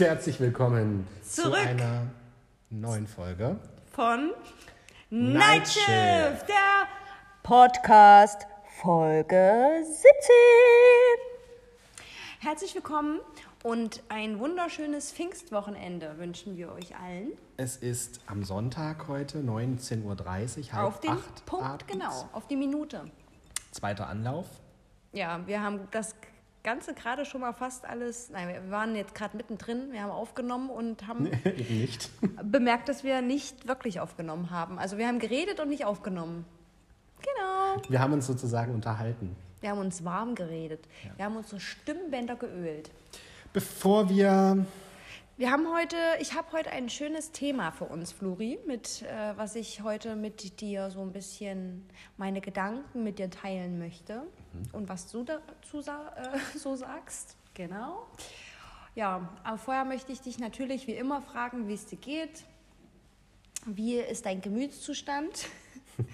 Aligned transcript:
herzlich 0.00 0.40
willkommen 0.40 1.06
Zurück. 1.22 1.52
zu 1.54 1.68
einer 1.68 2.06
neuen 2.70 3.06
Folge. 3.06 3.56
von 3.92 4.32
Night 5.10 5.34
Night 5.34 5.68
Shift. 5.68 5.86
Shift, 5.86 6.48
der 6.48 6.86
Podcast 7.42 8.46
Folge 8.80 9.82
17. 9.84 10.02
Herzlich 12.40 12.74
willkommen 12.74 13.20
und 13.62 14.02
ein 14.08 14.38
wunderschönes 14.38 15.12
Pfingstwochenende 15.12 16.16
wünschen 16.18 16.56
wir 16.56 16.72
euch 16.72 16.96
allen. 16.96 17.32
Es 17.56 17.76
ist 17.76 18.20
am 18.26 18.44
Sonntag 18.44 19.08
heute, 19.08 19.38
19.30 19.40 20.02
Uhr, 20.04 20.72
halb 20.72 20.86
auf 20.86 21.00
den 21.00 21.10
acht 21.10 21.44
Punkt, 21.44 21.64
abends. 21.66 21.86
genau, 21.86 22.28
auf 22.32 22.46
die 22.46 22.56
Minute. 22.56 23.10
Zweiter 23.70 24.08
Anlauf. 24.08 24.46
Ja, 25.12 25.46
wir 25.46 25.60
haben 25.62 25.80
das 25.90 26.14
Ganze 26.62 26.92
gerade 26.92 27.24
schon 27.24 27.40
mal 27.40 27.52
fast 27.54 27.86
alles, 27.86 28.28
nein, 28.30 28.48
wir 28.48 28.70
waren 28.70 28.94
jetzt 28.94 29.14
gerade 29.14 29.36
mittendrin, 29.36 29.92
wir 29.92 30.02
haben 30.02 30.10
aufgenommen 30.10 30.68
und 30.68 31.06
haben 31.06 31.24
nicht. 31.68 32.10
bemerkt, 32.42 32.88
dass 32.88 33.02
wir 33.02 33.22
nicht 33.22 33.66
wirklich 33.66 33.98
aufgenommen 34.00 34.50
haben. 34.50 34.78
Also 34.78 34.98
wir 34.98 35.06
haben 35.08 35.18
geredet 35.18 35.58
und 35.60 35.68
nicht 35.70 35.86
aufgenommen. 35.86 36.44
Genau. 37.20 37.82
Wir 37.88 38.00
haben 38.00 38.12
uns 38.12 38.26
sozusagen 38.26 38.74
unterhalten. 38.74 39.34
Wir 39.60 39.70
haben 39.70 39.78
uns 39.78 40.04
warm 40.04 40.34
geredet. 40.34 40.86
Wir 41.16 41.24
haben 41.26 41.36
unsere 41.36 41.60
Stimmbänder 41.60 42.36
geölt. 42.36 42.90
Bevor 43.52 44.08
wir 44.08 44.64
Wir 45.40 45.50
haben 45.50 45.72
heute, 45.72 45.96
ich 46.20 46.34
habe 46.34 46.52
heute 46.52 46.68
ein 46.68 46.90
schönes 46.90 47.32
Thema 47.32 47.70
für 47.70 47.86
uns, 47.86 48.12
Flori, 48.12 48.58
mit 48.66 49.00
äh, 49.00 49.32
was 49.38 49.56
ich 49.56 49.82
heute 49.82 50.14
mit 50.14 50.60
dir 50.60 50.90
so 50.90 51.00
ein 51.00 51.12
bisschen 51.12 51.88
meine 52.18 52.42
Gedanken 52.42 53.04
mit 53.04 53.18
dir 53.18 53.30
teilen 53.30 53.78
möchte 53.78 54.24
und 54.72 54.90
was 54.90 55.10
du 55.10 55.24
dazu 55.24 55.78
äh, 55.78 56.58
so 56.58 56.76
sagst. 56.76 57.38
Genau. 57.54 58.06
Ja, 58.94 59.30
aber 59.42 59.56
vorher 59.56 59.86
möchte 59.86 60.12
ich 60.12 60.20
dich 60.20 60.38
natürlich 60.38 60.86
wie 60.86 60.92
immer 60.92 61.22
fragen, 61.22 61.68
wie 61.68 61.72
es 61.72 61.86
dir 61.86 61.96
geht. 61.96 62.44
Wie 63.64 63.94
ist 63.94 64.26
dein 64.26 64.42
Gemütszustand? 64.42 65.46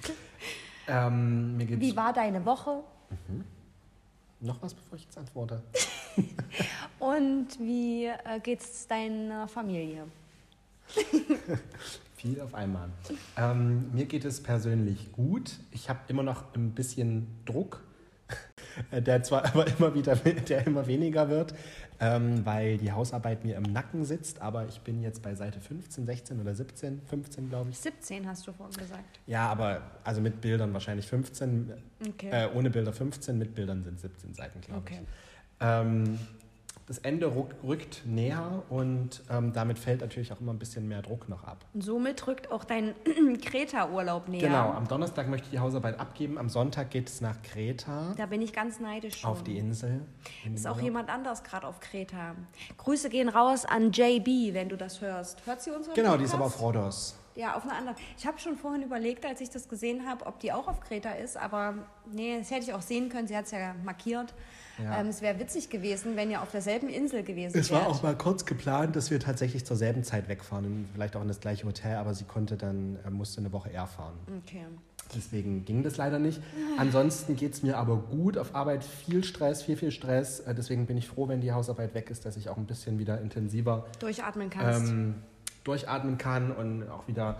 ähm, 0.86 1.56
Wie 1.58 1.97
war 1.97 2.12
deine 2.12 2.45
Woche? 2.45 2.84
noch 4.39 4.62
was, 4.62 4.73
bevor 4.73 4.97
ich 4.97 5.03
jetzt 5.03 5.19
antworte. 5.19 5.64
Und 6.98 7.48
wie 7.61 8.06
äh, 8.06 8.41
geht 8.42 8.61
es 8.61 8.86
deiner 8.86 9.47
Familie? 9.48 10.05
Viel 12.17 12.41
auf 12.41 12.55
einmal. 12.55 12.89
Ähm, 13.36 13.92
mir 13.92 14.06
geht 14.06 14.25
es 14.25 14.42
persönlich 14.42 15.12
gut. 15.12 15.53
Ich 15.73 15.89
habe 15.91 16.00
immer 16.08 16.23
noch 16.23 16.55
ein 16.55 16.70
bisschen 16.73 17.27
Druck, 17.45 17.83
der 18.92 19.23
zwar 19.23 19.45
aber 19.47 19.67
immer 19.67 19.95
wieder, 19.95 20.17
der 20.17 20.67
immer 20.67 20.86
weniger 20.86 21.28
wird, 21.28 21.55
ähm, 22.00 22.45
weil 22.47 22.78
die 22.78 22.91
Hausarbeit 22.92 23.45
mir 23.45 23.56
im 23.56 23.64
Nacken 23.64 24.05
sitzt. 24.06 24.41
Aber 24.41 24.67
ich 24.67 24.80
bin 24.80 25.03
jetzt 25.03 25.23
bei 25.23 25.34
Seite 25.34 25.61
15, 25.61 26.06
16 26.06 26.41
oder 26.41 26.55
17, 26.55 27.03
15 27.03 27.48
glaube 27.51 27.70
ich. 27.70 27.78
17 27.78 28.27
hast 28.27 28.47
du 28.47 28.53
vorhin 28.53 28.77
gesagt. 28.77 29.20
Ja, 29.27 29.48
aber 29.51 29.83
also 30.03 30.20
mit 30.23 30.41
Bildern 30.41 30.73
wahrscheinlich 30.73 31.06
15, 31.06 31.73
Okay. 32.08 32.30
äh, 32.30 32.48
ohne 32.55 32.70
Bilder 32.70 32.92
15, 32.95 33.36
mit 33.36 33.55
Bildern 33.55 33.84
sind 33.84 34.01
17 34.01 34.33
Seiten, 34.34 34.61
glaube 34.62 34.80
Okay. 34.80 35.01
ich. 35.03 35.08
Ähm, 35.61 36.19
das 36.89 36.99
Ende 36.99 37.27
ruck, 37.27 37.51
rückt 37.65 38.03
näher 38.07 38.62
und 38.69 39.21
ähm, 39.29 39.53
damit 39.53 39.77
fällt 39.77 40.03
natürlich 40.03 40.33
auch 40.33 40.41
immer 40.41 40.53
ein 40.53 40.59
bisschen 40.61 40.87
mehr 40.87 41.03
Druck 41.03 41.29
noch 41.29 41.43
ab. 41.43 41.65
Und 41.75 41.83
somit 41.83 42.25
rückt 42.29 42.53
auch 42.53 42.63
dein 42.63 42.95
Kreta-Urlaub 43.43 44.29
näher. 44.29 44.43
Genau, 44.43 44.71
am 44.71 44.87
Donnerstag 44.87 45.29
möchte 45.29 45.47
ich 45.47 45.51
die 45.51 45.59
Hausarbeit 45.59 45.98
abgeben, 45.98 46.39
am 46.39 46.48
Sonntag 46.48 46.91
geht 46.91 47.09
es 47.09 47.21
nach 47.21 47.43
Kreta, 47.43 48.15
Da 48.17 48.27
bin 48.27 48.41
ich 48.41 48.53
ganz 48.53 48.79
neidisch 48.79 49.17
schon. 49.19 49.31
auf 49.31 49.43
die 49.43 49.59
Insel. 49.59 50.03
in 50.45 50.55
Ist 50.55 50.67
auch 50.69 50.81
jemand 50.81 51.11
anders 51.11 51.43
gerade 51.43 51.67
auf 51.67 51.81
Kreta. 51.81 52.36
Grüße 52.77 53.09
gehen 53.09 53.29
raus 53.29 53.64
an 53.64 53.91
JB, 53.91 54.55
wenn 54.55 54.69
du 54.69 54.77
das 54.77 55.01
hörst. 55.01 55.45
Hört 55.45 55.61
sie 55.63 55.73
unseren 55.73 55.95
Genau, 55.95 56.17
die 56.17 56.25
ist 56.25 56.35
aber 56.35 56.45
auf 56.45 56.61
Rhodos. 56.61 57.17
Ja, 57.36 57.55
auf 57.55 57.64
einer 57.64 57.74
anderen. 57.77 57.97
Ich 58.19 58.27
habe 58.27 58.39
schon 58.39 58.57
vorhin 58.57 58.83
überlegt, 58.83 59.24
als 59.27 59.41
ich 59.41 59.51
das 59.51 59.69
gesehen 59.69 60.07
habe, 60.08 60.24
ob 60.27 60.41
die 60.41 60.52
auch 60.52 60.69
auf 60.69 60.80
Kreta 60.80 61.11
ist, 61.13 61.36
aber 61.36 61.74
nee, 62.11 62.39
das 62.39 62.51
hätte 62.51 62.63
ich 62.64 62.73
auch 62.73 62.80
sehen 62.83 63.08
können. 63.11 63.29
Sie 63.29 63.36
hat 63.36 63.45
es 63.45 63.51
ja 63.51 63.74
markiert. 63.85 64.35
Ja. 64.83 65.01
Ähm, 65.01 65.07
es 65.08 65.23
wäre 65.23 65.39
witzig 65.39 65.70
gewesen, 65.70 66.17
wenn 66.17 66.30
ihr 66.30 66.42
auf 66.42 66.51
derselben 66.51 66.89
Insel 66.89 67.23
gewesen 67.23 67.58
Es 67.58 67.70
wärt. 67.70 67.83
war 67.83 67.89
auch 67.89 68.02
mal 68.02 68.17
kurz 68.17 68.45
geplant, 68.45 68.95
dass 68.97 69.11
wir 69.11 69.20
tatsächlich 69.20 69.64
zur 69.64 69.77
selben 69.77 70.02
Zeit 70.02 70.29
wegfahren, 70.29 70.64
und 70.67 70.89
vielleicht 70.92 71.17
auch 71.17 71.23
in 71.23 71.29
das 71.29 71.41
gleiche 71.41 71.67
Hotel, 71.67 71.97
aber 71.97 72.13
sie 72.14 72.24
konnte 72.24 72.57
dann, 72.57 72.98
äh, 73.07 73.11
musste 73.11 73.41
eine 73.41 73.53
Woche 73.53 73.70
eher 73.70 73.86
fahren. 73.86 74.14
Okay. 74.45 74.64
Deswegen 75.14 75.64
ging 75.64 75.83
das 75.85 75.97
leider 75.98 76.18
nicht. 76.18 76.41
Ansonsten 76.79 77.36
geht 77.36 77.55
es 77.55 77.63
mir 77.63 77.79
aber 77.79 77.97
gut 77.97 78.36
auf 78.36 78.55
Arbeit. 78.55 78.83
Viel 78.83 79.23
Stress, 79.24 79.63
viel, 79.63 79.77
viel 79.77 79.92
Stress. 79.92 80.41
Äh, 80.41 80.55
Deswegen 80.55 80.86
bin 80.86 80.97
ich 80.97 81.07
froh, 81.07 81.29
wenn 81.29 81.41
die 81.41 81.53
Hausarbeit 81.53 81.95
weg 81.95 82.11
ist, 82.11 82.24
dass 82.24 82.36
ich 82.36 82.48
auch 82.48 82.57
ein 82.57 82.67
bisschen 82.67 82.98
wieder 82.98 83.20
intensiver 83.20 83.86
Durchatmen 84.01 84.51
kannst. 84.51 84.91
ähm, 84.91 85.14
durchatmen 85.67 86.19
kann 86.19 86.53
und 86.53 86.89
auch 86.89 87.07
wieder. 87.09 87.39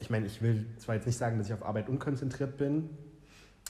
Ich 0.00 0.10
meine, 0.10 0.26
ich 0.26 0.42
will 0.42 0.66
zwar 0.78 0.94
jetzt 0.96 1.06
nicht 1.06 1.16
sagen, 1.16 1.38
dass 1.38 1.46
ich 1.48 1.54
auf 1.54 1.64
Arbeit 1.64 1.88
unkonzentriert 1.88 2.58
bin, 2.58 2.90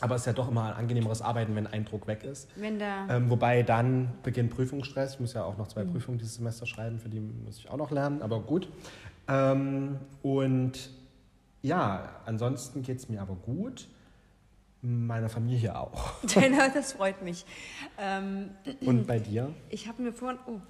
aber 0.01 0.15
es 0.17 0.23
ist 0.23 0.27
ja 0.27 0.33
doch 0.33 0.49
immer 0.49 0.65
ein 0.65 0.73
angenehmeres 0.75 1.23
Arbeiten, 1.23 1.55
wenn 1.55 1.67
ein 1.67 1.85
Druck 1.85 2.07
weg 2.07 2.25
ist. 2.25 2.49
wenn 2.57 2.79
der. 2.79 3.07
Ähm, 3.09 3.31
wobei 3.31 3.63
dann 3.63 4.13
beginnt 4.23 4.51
Prüfungsstress. 4.51 5.15
Ich 5.15 5.21
muss 5.21 5.35
ja 5.35 5.45
auch 5.45 5.57
noch 5.57 5.67
Mhm. 5.67 5.71
zwei 5.71 5.85
Prüfungen 5.85 6.19
dieses 6.19 6.35
Semester 6.37 6.67
schreiben, 6.67 6.99
für 6.99 7.09
die 7.09 7.21
muss 7.21 7.59
ich 7.59 7.69
auch 7.71 7.77
noch 7.77 7.91
lernen, 7.91 8.23
aber 8.23 8.41
gut. 8.41 8.69
Ähm, 9.29 9.99
und 10.23 10.91
ja, 11.63 12.09
ansonsten 12.27 12.83
geht 12.83 12.99
es 12.99 13.09
mir 13.09 13.21
aber 13.23 13.35
gut. 13.35 13.89
Meiner 14.83 15.29
Familie 15.29 15.77
auch. 15.79 16.13
Genau, 16.35 16.69
das 16.73 16.93
freut 16.93 17.23
mich. 17.23 17.45
Ähm, 17.99 18.51
Und 18.85 19.07
bei 19.07 19.19
dir? 19.19 19.53
ich 19.71 19.89
habe 19.89 20.03
mir 20.03 20.13
vorhin. 20.13 20.39
Oh. 20.47 20.61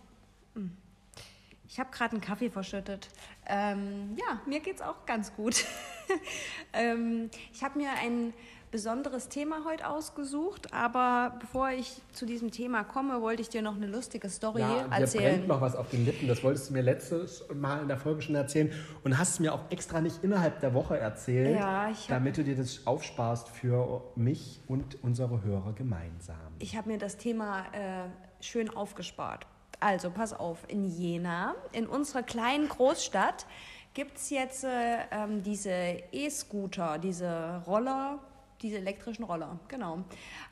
Ich 1.69 1.81
habe 1.81 1.91
gerade 1.91 2.13
einen 2.13 2.21
Kaffee 2.21 2.51
verschüttet. 2.51 3.09
Ähm, 3.47 4.17
ja, 4.17 4.41
mir 4.47 4.61
geht's 4.61 4.83
auch 4.83 5.05
ganz 5.07 5.35
gut. 5.35 5.65
ähm, 6.73 7.31
ich 7.53 7.63
habe 7.65 7.79
mir 7.79 7.91
ein 8.01 8.33
besonderes 8.71 9.29
Thema 9.29 9.65
heute 9.65 9.89
ausgesucht, 9.89 10.73
aber 10.75 11.37
bevor 11.41 11.71
ich 11.71 12.03
zu 12.13 12.27
diesem 12.27 12.51
Thema 12.51 12.85
komme, 12.85 13.23
wollte 13.23 13.41
ich 13.41 13.49
dir 13.49 13.63
noch 13.63 13.77
eine 13.77 13.87
lustige 13.87 14.29
Story 14.29 14.61
Ja, 14.61 14.87
erzählen. 14.91 15.37
brennt 15.37 15.49
noch 15.49 15.61
was 15.61 15.77
auf 15.77 15.89
den 15.91 16.05
Lippen. 16.05 16.29
Das 16.29 16.43
wolltest 16.43 16.69
du 16.69 16.75
mir 16.75 16.83
letztes 16.83 17.45
Mal 17.55 17.81
in 17.83 17.89
der 17.89 17.97
Folge 17.97 18.23
schon 18.23 18.35
erzählen 18.35 18.73
und 19.05 19.17
hast 19.17 19.31
es 19.35 19.41
mir 19.41 19.55
auch 19.55 19.71
extra 19.71 20.01
nicht 20.01 20.23
innerhalb 20.25 20.61
der 20.61 20.75
Woche 20.75 20.99
erzählt, 20.99 21.59
Ja, 21.59 21.91
damit 22.09 22.37
du 22.37 22.45
dir 22.45 22.57
das 22.57 22.87
aufsparst 22.87 23.49
für 23.49 24.03
mich 24.17 24.61
und 24.67 25.03
unsere 25.03 25.43
Hörer 25.43 25.73
gemeinsam. 25.73 26.37
Ich 26.59 26.77
habe 26.77 26.91
mir 26.91 26.99
das 26.99 27.17
Thema 27.17 27.61
äh, 27.73 28.09
schön 28.41 28.69
aufgespart. 28.69 29.47
Also, 29.81 30.11
pass 30.11 30.33
auf, 30.33 30.59
in 30.69 30.87
Jena, 30.87 31.55
in 31.73 31.87
unserer 31.87 32.23
kleinen 32.23 32.69
Großstadt, 32.69 33.47
gibt 33.95 34.19
es 34.19 34.31
jetzt 34.31 34.65
äh, 34.65 34.99
ähm, 35.11 35.43
diese 35.43 36.03
E-Scooter, 36.13 36.99
diese 36.99 37.63
Roller, 37.67 38.19
diese 38.61 38.77
elektrischen 38.77 39.25
Roller, 39.25 39.59
genau. 39.69 40.05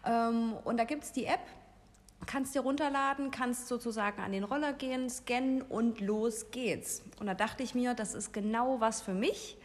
Ähm, 0.06 0.54
und 0.64 0.78
da 0.78 0.84
gibt 0.84 1.04
es 1.04 1.12
die 1.12 1.26
App, 1.26 1.40
kannst 2.26 2.54
dir 2.54 2.60
runterladen, 2.60 3.30
kannst 3.30 3.68
sozusagen 3.68 4.22
an 4.22 4.32
den 4.32 4.44
Roller 4.44 4.72
gehen, 4.72 5.10
scannen 5.10 5.62
und 5.62 6.00
los 6.00 6.50
geht's. 6.50 7.02
Und 7.20 7.26
da 7.26 7.34
dachte 7.34 7.62
ich 7.62 7.74
mir, 7.74 7.94
das 7.94 8.14
ist 8.14 8.32
genau 8.32 8.80
was 8.80 9.02
für 9.02 9.14
mich. 9.14 9.58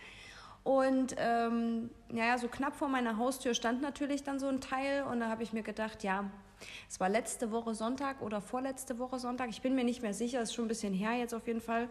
Und 0.64 1.16
ähm, 1.18 1.90
naja, 2.10 2.38
so 2.38 2.48
knapp 2.48 2.76
vor 2.76 2.90
meiner 2.90 3.18
Haustür 3.18 3.54
stand 3.54 3.82
natürlich 3.82 4.24
dann 4.24 4.40
so 4.40 4.48
ein 4.48 4.60
Teil 4.60 5.04
und 5.04 5.22
da 5.22 5.30
habe 5.30 5.44
ich 5.44 5.54
mir 5.54 5.64
gedacht, 5.64 6.04
ja, 6.04 6.30
es 6.90 7.00
war 7.00 7.10
letzte 7.10 7.52
Woche 7.52 7.76
Sonntag 7.76 8.22
oder 8.22 8.42
vorletzte 8.42 9.00
Woche 9.00 9.20
Sonntag, 9.20 9.50
ich 9.50 9.62
bin 9.62 9.76
mir 9.76 9.84
nicht 9.84 10.02
mehr 10.02 10.14
sicher, 10.14 10.42
ist 10.42 10.54
schon 10.54 10.66
ein 10.66 10.70
bisschen 10.70 10.94
her 10.94 11.14
jetzt 11.14 11.34
auf 11.34 11.48
jeden 11.48 11.62
Fall. 11.62 11.88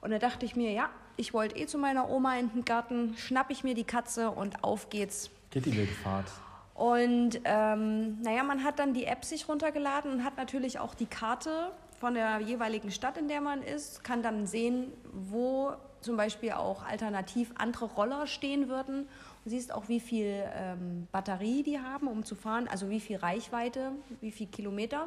Und 0.00 0.10
da 0.10 0.18
dachte 0.18 0.46
ich 0.46 0.56
mir, 0.56 0.72
ja, 0.72 0.90
ich 1.16 1.32
wollte 1.34 1.56
eh 1.56 1.66
zu 1.66 1.78
meiner 1.78 2.08
Oma 2.10 2.36
in 2.36 2.50
den 2.52 2.64
Garten, 2.64 3.16
schnapp 3.16 3.50
ich 3.50 3.64
mir 3.64 3.74
die 3.74 3.84
Katze 3.84 4.30
und 4.30 4.62
auf 4.62 4.90
geht's. 4.90 5.30
Geht 5.50 5.66
die 5.66 5.76
Wildfahrt. 5.76 6.26
Und 6.74 7.40
ähm, 7.44 8.20
naja, 8.20 8.42
man 8.42 8.62
hat 8.62 8.78
dann 8.78 8.92
die 8.92 9.06
App 9.06 9.24
sich 9.24 9.48
runtergeladen 9.48 10.12
und 10.12 10.24
hat 10.24 10.36
natürlich 10.36 10.78
auch 10.78 10.94
die 10.94 11.06
Karte 11.06 11.72
von 11.98 12.14
der 12.14 12.40
jeweiligen 12.40 12.90
Stadt, 12.90 13.16
in 13.16 13.28
der 13.28 13.40
man 13.40 13.62
ist, 13.62 14.04
kann 14.04 14.22
dann 14.22 14.46
sehen, 14.46 14.92
wo 15.12 15.72
zum 16.02 16.16
Beispiel 16.18 16.52
auch 16.52 16.84
alternativ 16.84 17.50
andere 17.56 17.86
Roller 17.86 18.26
stehen 18.26 18.68
würden. 18.68 19.08
Du 19.46 19.50
siehst 19.50 19.72
auch, 19.72 19.88
wie 19.88 20.00
viel 20.00 20.42
ähm, 20.56 21.06
Batterie 21.12 21.62
die 21.62 21.78
haben, 21.78 22.08
um 22.08 22.24
zu 22.24 22.34
fahren, 22.34 22.66
also 22.66 22.90
wie 22.90 22.98
viel 22.98 23.14
Reichweite, 23.14 23.92
wie 24.20 24.32
viel 24.32 24.48
Kilometer. 24.48 25.06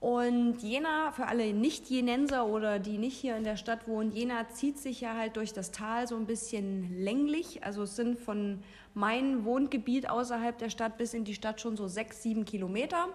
Und 0.00 0.62
Jena, 0.62 1.12
für 1.12 1.26
alle 1.26 1.52
Nicht-Jenenser 1.52 2.46
oder 2.46 2.78
die 2.78 2.96
nicht 2.96 3.18
hier 3.18 3.36
in 3.36 3.44
der 3.44 3.58
Stadt 3.58 3.86
wohnen, 3.86 4.12
Jena 4.12 4.48
zieht 4.48 4.78
sich 4.78 5.02
ja 5.02 5.14
halt 5.14 5.36
durch 5.36 5.52
das 5.52 5.72
Tal 5.72 6.08
so 6.08 6.16
ein 6.16 6.24
bisschen 6.24 7.04
länglich. 7.04 7.62
Also 7.62 7.82
es 7.82 7.96
sind 7.96 8.18
von 8.18 8.62
meinem 8.94 9.44
Wohngebiet 9.44 10.08
außerhalb 10.08 10.56
der 10.56 10.70
Stadt 10.70 10.96
bis 10.96 11.12
in 11.12 11.24
die 11.24 11.34
Stadt 11.34 11.60
schon 11.60 11.76
so 11.76 11.86
sechs, 11.86 12.22
sieben 12.22 12.46
Kilometer. 12.46 13.08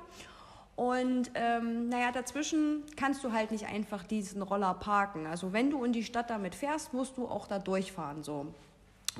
Und 0.75 1.31
ähm, 1.33 1.89
naja, 1.89 2.11
dazwischen 2.11 2.83
kannst 2.95 3.23
du 3.23 3.31
halt 3.31 3.49
nicht 3.49 3.65
einfach 3.65 4.03
diesen 4.03 4.43
Roller 4.43 4.75
parken. 4.75 5.25
Also 5.25 5.53
wenn 5.53 5.71
du 5.71 5.83
in 5.83 5.91
die 5.91 6.03
Stadt 6.03 6.29
damit 6.29 6.53
fährst, 6.53 6.93
musst 6.93 7.17
du 7.17 7.27
auch 7.27 7.47
da 7.47 7.57
durchfahren 7.57 8.21
so. 8.21 8.45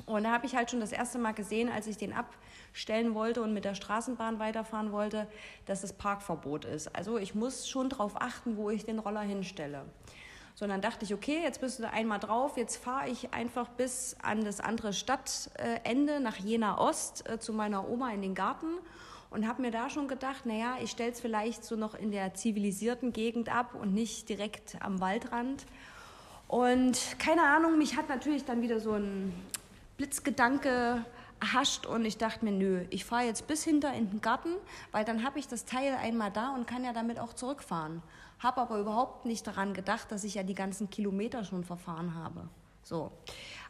Und 0.06 0.24
da 0.24 0.32
habe 0.32 0.46
ich 0.46 0.56
halt 0.56 0.70
schon 0.70 0.80
das 0.80 0.92
erste 0.92 1.18
Mal 1.18 1.32
gesehen, 1.32 1.68
als 1.68 1.86
ich 1.86 1.96
den 1.96 2.12
abstellen 2.12 3.14
wollte 3.14 3.42
und 3.42 3.52
mit 3.52 3.64
der 3.64 3.74
Straßenbahn 3.74 4.38
weiterfahren 4.38 4.92
wollte, 4.92 5.26
dass 5.66 5.82
es 5.82 5.92
Parkverbot 5.92 6.64
ist. 6.64 6.94
Also 6.94 7.18
ich 7.18 7.34
muss 7.34 7.68
schon 7.68 7.88
darauf 7.88 8.20
achten, 8.20 8.56
wo 8.56 8.70
ich 8.70 8.84
den 8.84 8.98
Roller 8.98 9.22
hinstelle. 9.22 9.84
So, 10.54 10.66
dann 10.66 10.82
dachte 10.82 11.04
ich, 11.04 11.14
okay, 11.14 11.40
jetzt 11.42 11.60
bist 11.60 11.78
du 11.78 11.88
einmal 11.88 12.18
drauf, 12.18 12.56
jetzt 12.56 12.76
fahre 12.76 13.08
ich 13.08 13.32
einfach 13.32 13.68
bis 13.68 14.16
an 14.22 14.44
das 14.44 14.60
andere 14.60 14.92
Stadtende 14.92 16.20
nach 16.20 16.36
Jena 16.36 16.78
Ost 16.78 17.28
äh, 17.28 17.38
zu 17.38 17.52
meiner 17.52 17.88
Oma 17.88 18.12
in 18.12 18.20
den 18.20 18.34
Garten 18.34 18.66
und 19.30 19.46
habe 19.48 19.62
mir 19.62 19.70
da 19.70 19.88
schon 19.88 20.08
gedacht, 20.08 20.44
naja, 20.44 20.76
ich 20.82 20.90
stelle 20.90 21.12
es 21.12 21.20
vielleicht 21.20 21.64
so 21.64 21.76
noch 21.76 21.94
in 21.94 22.10
der 22.10 22.34
zivilisierten 22.34 23.12
Gegend 23.12 23.48
ab 23.48 23.74
und 23.74 23.94
nicht 23.94 24.28
direkt 24.28 24.76
am 24.80 25.00
Waldrand. 25.00 25.64
Und 26.48 26.98
keine 27.18 27.44
Ahnung, 27.44 27.78
mich 27.78 27.96
hat 27.96 28.08
natürlich 28.08 28.44
dann 28.44 28.60
wieder 28.60 28.80
so 28.80 28.92
ein 28.94 29.32
Blitzgedanke 30.00 31.04
erhascht 31.40 31.84
und 31.84 32.06
ich 32.06 32.16
dachte 32.16 32.42
mir, 32.46 32.52
nö, 32.52 32.86
ich 32.88 33.04
fahre 33.04 33.24
jetzt 33.24 33.46
bis 33.46 33.64
hinter 33.64 33.92
in 33.92 34.08
den 34.08 34.22
Garten, 34.22 34.48
weil 34.92 35.04
dann 35.04 35.24
habe 35.24 35.38
ich 35.38 35.46
das 35.46 35.66
Teil 35.66 35.94
einmal 35.94 36.30
da 36.30 36.54
und 36.54 36.66
kann 36.66 36.84
ja 36.84 36.94
damit 36.94 37.18
auch 37.18 37.34
zurückfahren. 37.34 38.00
Habe 38.38 38.62
aber 38.62 38.78
überhaupt 38.78 39.26
nicht 39.26 39.46
daran 39.46 39.74
gedacht, 39.74 40.10
dass 40.10 40.24
ich 40.24 40.36
ja 40.36 40.42
die 40.42 40.54
ganzen 40.54 40.88
Kilometer 40.88 41.44
schon 41.44 41.64
verfahren 41.64 42.14
habe. 42.14 42.48
So, 42.82 43.12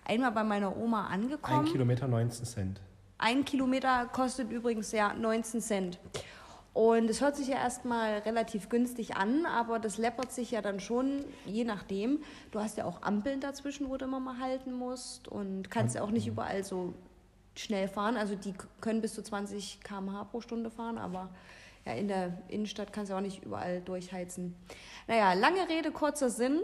einmal 0.04 0.30
bei 0.30 0.44
meiner 0.44 0.76
Oma 0.76 1.08
angekommen. 1.08 1.66
Ein 1.66 1.72
Kilometer 1.72 2.06
19 2.06 2.44
Cent. 2.44 2.80
Ein 3.18 3.44
Kilometer 3.44 4.06
kostet 4.06 4.52
übrigens 4.52 4.92
ja 4.92 5.12
19 5.12 5.60
Cent. 5.60 5.98
Und 6.72 7.10
es 7.10 7.20
hört 7.20 7.36
sich 7.36 7.48
ja 7.48 7.56
erstmal 7.56 8.18
relativ 8.18 8.68
günstig 8.68 9.16
an, 9.16 9.44
aber 9.44 9.80
das 9.80 9.98
läppert 9.98 10.30
sich 10.30 10.52
ja 10.52 10.62
dann 10.62 10.78
schon, 10.78 11.24
je 11.44 11.64
nachdem. 11.64 12.22
Du 12.52 12.60
hast 12.60 12.76
ja 12.76 12.84
auch 12.84 13.02
Ampeln 13.02 13.40
dazwischen, 13.40 13.90
wo 13.90 13.96
du 13.96 14.04
immer 14.04 14.20
mal 14.20 14.38
halten 14.38 14.72
musst 14.72 15.26
und 15.26 15.68
kannst 15.70 15.96
ja 15.96 16.02
auch 16.02 16.10
nicht 16.10 16.28
überall 16.28 16.62
so 16.62 16.94
schnell 17.56 17.88
fahren. 17.88 18.16
Also 18.16 18.36
die 18.36 18.54
können 18.80 19.00
bis 19.00 19.14
zu 19.14 19.22
20 19.22 19.80
km/h 19.82 20.24
pro 20.24 20.40
Stunde 20.40 20.70
fahren, 20.70 20.98
aber 20.98 21.30
ja, 21.84 21.92
in 21.94 22.06
der 22.06 22.38
Innenstadt 22.48 22.92
kannst 22.92 23.10
du 23.10 23.16
auch 23.16 23.20
nicht 23.20 23.42
überall 23.42 23.80
durchheizen. 23.80 24.54
Naja, 25.08 25.32
lange 25.32 25.68
Rede, 25.68 25.90
kurzer 25.90 26.30
Sinn. 26.30 26.60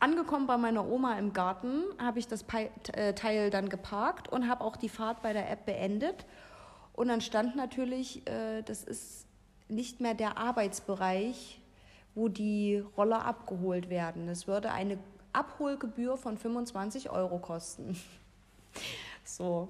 Angekommen 0.00 0.46
bei 0.46 0.58
meiner 0.58 0.86
Oma 0.86 1.18
im 1.18 1.32
Garten 1.32 1.82
habe 1.98 2.18
ich 2.18 2.28
das 2.28 2.44
äh, 2.92 3.14
Teil 3.14 3.48
dann 3.48 3.70
geparkt 3.70 4.28
und 4.28 4.48
habe 4.48 4.62
auch 4.62 4.76
die 4.76 4.90
Fahrt 4.90 5.22
bei 5.22 5.32
der 5.32 5.50
App 5.50 5.64
beendet 5.64 6.26
und 6.94 7.08
dann 7.08 7.20
stand 7.20 7.56
natürlich, 7.56 8.26
äh, 8.28 8.62
das 8.62 8.84
ist 8.84 9.26
nicht 9.68 10.00
mehr 10.00 10.14
der 10.14 10.38
Arbeitsbereich, 10.38 11.60
wo 12.14 12.28
die 12.28 12.84
Roller 12.96 13.24
abgeholt 13.24 13.90
werden. 13.90 14.28
Es 14.28 14.46
würde 14.46 14.70
eine 14.70 14.98
Abholgebühr 15.32 16.16
von 16.16 16.38
25 16.38 17.10
Euro 17.10 17.38
kosten. 17.38 17.98
so. 19.24 19.68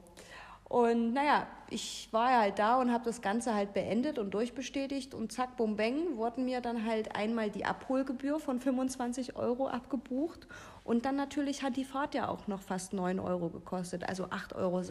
Und 0.65 1.13
naja, 1.13 1.47
ich 1.71 2.09
war 2.11 2.31
ja 2.31 2.41
halt 2.41 2.59
da 2.59 2.81
und 2.81 2.93
habe 2.93 3.05
das 3.05 3.23
Ganze 3.23 3.55
halt 3.55 3.75
beendet 3.75 4.19
und 4.19 4.33
durchbestätigt 4.33 5.15
und 5.15 5.31
zack, 5.31 5.57
bum, 5.57 5.77
bang, 5.77 6.17
wurden 6.17 6.45
mir 6.45 6.61
dann 6.61 6.85
halt 6.85 7.15
einmal 7.15 7.51
die 7.51 7.65
Abholgebühr 7.65 8.41
von 8.41 8.61
25 8.61 9.37
Euro 9.37 9.69
abgebucht 9.69 10.49
und 10.83 11.05
dann 11.05 11.17
natürlich 11.17 11.63
hat 11.63 11.77
die 11.77 11.85
Fahrt 11.85 12.15
ja 12.15 12.29
auch 12.29 12.49
noch 12.49 12.61
fast 12.61 12.93
9 12.93 13.21
Euro 13.21 13.51
gekostet, 13.51 14.09
also 14.09 14.25
8,60 14.25 14.57
Euro. 14.57 14.83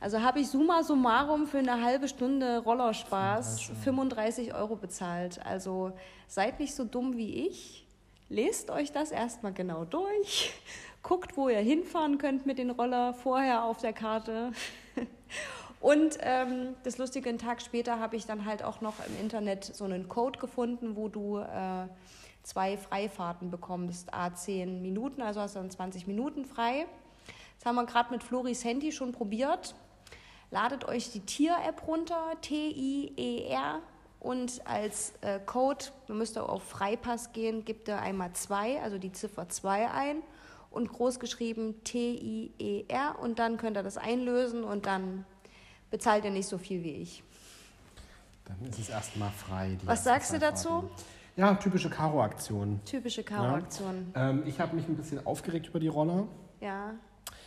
Also 0.00 0.20
habe 0.20 0.40
ich 0.40 0.48
summa 0.48 0.82
summarum 0.82 1.46
für 1.46 1.58
eine 1.58 1.82
halbe 1.82 2.08
Stunde 2.08 2.58
Rollerspaß 2.58 3.70
35 3.82 4.54
Euro 4.54 4.76
bezahlt. 4.76 5.44
Also 5.44 5.92
seid 6.28 6.60
nicht 6.60 6.74
so 6.74 6.84
dumm 6.84 7.16
wie 7.16 7.46
ich. 7.46 7.86
Lest 8.28 8.70
euch 8.70 8.92
das 8.92 9.10
erstmal 9.10 9.52
genau 9.52 9.84
durch. 9.84 10.52
Guckt, 11.02 11.36
wo 11.36 11.48
ihr 11.48 11.60
hinfahren 11.60 12.18
könnt 12.18 12.46
mit 12.46 12.58
den 12.58 12.70
Roller 12.70 13.14
vorher 13.14 13.64
auf 13.64 13.78
der 13.78 13.92
Karte. 13.92 14.52
Und 15.80 16.18
ähm, 16.20 16.74
das 16.82 16.98
Lustige, 16.98 17.28
einen 17.28 17.38
Tag 17.38 17.62
später 17.62 18.00
habe 18.00 18.16
ich 18.16 18.26
dann 18.26 18.44
halt 18.44 18.64
auch 18.64 18.80
noch 18.80 18.94
im 19.06 19.20
Internet 19.20 19.64
so 19.64 19.84
einen 19.84 20.08
Code 20.08 20.38
gefunden, 20.38 20.96
wo 20.96 21.08
du 21.08 21.38
äh, 21.38 21.86
zwei 22.42 22.76
Freifahrten 22.76 23.50
bekommst, 23.50 24.12
a 24.12 24.34
10 24.34 24.82
Minuten, 24.82 25.22
also 25.22 25.40
hast 25.40 25.54
du 25.54 25.60
dann 25.60 25.70
20 25.70 26.06
Minuten 26.06 26.44
frei. 26.44 26.86
Das 27.58 27.66
haben 27.66 27.76
wir 27.76 27.86
gerade 27.86 28.10
mit 28.10 28.22
Floris 28.22 28.64
Handy 28.64 28.90
schon 28.90 29.12
probiert. 29.12 29.74
Ladet 30.50 30.84
euch 30.86 31.10
die 31.10 31.20
Tier-App 31.20 31.86
runter, 31.86 32.32
T-I-E-R. 32.40 33.80
Und 34.20 34.66
als 34.66 35.12
äh, 35.20 35.38
Code, 35.44 35.86
müsst 36.08 36.36
ihr 36.36 36.48
auf 36.48 36.62
Freipass 36.62 37.32
gehen, 37.32 37.64
gebt 37.64 37.88
ihr 37.88 38.00
einmal 38.00 38.32
2, 38.32 38.82
also 38.82 38.98
die 38.98 39.12
Ziffer 39.12 39.48
2 39.48 39.90
ein 39.90 40.22
und 40.70 40.88
groß 40.88 41.20
geschrieben 41.20 41.82
T-I-E-R 41.84 43.18
und 43.20 43.38
dann 43.38 43.56
könnt 43.56 43.76
ihr 43.76 43.82
das 43.82 43.96
einlösen 43.96 44.64
und 44.64 44.86
dann 44.86 45.24
bezahlt 45.90 46.24
ihr 46.24 46.30
nicht 46.30 46.48
so 46.48 46.58
viel 46.58 46.82
wie 46.82 46.92
ich. 46.92 47.22
Dann 48.44 48.60
ist 48.68 48.78
es 48.78 48.88
erstmal 48.88 49.30
frei. 49.30 49.76
Was 49.84 50.04
sagst 50.04 50.32
du 50.32 50.38
dazu? 50.38 50.88
Ja, 51.36 51.54
typische 51.54 51.90
Karo-Aktion. 51.90 52.80
Typische 52.84 53.22
Karo-Aktion. 53.22 54.12
Ja. 54.14 54.30
Ähm, 54.30 54.42
ich 54.46 54.58
habe 54.60 54.74
mich 54.76 54.88
ein 54.88 54.96
bisschen 54.96 55.24
aufgeregt 55.26 55.68
über 55.68 55.80
die 55.80 55.88
Roller. 55.88 56.26
Ja. 56.60 56.94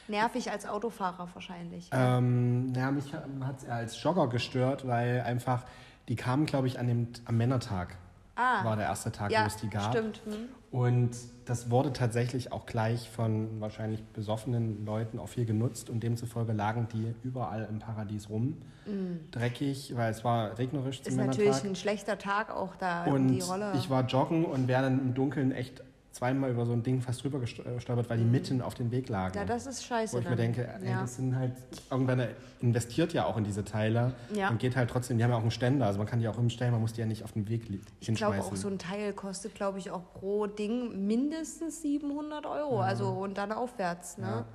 Nervig 0.09 0.51
als 0.51 0.65
Autofahrer 0.65 1.27
wahrscheinlich. 1.33 1.89
Ähm, 1.94 2.73
ja, 2.75 2.91
mich 2.91 3.13
hat 3.13 3.57
es 3.57 3.63
eher 3.63 3.75
als 3.75 4.03
Jogger 4.03 4.27
gestört, 4.27 4.88
weil 4.88 5.21
einfach, 5.21 5.63
die 6.07 6.15
kamen, 6.15 6.45
glaube 6.45 6.67
ich, 6.67 6.79
an 6.79 6.88
dem, 6.88 7.07
am 7.25 7.38
Männertag. 7.38 7.97
Ah. 8.35 8.63
War 8.63 8.75
der 8.77 8.85
erste 8.85 9.11
Tag, 9.11 9.31
ja, 9.31 9.44
wo 9.44 9.47
es 9.47 9.57
die 9.57 9.69
gab. 9.69 9.91
Stimmt. 9.91 10.21
Hm. 10.25 10.50
Und 10.71 11.11
das 11.45 11.71
wurde 11.71 11.91
tatsächlich 11.94 12.51
auch 12.51 12.65
gleich 12.65 13.09
von 13.09 13.59
wahrscheinlich 13.59 14.03
besoffenen 14.13 14.85
Leuten 14.85 15.19
auch 15.19 15.27
viel 15.27 15.45
genutzt 15.45 15.89
und 15.89 16.01
demzufolge 16.01 16.53
lagen 16.53 16.88
die 16.94 17.13
überall 17.23 17.67
im 17.69 17.79
Paradies 17.79 18.29
rum. 18.29 18.57
Mm. 18.85 19.31
Dreckig, 19.31 19.95
weil 19.95 20.11
es 20.11 20.23
war 20.23 20.57
regnerisch 20.59 21.01
zum 21.01 21.11
Ist 21.11 21.17
natürlich 21.17 21.63
ein 21.63 21.75
schlechter 21.75 22.19
Tag 22.19 22.51
auch 22.51 22.75
da 22.75 23.06
und 23.06 23.29
die 23.29 23.41
Rolle. 23.41 23.73
Ich 23.75 23.89
war 23.89 24.06
joggen 24.06 24.45
und 24.45 24.67
wäre 24.67 24.83
dann 24.83 25.00
im 25.00 25.13
Dunkeln 25.15 25.51
echt 25.51 25.81
zweimal 26.19 26.51
über 26.51 26.66
so 26.66 26.74
ein 26.74 26.83
Ding 26.83 27.01
fast 27.01 27.24
drüber 27.24 27.39
gestolpert, 27.39 28.10
weil 28.10 28.18
die 28.18 28.25
mhm. 28.25 28.31
mitten 28.31 28.62
auf 28.62 28.75
dem 28.75 28.92
Weg 28.92 29.07
lagen. 29.07 29.38
Ja, 29.38 29.45
das 29.45 29.66
ist 29.66 29.86
scheiße. 29.86 30.13
Wo 30.13 30.18
ich 30.18 30.25
dann. 30.25 30.33
mir 30.33 30.38
denke, 30.38 30.68
ey, 30.68 30.94
das 30.94 31.16
sind 31.16 31.33
halt, 31.33 31.54
irgendwann 31.89 32.27
investiert 32.60 33.13
ja 33.13 33.25
auch 33.25 33.38
in 33.38 33.45
diese 33.45 33.63
Teile 33.63 34.13
ja. 34.33 34.50
und 34.50 34.60
geht 34.60 34.75
halt 34.75 34.89
trotzdem, 34.89 35.18
die 35.18 35.24
haben 35.24 35.31
ja 35.31 35.38
auch 35.38 35.42
einen 35.42 35.51
Ständer, 35.51 35.86
also 35.86 35.98
man 35.98 36.07
kann 36.07 36.19
die 36.19 36.27
auch 36.27 36.38
umstellen, 36.38 36.74
man 36.74 36.81
muss 36.81 36.92
die 36.92 37.00
ja 37.00 37.07
nicht 37.07 37.24
auf 37.24 37.31
den 37.31 37.48
Weg 37.48 37.63
hinschmeißen. 37.63 38.13
Ich 38.13 38.18
glaube 38.18 38.38
auch, 38.39 38.56
so 38.56 38.68
ein 38.68 38.77
Teil 38.77 39.13
kostet, 39.13 39.56
glaube 39.56 39.80
ich, 39.80 39.92
auch 39.92 40.13
pro 40.13 40.45
Ding 40.48 41.07
mindestens 41.07 41.81
700 41.83 42.45
Euro, 42.45 42.80
ja. 42.80 42.86
also 42.86 43.07
und 43.12 43.38
dann 43.38 43.54
aufwärts. 43.54 44.18
Ne? 44.18 44.27
Ja. 44.27 44.45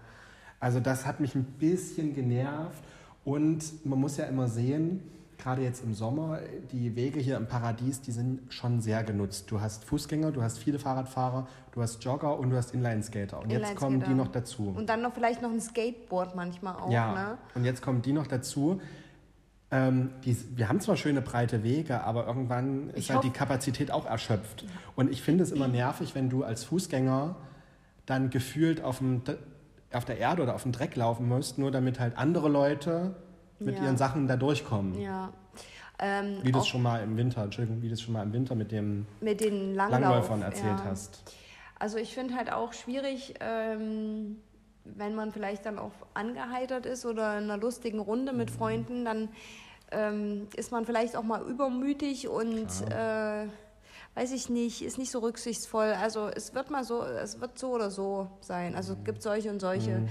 Also 0.60 0.80
das 0.80 1.06
hat 1.06 1.20
mich 1.20 1.34
ein 1.34 1.44
bisschen 1.44 2.14
genervt 2.14 2.84
und 3.24 3.86
man 3.86 3.98
muss 3.98 4.18
ja 4.18 4.26
immer 4.26 4.48
sehen, 4.48 5.02
gerade 5.38 5.62
jetzt 5.62 5.82
im 5.82 5.94
Sommer, 5.94 6.40
die 6.72 6.96
Wege 6.96 7.20
hier 7.20 7.36
im 7.36 7.46
Paradies, 7.46 8.00
die 8.00 8.12
sind 8.12 8.52
schon 8.52 8.80
sehr 8.80 9.02
genutzt. 9.04 9.50
Du 9.50 9.60
hast 9.60 9.84
Fußgänger, 9.84 10.32
du 10.32 10.42
hast 10.42 10.58
viele 10.58 10.78
Fahrradfahrer, 10.78 11.46
du 11.72 11.82
hast 11.82 12.02
Jogger 12.04 12.38
und 12.38 12.50
du 12.50 12.56
hast 12.56 12.74
Inline-Skater. 12.74 13.38
Und 13.38 13.50
Inline 13.50 13.68
jetzt 13.68 13.76
kommen 13.76 14.02
die 14.02 14.14
noch 14.14 14.28
dazu. 14.28 14.72
Und 14.76 14.88
dann 14.88 15.02
noch 15.02 15.12
vielleicht 15.12 15.42
noch 15.42 15.50
ein 15.50 15.60
Skateboard 15.60 16.34
manchmal 16.34 16.76
auch. 16.76 16.90
Ja, 16.90 17.12
ne? 17.12 17.38
und 17.54 17.64
jetzt 17.64 17.82
kommen 17.82 18.02
die 18.02 18.12
noch 18.12 18.26
dazu. 18.26 18.80
Ähm, 19.70 20.10
die, 20.24 20.36
wir 20.56 20.68
haben 20.68 20.80
zwar 20.80 20.96
schöne 20.96 21.20
breite 21.20 21.62
Wege, 21.62 22.02
aber 22.04 22.26
irgendwann 22.26 22.90
ist 22.90 22.98
ich 22.98 23.10
halt 23.10 23.24
die 23.24 23.30
Kapazität 23.30 23.90
auch 23.90 24.06
erschöpft. 24.06 24.64
Und 24.94 25.10
ich 25.10 25.22
finde 25.22 25.42
es 25.42 25.50
immer 25.50 25.68
nervig, 25.68 26.14
wenn 26.14 26.30
du 26.30 26.44
als 26.44 26.64
Fußgänger 26.64 27.34
dann 28.06 28.30
gefühlt 28.30 28.82
auf, 28.82 28.98
dem, 28.98 29.22
auf 29.92 30.04
der 30.04 30.18
Erde 30.18 30.42
oder 30.42 30.54
auf 30.54 30.62
dem 30.62 30.72
Dreck 30.72 30.94
laufen 30.96 31.28
musst, 31.28 31.58
nur 31.58 31.70
damit 31.70 31.98
halt 31.98 32.16
andere 32.16 32.48
Leute 32.48 33.16
mit 33.64 33.76
ja. 33.76 33.84
ihren 33.84 33.96
Sachen 33.96 34.26
da 34.26 34.36
durchkommen. 34.36 35.00
Ja. 35.00 35.32
Ähm, 35.98 36.38
wie 36.42 36.50
du 36.50 36.58
es 36.58 36.66
schon 36.66 36.82
mal 36.82 37.02
im 37.02 37.16
Winter, 37.16 37.42
Entschuldigung, 37.42 37.80
wie 37.82 37.88
du 37.88 37.94
es 37.94 38.02
schon 38.02 38.14
mal 38.14 38.22
im 38.22 38.32
Winter 38.32 38.54
mit 38.54 38.72
dem 38.72 39.06
mit 39.20 39.40
den 39.40 39.74
Langlauf, 39.74 40.00
Langläufern 40.00 40.42
erzählt 40.42 40.80
ja. 40.80 40.84
hast. 40.86 41.22
Also 41.78 41.98
ich 41.98 42.14
finde 42.14 42.34
halt 42.34 42.52
auch 42.52 42.72
schwierig, 42.72 43.34
ähm, 43.40 44.38
wenn 44.84 45.14
man 45.14 45.32
vielleicht 45.32 45.66
dann 45.66 45.78
auch 45.78 45.92
angeheitert 46.14 46.86
ist 46.86 47.06
oder 47.06 47.38
in 47.38 47.44
einer 47.44 47.58
lustigen 47.58 48.00
Runde 48.00 48.32
mit 48.32 48.50
mhm. 48.50 48.54
Freunden, 48.54 49.04
dann 49.04 49.28
ähm, 49.92 50.48
ist 50.56 50.72
man 50.72 50.84
vielleicht 50.84 51.16
auch 51.16 51.22
mal 51.22 51.42
übermütig 51.42 52.28
und 52.28 52.68
äh, 52.90 53.46
weiß 54.14 54.32
ich 54.32 54.48
nicht, 54.48 54.82
ist 54.82 54.98
nicht 54.98 55.10
so 55.10 55.20
rücksichtsvoll. 55.20 55.94
Also 56.00 56.28
es 56.28 56.54
wird 56.54 56.70
mal 56.70 56.84
so, 56.84 57.02
es 57.02 57.40
wird 57.40 57.58
so 57.58 57.70
oder 57.70 57.90
so 57.90 58.28
sein. 58.40 58.74
Also 58.74 58.94
es 58.94 58.98
mhm. 58.98 59.04
gibt 59.04 59.22
solche 59.22 59.50
und 59.50 59.60
solche. 59.60 60.06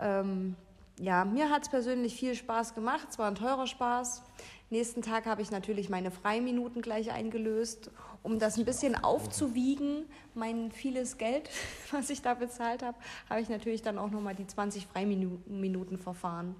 Mhm. 0.00 0.56
Ja, 1.00 1.24
mir 1.24 1.50
hat 1.50 1.64
es 1.64 1.68
persönlich 1.68 2.14
viel 2.14 2.36
Spaß 2.36 2.74
gemacht. 2.74 3.08
Es 3.10 3.18
war 3.18 3.26
ein 3.26 3.34
teurer 3.34 3.66
Spaß. 3.66 4.22
Nächsten 4.70 5.02
Tag 5.02 5.26
habe 5.26 5.42
ich 5.42 5.50
natürlich 5.50 5.90
meine 5.90 6.12
Freiminuten 6.12 6.82
gleich 6.82 7.10
eingelöst, 7.10 7.90
um 8.22 8.38
das 8.38 8.56
ein 8.58 8.64
bisschen 8.64 8.94
aufzuwiegen. 9.02 10.06
Mein 10.34 10.70
vieles 10.70 11.18
Geld, 11.18 11.50
was 11.90 12.10
ich 12.10 12.22
da 12.22 12.34
bezahlt 12.34 12.84
habe, 12.84 12.96
habe 13.28 13.40
ich 13.40 13.48
natürlich 13.48 13.82
dann 13.82 13.98
auch 13.98 14.10
nochmal 14.10 14.36
die 14.36 14.46
20 14.46 14.86
Freiminuten 14.86 15.98
verfahren 15.98 16.54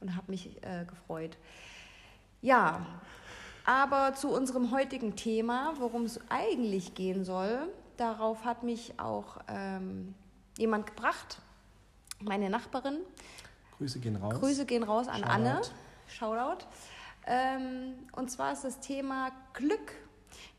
und 0.00 0.16
habe 0.16 0.32
mich 0.32 0.56
äh, 0.62 0.86
gefreut. 0.86 1.36
Ja, 2.40 2.86
aber 3.66 4.14
zu 4.14 4.28
unserem 4.28 4.70
heutigen 4.70 5.14
Thema, 5.14 5.74
worum 5.78 6.04
es 6.04 6.20
eigentlich 6.30 6.94
gehen 6.94 7.24
soll, 7.24 7.68
darauf 7.98 8.44
hat 8.44 8.62
mich 8.62 8.98
auch 8.98 9.38
ähm, 9.48 10.14
jemand 10.58 10.86
gebracht, 10.86 11.38
meine 12.20 12.48
Nachbarin. 12.48 12.98
Grüße 13.78 13.98
gehen 13.98 14.16
raus. 14.16 14.34
Grüße 14.40 14.66
gehen 14.66 14.82
raus 14.82 15.08
an 15.08 15.20
Shoutout. 15.20 15.32
Anne. 15.32 15.60
Shoutout. 16.08 16.66
Ähm, 17.26 17.94
und 18.12 18.30
zwar 18.30 18.52
ist 18.52 18.64
das 18.64 18.80
Thema 18.80 19.30
Glück. 19.52 19.92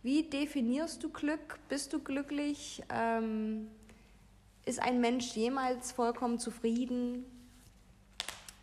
Wie 0.04 0.24
definierst 0.24 1.04
du 1.04 1.10
Glück? 1.10 1.60
Bist 1.70 1.94
du 1.94 2.00
glücklich? 2.00 2.84
Ähm, 2.90 3.68
ist 4.66 4.82
ein 4.82 5.00
Mensch 5.00 5.36
jemals 5.36 5.92
vollkommen 5.92 6.40
zufrieden? 6.40 7.26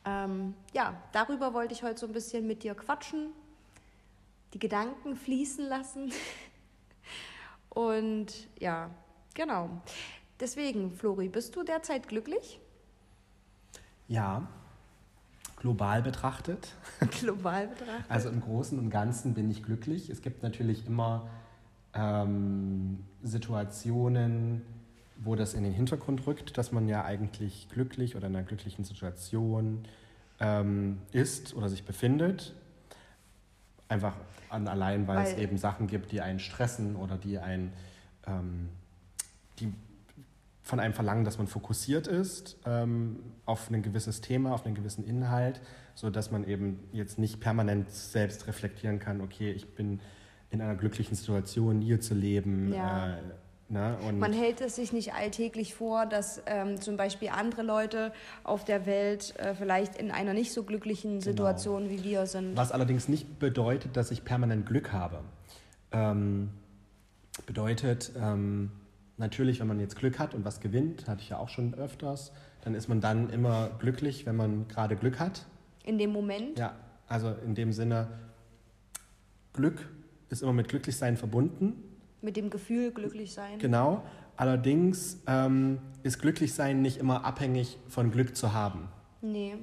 Ähm, 0.04 0.54
ja, 0.72 1.00
darüber 1.12 1.54
wollte 1.54 1.74
ich 1.74 1.82
heute 1.82 1.98
so 2.00 2.06
ein 2.06 2.12
bisschen 2.12 2.46
mit 2.46 2.64
dir 2.64 2.74
quatschen, 2.74 3.30
die 4.52 4.58
Gedanken 4.58 5.16
fließen 5.16 5.66
lassen. 5.66 6.12
Und 7.68 8.48
ja, 8.58 8.90
genau. 9.34 9.70
Deswegen, 10.40 10.92
Flori, 10.92 11.28
bist 11.28 11.54
du 11.54 11.62
derzeit 11.62 12.08
glücklich? 12.08 12.60
Ja, 14.08 14.46
global 15.56 16.02
betrachtet. 16.02 16.74
Global 17.20 17.68
betrachtet. 17.68 18.10
Also 18.10 18.28
im 18.28 18.40
Großen 18.40 18.78
und 18.78 18.90
Ganzen 18.90 19.34
bin 19.34 19.50
ich 19.50 19.62
glücklich. 19.62 20.10
Es 20.10 20.22
gibt 20.22 20.42
natürlich 20.42 20.86
immer 20.86 21.28
ähm, 21.94 23.04
Situationen, 23.22 24.62
wo 25.18 25.36
das 25.36 25.54
in 25.54 25.62
den 25.62 25.72
Hintergrund 25.72 26.26
rückt, 26.26 26.58
dass 26.58 26.72
man 26.72 26.88
ja 26.88 27.04
eigentlich 27.04 27.68
glücklich 27.70 28.16
oder 28.16 28.26
in 28.26 28.36
einer 28.36 28.44
glücklichen 28.44 28.84
Situation 28.84 29.84
ähm, 30.40 30.98
ist 31.12 31.54
oder 31.54 31.68
sich 31.68 31.84
befindet. 31.84 32.54
Einfach 33.88 34.16
an, 34.48 34.66
allein, 34.68 35.06
weil, 35.06 35.24
es 35.24 35.34
Weil- 35.36 35.42
eben 35.42 35.58
Sachen 35.58 35.86
gibt, 35.86 36.12
die 36.12 36.20
einen 36.20 36.40
stressen 36.40 36.96
oder 36.96 37.16
die 37.16 37.38
einen, 37.38 37.72
ähm, 38.26 38.68
die 39.60 39.72
von 40.62 40.78
einem 40.78 40.94
verlangen, 40.94 41.24
dass 41.24 41.38
man 41.38 41.48
fokussiert 41.48 42.06
ist 42.06 42.56
ähm, 42.64 43.18
auf 43.44 43.68
ein 43.70 43.82
gewisses 43.82 44.20
Thema, 44.20 44.54
auf 44.54 44.64
einen 44.64 44.74
gewissen 44.74 45.04
Inhalt, 45.04 45.60
so 45.94 46.08
dass 46.08 46.30
man 46.30 46.46
eben 46.46 46.78
jetzt 46.92 47.18
nicht 47.18 47.40
permanent 47.40 47.90
selbst 47.90 48.46
reflektieren 48.46 48.98
kann, 48.98 49.20
okay, 49.20 49.50
ich 49.50 49.74
bin 49.74 50.00
in 50.50 50.60
einer 50.60 50.76
glücklichen 50.76 51.16
Situation, 51.16 51.80
hier 51.80 52.00
zu 52.00 52.14
leben. 52.14 52.72
Ja. 52.72 53.16
Äh, 53.16 53.22
ne? 53.70 53.96
und 54.06 54.18
Man 54.18 54.32
hält 54.32 54.60
es 54.60 54.76
sich 54.76 54.92
nicht 54.92 55.14
alltäglich 55.14 55.74
vor, 55.74 56.06
dass 56.06 56.42
ähm, 56.46 56.80
zum 56.80 56.96
Beispiel 56.96 57.30
andere 57.30 57.62
Leute 57.62 58.12
auf 58.44 58.64
der 58.64 58.86
Welt 58.86 59.34
äh, 59.38 59.54
vielleicht 59.54 59.96
in 59.96 60.10
einer 60.10 60.34
nicht 60.34 60.52
so 60.52 60.62
glücklichen 60.62 61.20
Situation 61.20 61.90
wie 61.90 62.04
wir 62.04 62.26
sind. 62.26 62.56
Was 62.56 62.70
allerdings 62.70 63.08
nicht 63.08 63.40
bedeutet, 63.40 63.96
dass 63.96 64.10
ich 64.10 64.24
permanent 64.24 64.66
Glück 64.66 64.92
habe. 64.92 65.20
Ähm, 65.90 66.50
bedeutet 67.46 68.12
ähm, 68.16 68.70
natürlich, 69.16 69.60
wenn 69.60 69.66
man 69.66 69.80
jetzt 69.80 69.96
Glück 69.96 70.18
hat 70.18 70.34
und 70.34 70.44
was 70.44 70.60
gewinnt, 70.60 71.08
hatte 71.08 71.22
ich 71.22 71.30
ja 71.30 71.38
auch 71.38 71.48
schon 71.48 71.74
öfters, 71.74 72.32
dann 72.62 72.74
ist 72.74 72.88
man 72.88 73.00
dann 73.00 73.30
immer 73.30 73.70
glücklich, 73.78 74.26
wenn 74.26 74.36
man 74.36 74.68
gerade 74.68 74.96
Glück 74.96 75.18
hat. 75.18 75.46
In 75.84 75.98
dem 75.98 76.10
Moment. 76.10 76.58
Ja, 76.58 76.76
also 77.08 77.34
in 77.44 77.54
dem 77.54 77.72
Sinne, 77.72 78.08
Glück 79.52 79.88
ist 80.30 80.42
immer 80.42 80.52
mit 80.52 80.68
Glücklichsein 80.68 81.16
verbunden. 81.16 81.74
Mit 82.22 82.36
dem 82.36 82.50
Gefühl 82.50 82.92
glücklich 82.92 83.34
sein. 83.34 83.58
Genau. 83.58 84.02
Allerdings 84.36 85.18
ähm, 85.26 85.78
ist 86.02 86.20
Glücklichsein 86.20 86.80
nicht 86.80 86.98
immer 86.98 87.24
abhängig 87.24 87.78
von 87.88 88.10
Glück 88.10 88.36
zu 88.36 88.52
haben. 88.52 88.88
Nee. 89.20 89.56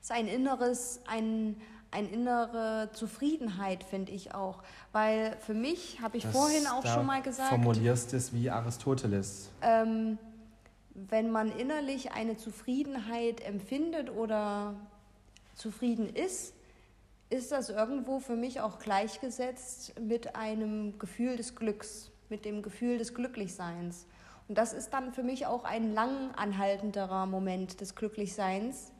Es 0.00 0.10
ist 0.10 0.12
ein 0.12 0.26
inneres, 0.26 1.00
ein, 1.06 1.56
ein 1.94 2.08
innere 2.10 2.90
Zufriedenheit, 2.92 3.84
finde 3.84 4.12
ich 4.12 4.34
auch. 4.34 4.62
Weil 4.92 5.36
für 5.40 5.54
mich, 5.54 6.00
habe 6.02 6.16
ich 6.18 6.24
Das- 6.24 6.32
vorhin 6.32 6.66
auch 6.66 6.84
schon 6.84 7.06
mal 7.06 7.22
gesagt, 7.22 7.48
Formulierst 7.48 8.12
es 8.12 8.32
wie 8.34 8.50
Aristoteles. 8.50 9.50
ähm, 9.62 10.18
wenn 10.94 11.30
man 11.30 11.50
innerlich 11.58 12.12
eine 12.12 12.36
Zufriedenheit 12.36 13.40
empfindet 13.40 14.10
oder 14.10 14.74
zufrieden 15.54 16.08
ist, 16.14 16.54
ist 17.30 17.50
das 17.52 17.68
irgendwo 17.70 18.20
für 18.20 18.36
mich 18.36 18.60
auch 18.60 18.78
gleichgesetzt 18.78 19.98
mit 20.00 20.36
einem 20.36 20.98
Gefühl 20.98 21.36
des 21.36 21.56
Glücks, 21.56 22.10
mit 22.28 22.44
dem 22.44 22.62
Gefühl 22.62 22.98
des 22.98 23.14
Glücklichseins. 23.14 24.06
Und 24.46 24.58
das 24.58 24.72
ist 24.72 24.90
dann 24.90 25.12
für 25.14 25.22
mich 25.22 25.46
auch 25.46 25.64
ein 25.64 25.94
lang 25.94 26.32
anhaltenderer 26.36 27.26
Moment 27.26 27.80
des 27.80 27.94
Glücklichseins, 27.94 28.92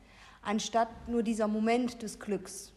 anstatt 0.43 0.89
nur 1.07 1.23
dieser 1.23 1.49
Moment 1.49 2.03
des 2.03 2.19
Glücks. 2.19 2.73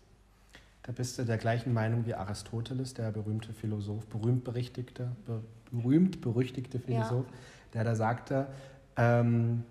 Da 0.87 0.93
bist 0.93 1.19
du 1.19 1.25
der 1.25 1.37
gleichen 1.37 1.73
Meinung 1.73 2.05
wie 2.05 2.13
Aristoteles, 2.13 2.93
der 2.93 3.11
berühmte 3.11 3.51
Philosoph, 3.51 4.05
berühmt 4.07 4.45
berichtigte, 4.45 5.11
be, 5.25 5.43
berühmt 5.69 6.21
berüchtigte 6.21 6.79
Philosoph, 6.79 7.25
der 7.73 7.83
da 7.83 7.93
sagte, 7.93 8.47
ähm, 8.95 9.65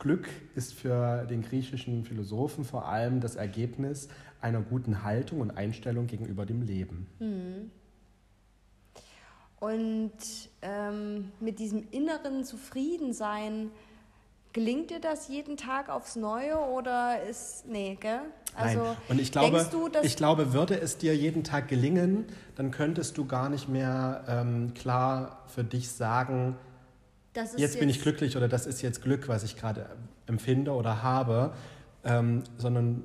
Glück 0.00 0.28
ist 0.56 0.74
für 0.74 1.24
den 1.26 1.42
griechischen 1.42 2.04
Philosophen 2.04 2.64
vor 2.64 2.88
allem 2.88 3.20
das 3.20 3.36
Ergebnis 3.36 4.08
einer 4.40 4.60
guten 4.60 5.04
Haltung 5.04 5.40
und 5.40 5.52
Einstellung 5.52 6.08
gegenüber 6.08 6.44
dem 6.44 6.62
Leben. 6.62 7.06
Und 9.60 10.10
ähm, 10.62 11.30
mit 11.38 11.60
diesem 11.60 11.86
inneren 11.92 12.42
Zufriedensein, 12.42 13.70
gelingt 14.52 14.90
dir 14.90 15.00
das 15.00 15.28
jeden 15.28 15.56
Tag 15.56 15.90
aufs 15.90 16.16
Neue 16.16 16.58
oder 16.58 17.22
ist, 17.22 17.66
nee, 17.68 17.96
gell? 18.00 18.22
Also, 18.56 18.80
Nein. 18.80 18.96
Und 19.08 19.20
ich 19.20 19.32
glaube, 19.32 19.66
du, 19.70 19.88
ich 20.02 20.16
glaube, 20.16 20.52
würde 20.52 20.80
es 20.80 20.98
dir 20.98 21.14
jeden 21.16 21.44
Tag 21.44 21.68
gelingen, 21.68 22.24
dann 22.54 22.70
könntest 22.70 23.18
du 23.18 23.26
gar 23.26 23.48
nicht 23.48 23.68
mehr 23.68 24.24
ähm, 24.28 24.72
klar 24.74 25.44
für 25.46 25.64
dich 25.64 25.90
sagen, 25.90 26.56
ist 27.34 27.58
jetzt 27.58 27.78
bin 27.78 27.88
ich 27.88 28.00
glücklich 28.00 28.36
oder 28.36 28.48
das 28.48 28.66
ist 28.66 28.80
jetzt 28.82 29.02
Glück, 29.02 29.28
was 29.28 29.42
ich 29.44 29.56
gerade 29.56 29.86
empfinde 30.26 30.72
oder 30.72 31.02
habe, 31.02 31.52
ähm, 32.04 32.44
sondern 32.56 33.02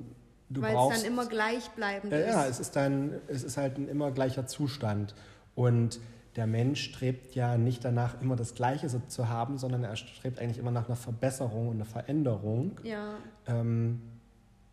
du 0.48 0.62
Weil 0.62 0.70
es 0.70 0.74
brauchst. 0.74 0.98
dann 1.04 1.12
immer 1.12 1.26
gleichbleibend 1.26 2.12
ja, 2.12 2.18
ist. 2.18 2.34
ja, 2.34 2.46
es 2.46 2.60
ist 2.60 2.76
dann, 2.76 3.12
es 3.28 3.44
ist 3.44 3.56
halt 3.56 3.76
ein 3.76 3.88
immer 3.88 4.10
gleicher 4.10 4.46
Zustand 4.46 5.14
und 5.54 6.00
der 6.36 6.46
Mensch 6.46 6.82
strebt 6.82 7.34
ja 7.34 7.58
nicht 7.58 7.84
danach, 7.84 8.20
immer 8.22 8.36
das 8.36 8.54
Gleiche 8.54 8.88
zu 9.06 9.28
haben, 9.28 9.58
sondern 9.58 9.84
er 9.84 9.96
strebt 9.96 10.38
eigentlich 10.38 10.56
immer 10.56 10.70
nach 10.70 10.86
einer 10.86 10.96
Verbesserung 10.96 11.68
und 11.68 11.74
einer 11.76 11.84
Veränderung. 11.84 12.80
ja. 12.84 13.16
Ähm, 13.46 14.00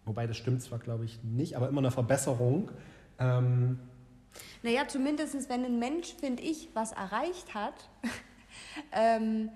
wobei 0.09 0.27
das 0.27 0.35
stimmt 0.37 0.61
zwar, 0.61 0.79
glaube 0.79 1.05
ich, 1.05 1.23
nicht, 1.23 1.55
aber 1.55 1.69
immer 1.69 1.79
eine 1.79 1.91
Verbesserung. 1.91 2.71
Ähm, 3.19 3.79
Naja, 4.63 4.87
zumindest 4.87 5.49
wenn 5.49 5.63
ein 5.63 5.79
Mensch, 5.79 6.13
finde 6.19 6.43
ich, 6.43 6.69
was 6.73 6.91
erreicht 6.91 7.53
hat, 7.53 7.75
ähm, 8.91 9.49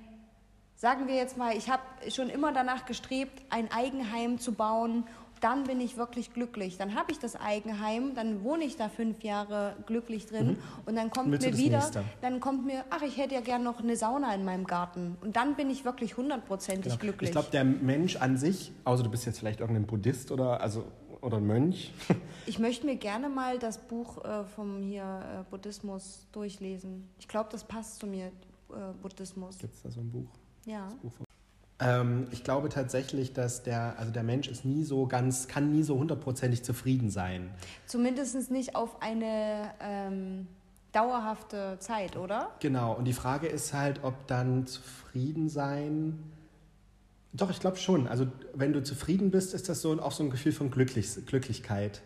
sagen 0.75 1.07
wir 1.07 1.15
jetzt 1.15 1.37
mal, 1.37 1.57
ich 1.57 1.69
habe 1.69 1.81
schon 2.09 2.29
immer 2.29 2.53
danach 2.53 2.85
gestrebt, 2.85 3.43
ein 3.49 3.71
Eigenheim 3.71 4.37
zu 4.37 4.53
bauen, 4.53 5.05
dann 5.43 5.65
bin 5.65 5.81
ich 5.81 5.97
wirklich 5.97 6.33
glücklich. 6.33 6.77
Dann 6.77 6.95
habe 6.95 7.11
ich 7.11 7.19
das 7.19 7.35
Eigenheim, 7.35 8.15
dann 8.15 8.43
wohne 8.43 8.63
ich 8.63 8.77
da 8.77 8.89
fünf 8.89 9.23
Jahre 9.23 9.75
glücklich 9.85 10.25
drin 10.25 10.57
und 10.85 10.95
dann 10.95 11.09
kommt 11.11 11.31
Willst 11.31 11.45
mir 11.45 11.51
das 11.51 11.59
wieder, 11.59 11.77
nächste? 11.79 12.03
dann 12.21 12.39
kommt 12.39 12.65
mir, 12.65 12.85
ach, 12.89 13.01
ich 13.01 13.17
hätte 13.17 13.35
ja 13.35 13.41
gern 13.41 13.63
noch 13.63 13.79
eine 13.79 13.95
Sauna 13.95 14.33
in 14.35 14.45
meinem 14.45 14.65
Garten 14.65 15.17
und 15.21 15.35
dann 15.35 15.55
bin 15.55 15.69
ich 15.69 15.85
wirklich 15.85 16.15
hundertprozentig 16.17 16.93
genau. 16.93 16.99
glücklich. 17.01 17.29
Ich 17.29 17.33
glaube, 17.33 17.49
der 17.51 17.63
Mensch 17.63 18.15
an 18.15 18.37
sich, 18.37 18.71
außer 18.85 19.03
du 19.03 19.09
bist 19.09 19.25
jetzt 19.25 19.39
vielleicht 19.39 19.59
irgendein 19.59 19.85
Buddhist 19.85 20.31
oder, 20.31 20.61
also, 20.61 20.85
oder 21.21 21.37
ein 21.37 21.45
Mönch, 21.47 21.93
Ich 22.45 22.59
möchte 22.59 22.85
mir 22.85 22.97
gerne 22.97 23.29
mal 23.29 23.57
das 23.59 23.77
Buch 23.77 24.23
äh, 24.25 24.43
vom 24.43 24.81
hier 24.81 25.03
äh, 25.03 25.49
Buddhismus 25.49 26.27
durchlesen. 26.33 27.07
Ich 27.17 27.27
glaube, 27.29 27.47
das 27.51 27.63
passt 27.63 27.99
zu 27.99 28.07
mir, 28.07 28.25
äh, 28.27 28.31
Buddhismus. 29.01 29.57
gibt 29.59 29.73
es 29.75 29.81
da 29.81 29.89
so 29.91 30.01
ein 30.01 30.11
Buch? 30.11 30.27
Ja. 30.65 30.89
Buch 31.01 31.11
von- 31.13 31.25
Ähm, 31.79 32.27
ich 32.31 32.43
glaube 32.43 32.69
tatsächlich, 32.69 33.33
dass 33.33 33.63
der, 33.63 33.97
also 33.97 34.11
der 34.11 34.23
Mensch 34.23 34.47
ist 34.47 34.65
nie 34.65 34.83
so 34.83 35.07
ganz, 35.07 35.47
kann 35.47 35.71
nie 35.71 35.83
so 35.83 35.97
hundertprozentig 35.97 36.63
zufrieden 36.63 37.09
sein. 37.09 37.49
Zumindest 37.85 38.51
nicht 38.51 38.75
auf 38.75 39.01
eine 39.01 39.71
ähm, 39.81 40.47
dauerhafte 40.91 41.77
Zeit, 41.79 42.15
oder? 42.15 42.51
Genau, 42.59 42.93
und 42.93 43.05
die 43.05 43.13
Frage 43.13 43.47
ist 43.47 43.73
halt, 43.73 44.03
ob 44.03 44.27
dann 44.27 44.65
zufrieden 44.65 45.49
sein. 45.49 46.19
Doch, 47.33 47.49
ich 47.49 47.59
glaube 47.59 47.77
schon. 47.77 48.07
Also, 48.07 48.27
wenn 48.53 48.73
du 48.73 48.83
zufrieden 48.83 49.31
bist, 49.31 49.53
ist 49.53 49.67
das 49.67 49.81
so 49.81 49.99
auch 50.01 50.11
so 50.11 50.23
ein 50.23 50.29
Gefühl 50.29 50.51
von 50.51 50.69
Glücklich 50.69 51.25
Glücklichkeit 51.25 52.01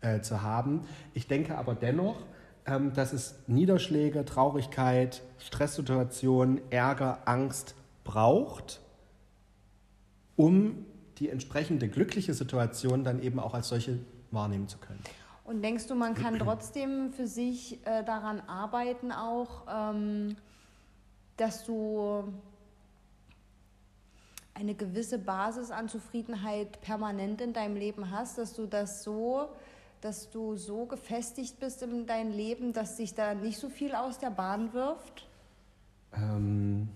äh, 0.00 0.20
zu 0.20 0.42
haben. 0.42 0.82
Ich 1.14 1.26
denke 1.26 1.58
aber 1.58 1.74
dennoch, 1.74 2.22
ähm, 2.64 2.92
dass 2.92 3.12
es 3.12 3.34
Niederschläge, 3.48 4.24
Traurigkeit, 4.24 5.22
Stresssituationen, 5.38 6.60
Ärger, 6.70 7.22
Angst 7.26 7.74
braucht, 8.04 8.80
um 10.38 10.86
die 11.18 11.28
entsprechende 11.28 11.88
glückliche 11.88 12.32
Situation 12.32 13.02
dann 13.04 13.20
eben 13.20 13.40
auch 13.40 13.52
als 13.54 13.68
solche 13.68 13.98
wahrnehmen 14.30 14.68
zu 14.68 14.78
können. 14.78 15.02
Und 15.44 15.62
denkst 15.62 15.88
du, 15.88 15.94
man 15.94 16.14
kann 16.14 16.38
trotzdem 16.38 17.12
für 17.12 17.26
sich 17.26 17.84
äh, 17.84 18.04
daran 18.04 18.40
arbeiten, 18.40 19.10
auch, 19.10 19.66
ähm, 19.68 20.36
dass 21.36 21.64
du 21.64 22.32
eine 24.54 24.74
gewisse 24.74 25.18
Basis 25.18 25.70
an 25.70 25.88
Zufriedenheit 25.88 26.80
permanent 26.82 27.40
in 27.40 27.52
deinem 27.52 27.76
Leben 27.76 28.10
hast, 28.10 28.38
dass 28.38 28.54
du 28.54 28.66
das 28.66 29.02
so, 29.02 29.48
dass 30.00 30.30
du 30.30 30.54
so 30.54 30.86
gefestigt 30.86 31.58
bist 31.58 31.82
in 31.82 32.06
deinem 32.06 32.30
Leben, 32.30 32.72
dass 32.72 32.96
sich 32.96 33.14
da 33.14 33.34
nicht 33.34 33.58
so 33.58 33.68
viel 33.68 33.94
aus 33.94 34.18
der 34.18 34.30
Bahn 34.30 34.72
wirft? 34.72 35.26
Ähm 36.12 36.88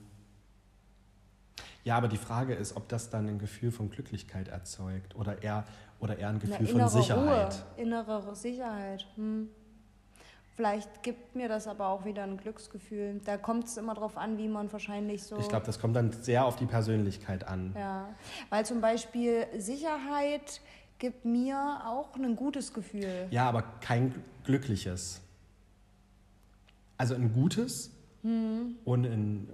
Ja, 1.84 1.96
aber 1.96 2.08
die 2.08 2.16
Frage 2.16 2.54
ist, 2.54 2.76
ob 2.76 2.88
das 2.88 3.10
dann 3.10 3.28
ein 3.28 3.38
Gefühl 3.38 3.72
von 3.72 3.90
Glücklichkeit 3.90 4.48
erzeugt 4.48 5.16
oder 5.16 5.42
eher, 5.42 5.64
oder 5.98 6.18
eher 6.18 6.28
ein 6.28 6.38
Gefühl 6.38 6.66
von 6.66 6.76
innere 6.76 6.90
Sicherheit. 6.90 7.64
Ruhe, 7.76 7.82
innere 7.82 8.36
Sicherheit. 8.36 9.06
Hm. 9.16 9.48
Vielleicht 10.54 11.02
gibt 11.02 11.34
mir 11.34 11.48
das 11.48 11.66
aber 11.66 11.88
auch 11.88 12.04
wieder 12.04 12.22
ein 12.24 12.36
Glücksgefühl. 12.36 13.20
Da 13.24 13.38
kommt 13.38 13.64
es 13.64 13.78
immer 13.78 13.94
darauf 13.94 14.16
an, 14.16 14.36
wie 14.36 14.48
man 14.48 14.70
wahrscheinlich 14.70 15.22
so. 15.22 15.38
Ich 15.38 15.48
glaube, 15.48 15.64
das 15.64 15.80
kommt 15.80 15.96
dann 15.96 16.12
sehr 16.12 16.44
auf 16.44 16.56
die 16.56 16.66
Persönlichkeit 16.66 17.48
an. 17.48 17.74
Ja, 17.76 18.08
weil 18.50 18.66
zum 18.66 18.80
Beispiel 18.80 19.46
Sicherheit 19.56 20.60
gibt 20.98 21.24
mir 21.24 21.82
auch 21.86 22.14
ein 22.16 22.36
gutes 22.36 22.74
Gefühl. 22.74 23.26
Ja, 23.30 23.48
aber 23.48 23.62
kein 23.80 24.14
glückliches. 24.44 25.22
Also 26.98 27.14
ein 27.14 27.32
gutes 27.32 27.90
und 28.22 29.04
ein 29.04 29.48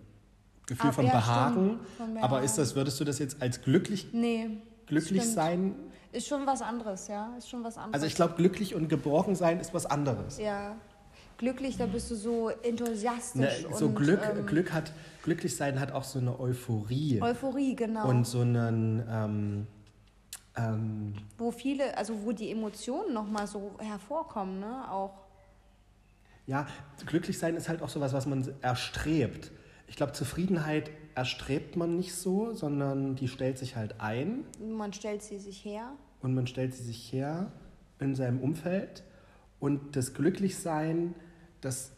Gefühl. 0.69 0.91
Ah, 0.91 0.93
von 0.93 1.07
ja, 1.07 1.13
Behagen. 1.13 1.81
Von 1.97 2.19
Aber 2.19 2.43
ist 2.43 2.59
das, 2.59 2.77
würdest 2.77 3.01
du 3.01 3.05
das 3.05 3.19
jetzt 3.19 3.41
als 3.41 3.63
glücklich, 3.63 4.09
Nee. 4.13 4.51
glücklich 4.87 5.23
stimmt. 5.23 5.35
sein? 5.35 5.75
Ist 6.13 6.29
schon 6.29 6.47
was 6.47 6.61
anderes, 6.63 7.09
ja. 7.09 7.35
Ist 7.39 7.49
schon 7.49 7.65
was 7.65 7.77
anderes. 7.77 7.95
Also 7.95 8.07
ich 8.07 8.15
glaube, 8.15 8.35
glücklich 8.35 8.75
und 8.75 8.89
geborgen 8.89 9.35
sein 9.35 9.61
ist 9.61 9.73
was 9.75 9.87
anderes. 9.87 10.39
Ja. 10.39 10.77
Glücklich, 11.39 11.77
da 11.77 11.87
bist 11.87 12.11
du 12.11 12.17
so 12.17 12.49
enthusiastisch. 12.49 13.63
Ne, 13.63 13.75
so 13.75 13.87
und, 13.87 13.95
Glück, 13.95 14.21
ähm, 14.29 14.45
Glück 14.45 14.73
hat, 14.73 14.93
glücklich 15.23 15.57
sein 15.57 15.79
hat 15.81 15.93
auch 15.93 16.05
so 16.05 16.19
eine 16.19 16.39
Euphorie 16.39 17.23
Euphorie, 17.23 17.77
genau. 17.77 18.09
und 18.09 18.27
so 18.27 18.41
einen, 18.41 19.05
ähm, 19.09 19.67
ähm, 20.57 21.15
wo 21.39 21.51
viele, 21.53 21.97
also 21.97 22.15
wo 22.25 22.33
die 22.33 22.51
Emotionen 22.51 23.15
nochmal 23.15 23.47
so 23.47 23.71
hervorkommen, 23.79 24.59
ne? 24.61 24.91
Auch. 24.91 25.15
ja, 26.47 26.67
glücklich 27.07 27.39
sein 27.39 27.55
ist 27.57 27.69
halt 27.69 27.83
auch 27.83 27.89
sowas, 27.89 28.13
was 28.13 28.27
man 28.27 28.53
erstrebt. 28.61 29.53
Ich 29.89 29.97
glaube, 29.97 30.13
Zufriedenheit 30.13 30.91
erstrebt 31.15 31.77
man 31.77 31.97
nicht 31.97 32.15
so, 32.15 32.53
sondern 32.55 33.17
die 33.17 33.27
stellt 33.29 33.59
sich 33.59 33.75
halt 33.77 33.97
ein 34.01 34.45
Man 34.61 34.93
stellt 34.93 35.23
sie 35.23 35.39
sich 35.39 35.65
her. 35.65 35.93
und 36.23 36.35
man 36.35 36.47
stellt 36.47 36.75
sie 36.75 36.85
sich 36.85 37.13
her 37.13 37.51
in 37.99 38.15
seinem 38.15 38.41
Umfeld 38.41 39.03
und 39.59 39.97
das 39.97 40.15
Glücklichsein, 40.15 41.15
das 41.61 41.91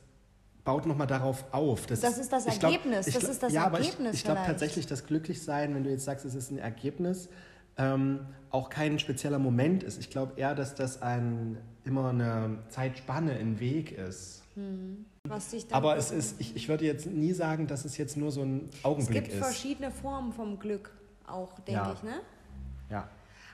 baut 0.65 0.87
nochmal 0.87 1.07
darauf 1.07 1.45
auf. 1.53 1.87
Das 1.87 2.03
ist 2.03 2.33
das 2.33 2.47
ich 2.47 2.59
glaub- 2.59 2.73
Ergebnis, 2.73 3.07
ich 3.07 3.15
das 3.15 3.23
glaub- 3.23 3.33
ist 3.33 3.43
das 3.43 3.53
ja, 3.53 3.65
aber 3.67 3.79
Ergebnis 3.79 4.15
Ich, 4.15 4.21
ich 4.21 4.25
glaube 4.25 4.41
tatsächlich, 4.47 4.87
das 4.87 5.07
Glücklichsein, 5.07 5.75
wenn 5.75 5.85
du 5.85 5.91
jetzt 5.91 6.05
sagst, 6.05 6.25
es 6.25 6.35
ist 6.35 6.51
ein 6.51 6.59
Ergebnis, 6.59 7.29
ähm, 7.77 8.21
auch 8.51 8.69
kein 8.71 8.99
spezieller 8.99 9.39
Moment 9.39 9.83
ist. 9.83 9.99
Ich 10.01 10.11
glaube 10.11 10.33
eher, 10.39 10.55
dass 10.55 10.75
das 10.75 11.03
ein, 11.03 11.59
immer 11.85 12.11
eine 12.11 12.59
Zeitspanne, 12.69 13.33
ein 13.33 13.59
Weg 13.61 13.93
ist. 13.93 14.43
Was 15.29 15.51
dich 15.51 15.67
dann 15.69 15.77
Aber 15.77 15.97
es 15.97 16.11
ist, 16.11 16.41
ich, 16.41 16.57
ich 16.57 16.69
würde 16.69 16.85
jetzt 16.85 17.07
nie 17.07 17.33
sagen, 17.33 17.67
dass 17.67 17.85
es 17.85 17.97
jetzt 17.97 18.17
nur 18.17 18.31
so 18.33 18.43
ein 18.43 18.69
es 18.73 18.85
Augenblick 18.85 19.25
gibt 19.25 19.35
ist. 19.35 19.39
verschiedene 19.45 19.91
Formen 19.91 20.33
vom 20.33 20.59
Glück 20.59 20.91
auch, 21.27 21.55
denke 21.61 21.73
Ja. 21.73 21.93
ich, 21.93 22.03
ne? 22.03 22.21
Ja. 22.91 23.09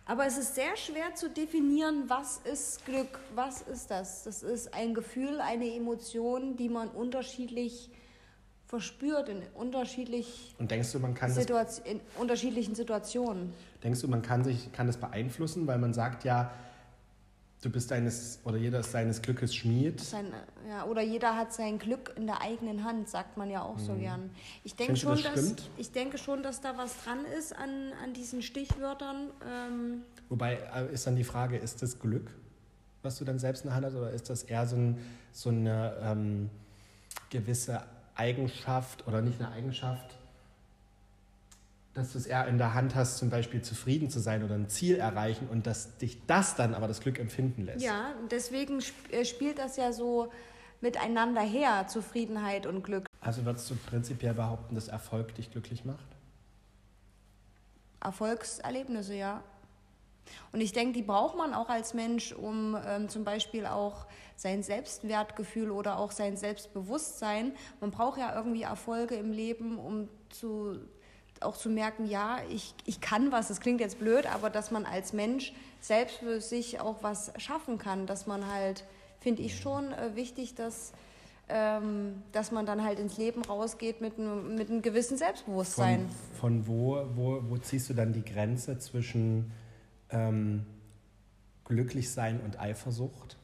Aber 0.08 0.24
es 0.26 0.38
ist 0.38 0.54
sehr 0.54 0.76
schwer 0.76 1.14
zu 1.16 1.28
definieren, 1.28 2.04
was 2.06 2.38
ist 2.50 2.86
Glück, 2.86 3.18
was 3.34 3.62
ist 3.62 3.90
das? 3.90 4.22
Das 4.22 4.42
ist 4.44 4.72
ein 4.72 4.94
Gefühl, 4.94 5.40
eine 5.40 5.74
Emotion, 5.74 6.56
die 6.56 6.68
man 6.68 6.88
unterschiedlich 6.88 7.90
verspürt 8.66 9.28
in 9.28 9.42
unterschiedlich 9.54 10.54
Und 10.58 10.70
denkst 10.70 10.92
du, 10.92 10.98
man 11.00 11.14
kann 11.14 11.28
das 11.28 11.38
Situat 11.38 11.78
in 11.84 12.00
unterschiedlichen 12.18 12.74
Situationen. 12.74 13.52
Denkst 13.82 14.00
du, 14.00 14.08
man 14.08 14.22
kann, 14.22 14.42
sich, 14.44 14.72
kann 14.72 14.86
das 14.86 14.96
beeinflussen, 14.96 15.66
weil 15.66 15.78
man 15.78 15.92
sagt 15.94 16.24
ja, 16.24 16.50
du 17.62 17.70
bist 17.70 17.90
deines, 17.90 18.40
oder 18.44 18.56
jeder 18.56 18.80
ist 18.80 18.92
seines 18.92 19.22
Glückes 19.22 19.54
Schmied. 19.54 20.00
Sein, 20.00 20.32
ja, 20.68 20.84
oder 20.84 21.02
jeder 21.02 21.36
hat 21.36 21.52
sein 21.52 21.78
Glück 21.78 22.12
in 22.16 22.26
der 22.26 22.40
eigenen 22.40 22.84
Hand, 22.84 23.08
sagt 23.08 23.36
man 23.36 23.50
ja 23.50 23.62
auch 23.62 23.78
so 23.78 23.94
gern. 23.94 24.30
Ich 24.64 24.74
Mhm. 24.78 24.86
Du, 24.88 24.96
schon, 24.96 25.22
das 25.22 25.34
dass 25.34 25.54
ich 25.78 25.92
denke 25.92 26.18
schon, 26.18 26.42
dass 26.42 26.60
da 26.60 26.76
was 26.76 27.02
dran 27.02 27.24
ist 27.38 27.54
an, 27.54 27.92
an 28.02 28.12
diesen 28.12 28.42
Stichwörtern. 28.42 29.30
Ähm, 29.44 30.02
Wobei 30.28 30.58
äh, 30.74 30.92
ist 30.92 31.06
dann 31.06 31.16
die 31.16 31.24
Frage, 31.24 31.56
ist 31.56 31.82
das 31.82 31.98
Glück, 31.98 32.30
was 33.02 33.18
du 33.18 33.24
dann 33.24 33.38
selbst 33.38 33.64
in 33.64 33.68
der 33.68 33.76
Hand 33.76 33.86
hast, 33.86 33.94
oder 33.94 34.10
ist 34.10 34.28
das 34.30 34.42
eher 34.42 34.66
so, 34.66 34.76
ein, 34.76 34.98
so 35.32 35.50
eine 35.50 35.96
ähm, 36.02 36.50
gewisse 37.30 37.82
Eigenschaft 38.14 39.06
oder 39.06 39.22
nicht 39.22 39.40
eine 39.40 39.50
Eigenschaft, 39.50 40.16
dass 41.96 42.12
du 42.12 42.18
es 42.18 42.26
eher 42.26 42.46
in 42.46 42.58
der 42.58 42.74
Hand 42.74 42.94
hast, 42.94 43.16
zum 43.16 43.30
Beispiel 43.30 43.62
zufrieden 43.62 44.10
zu 44.10 44.20
sein 44.20 44.44
oder 44.44 44.54
ein 44.54 44.68
Ziel 44.68 44.96
erreichen 44.96 45.48
und 45.48 45.66
dass 45.66 45.96
dich 45.96 46.26
das 46.26 46.54
dann 46.54 46.74
aber 46.74 46.88
das 46.88 47.00
Glück 47.00 47.18
empfinden 47.18 47.64
lässt? 47.64 47.82
ja, 47.82 48.14
deswegen 48.30 48.78
sp 48.84 48.94
äh, 49.10 49.24
spielt 49.24 49.58
das 49.58 49.76
ja 49.78 49.92
so 49.92 50.30
miteinander 50.82 51.40
her, 51.40 51.86
Zufriedenheit 51.88 52.66
und 52.66 52.82
Glück. 52.84 53.06
Also 53.22 53.46
würdest 53.46 53.70
du 53.70 53.76
prinzipiell 53.76 54.34
behaupten, 54.34 54.74
dass 54.74 54.88
Erfolg 54.88 55.34
dich 55.34 55.50
glücklich 55.50 55.86
macht? 55.86 56.06
Erfolgserlebnisse, 58.00 59.14
ja. 59.14 59.42
Und 60.52 60.60
ich 60.60 60.72
denke, 60.72 60.92
die 60.92 61.02
braucht 61.02 61.36
man 61.36 61.54
auch 61.54 61.70
als 61.70 61.94
Mensch, 61.94 62.32
um 62.32 62.76
ähm, 62.86 63.08
zum 63.08 63.24
Beispiel 63.24 63.64
auch 63.64 64.06
sein 64.36 64.62
Selbstwertgefühl 64.62 65.70
oder 65.70 65.98
auch 65.98 66.10
sein 66.10 66.36
Selbstbewusstsein. 66.36 67.52
Man 67.80 67.90
braucht 67.90 68.18
ja 68.18 68.34
irgendwie 68.34 68.64
Erfolge 68.64 69.14
im 69.14 69.32
Leben, 69.32 69.78
um 69.78 70.08
zu, 70.28 70.78
auch 71.42 71.56
zu 71.56 71.68
merken, 71.68 72.06
ja, 72.06 72.38
ich, 72.50 72.74
ich 72.84 73.00
kann 73.00 73.32
was. 73.32 73.48
Das 73.48 73.60
klingt 73.60 73.80
jetzt 73.80 73.98
blöd, 73.98 74.26
aber 74.26 74.50
dass 74.50 74.70
man 74.70 74.84
als 74.84 75.12
Mensch 75.12 75.52
selbst 75.80 76.18
für 76.18 76.40
sich 76.40 76.80
auch 76.80 77.02
was 77.02 77.32
schaffen 77.38 77.78
kann, 77.78 78.06
dass 78.06 78.26
man 78.26 78.50
halt, 78.50 78.84
finde 79.20 79.42
ich 79.42 79.58
schon 79.58 79.92
äh, 79.92 80.14
wichtig, 80.14 80.54
dass, 80.54 80.92
ähm, 81.48 82.22
dass 82.32 82.52
man 82.52 82.66
dann 82.66 82.82
halt 82.82 82.98
ins 82.98 83.18
Leben 83.18 83.42
rausgeht 83.42 84.00
mit 84.00 84.18
einem, 84.18 84.56
mit 84.56 84.70
einem 84.70 84.82
gewissen 84.82 85.16
Selbstbewusstsein. 85.16 86.08
Von, 86.34 86.64
von 86.64 86.66
wo, 86.66 87.06
wo, 87.14 87.42
wo 87.48 87.58
ziehst 87.58 87.88
du 87.90 87.94
dann 87.94 88.12
die 88.12 88.24
Grenze 88.24 88.78
zwischen 88.78 89.52
ähm, 90.10 90.66
Glücklichsein 91.64 92.40
und 92.40 92.58
Eifersucht? 92.58 93.36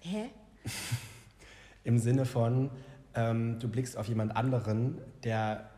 Hä? 0.00 0.30
Im 1.84 1.98
Sinne 1.98 2.26
von, 2.26 2.70
ähm, 3.14 3.58
du 3.58 3.68
blickst 3.68 3.96
auf 3.96 4.08
jemand 4.08 4.36
anderen, 4.36 4.98
der 5.24 5.70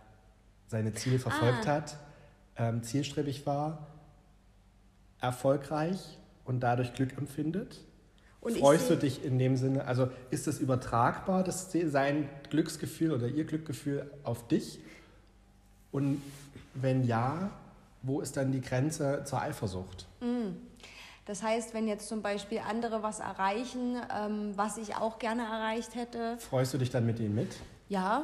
seine 0.71 0.95
Ziele 0.95 1.19
verfolgt 1.19 1.67
Ah. 1.67 1.73
hat, 1.73 1.97
ähm, 2.57 2.83
zielstrebig 2.85 3.45
war, 3.45 3.89
erfolgreich 5.21 6.19
und 6.45 6.61
dadurch 6.61 6.95
Glück 6.95 7.17
empfindet. 7.19 7.81
Und 8.41 8.57
Freust 8.57 8.89
du 8.89 8.97
dich 8.97 9.23
in 9.25 9.39
dem 9.39 9.57
Sinne, 9.57 9.85
also 9.85 10.09
ist 10.31 10.47
das 10.47 10.61
übertragbar, 10.61 11.43
das, 11.45 11.71
sein 11.73 12.29
Glücksgefühl 12.49 13.13
oder 13.13 13.27
ihr 13.27 13.45
Glücksgefühl 13.45 14.11
auf 14.25 14.49
dich? 14.49 14.79
Und 15.93 16.23
wenn 16.75 17.05
ja, 17.05 17.51
wo 18.03 18.21
ist 18.23 18.37
dann 18.39 18.51
die 18.53 18.63
Grenze 18.63 19.25
zur 19.27 19.43
Eifersucht? 19.43 20.07
Das 21.27 21.43
heißt, 21.43 21.75
wenn 21.75 21.87
jetzt 21.87 22.09
zum 22.09 22.23
Beispiel 22.23 22.61
andere 22.67 23.03
was 23.03 23.21
erreichen, 23.21 23.97
ähm, 24.17 24.53
was 24.57 24.79
ich 24.79 24.95
auch 24.97 25.19
gerne 25.19 25.43
erreicht 25.43 25.95
hätte, 25.97 26.39
Freust 26.39 26.73
du 26.73 26.79
dich 26.79 26.91
dann 26.91 27.05
mit 27.05 27.19
ihnen 27.19 27.35
mit? 27.35 27.57
ja. 27.89 28.23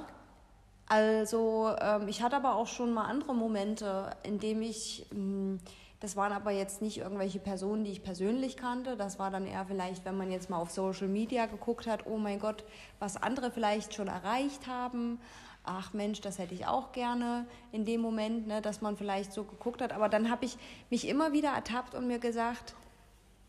Also 0.88 1.74
ähm, 1.80 2.08
ich 2.08 2.22
hatte 2.22 2.36
aber 2.36 2.54
auch 2.54 2.68
schon 2.68 2.92
mal 2.94 3.06
andere 3.06 3.34
Momente, 3.34 4.10
in 4.22 4.38
denen 4.38 4.62
ich, 4.62 5.06
mh, 5.12 5.58
das 6.00 6.14
waren 6.14 6.32
aber 6.32 6.52
jetzt 6.52 6.82
nicht 6.82 6.98
irgendwelche 6.98 7.40
Personen, 7.40 7.84
die 7.84 7.90
ich 7.90 8.02
persönlich 8.04 8.56
kannte, 8.56 8.96
das 8.96 9.18
war 9.18 9.30
dann 9.30 9.46
eher 9.46 9.64
vielleicht, 9.66 10.04
wenn 10.04 10.16
man 10.16 10.30
jetzt 10.30 10.48
mal 10.48 10.58
auf 10.58 10.70
Social 10.70 11.08
Media 11.08 11.46
geguckt 11.46 11.86
hat, 11.86 12.06
oh 12.06 12.18
mein 12.18 12.38
Gott, 12.38 12.64
was 13.00 13.20
andere 13.20 13.50
vielleicht 13.50 13.94
schon 13.94 14.06
erreicht 14.06 14.66
haben. 14.66 15.18
Ach 15.64 15.92
Mensch, 15.92 16.20
das 16.20 16.38
hätte 16.38 16.54
ich 16.54 16.66
auch 16.66 16.92
gerne 16.92 17.44
in 17.72 17.84
dem 17.84 18.00
Moment, 18.00 18.46
ne, 18.46 18.62
dass 18.62 18.82
man 18.82 18.96
vielleicht 18.96 19.32
so 19.32 19.42
geguckt 19.42 19.82
hat. 19.82 19.92
Aber 19.92 20.08
dann 20.08 20.30
habe 20.30 20.44
ich 20.44 20.56
mich 20.90 21.08
immer 21.08 21.32
wieder 21.32 21.48
ertappt 21.48 21.96
und 21.96 22.06
mir 22.06 22.20
gesagt, 22.20 22.76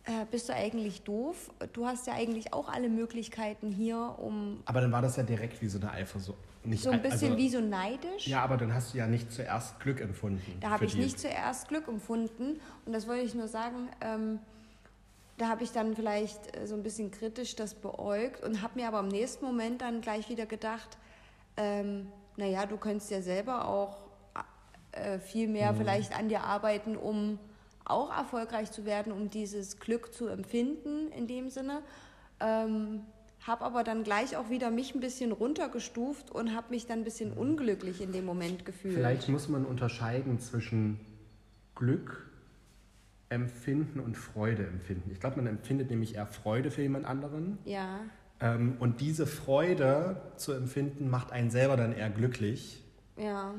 äh, 0.06 0.26
bist 0.32 0.50
du 0.50 0.54
eigentlich 0.54 1.04
doof? 1.04 1.52
Du 1.74 1.86
hast 1.86 2.08
ja 2.08 2.14
eigentlich 2.14 2.54
auch 2.54 2.70
alle 2.70 2.90
Möglichkeiten 2.90 3.70
hier, 3.70 4.16
um 4.18 4.64
Aber 4.66 4.82
dann 4.82 4.92
war 4.92 5.04
das 5.04 5.18
ja 5.18 5.22
direkt 5.22 5.62
wie 5.62 5.68
so 5.68 5.80
eine 5.80 5.92
Eifersucht. 5.92 6.40
Nicht 6.68 6.84
so 6.84 6.90
ein 6.92 7.02
bisschen 7.02 7.32
also, 7.34 7.38
wie 7.38 7.50
so 7.50 7.62
neidisch. 7.62 8.28
Ja, 8.28 8.44
aber 8.44 8.58
dann 8.58 8.74
hast 8.74 8.94
du 8.94 8.98
ja 8.98 9.08
nicht 9.08 9.32
zuerst 9.32 9.80
Glück 9.80 10.02
empfunden. 10.02 10.58
Da 10.60 10.70
habe 10.72 10.86
ich 10.86 10.94
die. 10.94 11.00
nicht 11.00 11.20
zuerst 11.20 11.68
Glück 11.68 11.88
empfunden. 11.88 12.60
Und 12.86 12.94
das 12.94 13.08
wollte 13.08 13.24
ich 13.26 13.34
nur 13.34 13.48
sagen. 13.48 13.90
Ähm, 14.02 14.40
da 15.38 15.50
habe 15.50 15.64
ich 15.64 15.72
dann 15.72 15.96
vielleicht 15.96 16.58
äh, 16.58 16.66
so 16.68 16.76
ein 16.76 16.84
bisschen 16.84 17.12
kritisch 17.12 17.56
das 17.56 17.74
beäugt 17.76 18.44
und 18.44 18.62
habe 18.62 18.80
mir 18.80 18.88
aber 18.88 19.00
im 19.00 19.08
nächsten 19.08 19.46
Moment 19.46 19.82
dann 19.82 20.02
gleich 20.02 20.30
wieder 20.30 20.46
gedacht, 20.46 20.98
ähm, 21.58 22.08
naja, 22.38 22.66
du 22.66 22.78
könntest 22.78 23.12
ja 23.12 23.22
selber 23.22 23.68
auch 23.68 23.98
äh, 24.92 25.20
viel 25.20 25.48
mehr 25.48 25.72
Mhm. 25.74 25.78
vielleicht 25.78 26.18
an 26.18 26.30
dir 26.30 26.44
arbeiten, 26.44 26.98
um 26.98 27.40
auch 27.86 28.16
erfolgreich 28.16 28.72
zu 28.72 28.84
werden, 28.86 29.12
um 29.12 29.30
dieses 29.30 29.80
Glück 29.80 30.14
zu 30.14 30.28
empfinden 30.28 31.12
in 31.12 31.28
dem 31.28 31.50
Sinne. 31.50 31.82
Ähm, 32.40 33.02
habe 33.48 33.64
aber 33.64 33.84
dann 33.84 34.04
gleich 34.04 34.36
auch 34.38 34.50
wieder 34.50 34.70
mich 34.72 34.94
ein 34.94 35.00
bisschen 35.00 35.32
runtergestuft 35.32 36.32
und 36.32 36.54
habe 36.56 36.68
mich 36.72 36.86
dann 36.86 37.00
ein 37.00 37.04
bisschen 37.04 37.32
unglücklich 37.34 38.02
in 38.02 38.12
dem 38.12 38.26
Moment 38.26 38.66
gefühlt. 38.66 38.96
Vielleicht 38.96 39.30
muss 39.30 39.48
man 39.48 39.66
unterscheiden 39.66 40.40
zwischen 40.40 41.00
Glück 41.76 42.30
empfinden 43.30 44.00
und 44.00 44.18
Freude 44.18 44.66
empfinden. 44.68 45.12
Ich 45.12 45.20
glaube, 45.20 45.38
man 45.38 45.48
empfindet 45.48 45.90
nämlich 45.90 46.16
eher 46.16 46.28
Freude 46.28 46.72
für 46.72 46.82
jemand 46.82 47.06
anderen. 47.06 47.58
Ja, 47.66 48.00
Ähm, 48.40 48.76
und 48.80 49.02
diese 49.02 49.26
Freude 49.26 50.22
zu 50.36 50.54
empfinden, 50.54 51.10
macht 51.10 51.32
einen 51.32 51.50
selber 51.50 51.76
dann 51.76 51.92
eher 51.92 52.10
glücklich. 52.12 52.84
ja. 53.18 53.54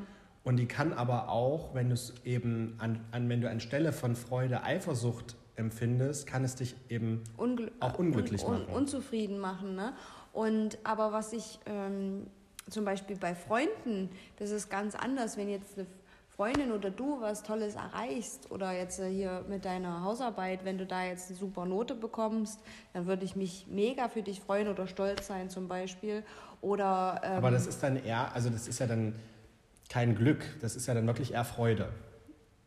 Und 0.44 0.56
die 0.56 0.66
kann 0.66 0.94
aber 0.94 1.28
auch, 1.28 1.74
wenn 1.74 1.88
du 1.88 1.94
es 1.94 2.14
eben 2.24 2.76
an, 2.78 3.00
an, 3.10 3.28
wenn 3.28 3.42
du 3.42 3.50
anstelle 3.50 3.92
von 3.92 4.16
Freude 4.16 4.62
Eifersucht 4.62 5.36
empfindest, 5.58 6.26
kann 6.26 6.44
es 6.44 6.54
dich 6.54 6.76
eben 6.88 7.24
Ungl 7.36 7.72
auch 7.80 7.98
unglücklich 7.98 8.44
un, 8.44 8.54
un, 8.54 8.60
machen. 8.62 8.74
unzufrieden 8.74 9.38
machen. 9.38 9.74
Ne? 9.74 9.92
Und 10.32 10.78
aber 10.84 11.12
was 11.12 11.32
ich 11.32 11.58
ähm, 11.66 12.26
zum 12.68 12.84
Beispiel 12.84 13.16
bei 13.16 13.34
Freunden, 13.34 14.10
das 14.36 14.50
ist 14.50 14.70
ganz 14.70 14.94
anders, 14.94 15.36
wenn 15.36 15.48
jetzt 15.48 15.76
eine 15.76 15.86
Freundin 16.38 16.70
oder 16.70 16.90
du 16.90 17.20
was 17.20 17.42
Tolles 17.42 17.74
erreichst 17.74 18.52
oder 18.52 18.70
jetzt 18.72 19.00
äh, 19.00 19.10
hier 19.10 19.44
mit 19.48 19.64
deiner 19.64 20.04
Hausarbeit, 20.04 20.64
wenn 20.64 20.78
du 20.78 20.86
da 20.86 21.04
jetzt 21.04 21.30
eine 21.30 21.36
super 21.36 21.66
Note 21.66 21.96
bekommst, 21.96 22.60
dann 22.92 23.06
würde 23.06 23.24
ich 23.24 23.34
mich 23.34 23.66
mega 23.68 24.08
für 24.08 24.22
dich 24.22 24.40
freuen 24.40 24.68
oder 24.68 24.86
stolz 24.86 25.26
sein 25.26 25.50
zum 25.50 25.66
Beispiel. 25.66 26.22
Oder, 26.60 27.20
ähm, 27.24 27.38
aber 27.38 27.50
das 27.50 27.66
ist 27.66 27.82
dann 27.82 27.96
eher, 27.96 28.32
also 28.34 28.50
das 28.50 28.68
ist 28.68 28.78
ja 28.78 28.86
dann 28.86 29.16
kein 29.88 30.14
Glück, 30.14 30.44
das 30.60 30.76
ist 30.76 30.86
ja 30.86 30.94
dann 30.94 31.08
wirklich 31.08 31.32
eher 31.32 31.44
Freude, 31.44 31.88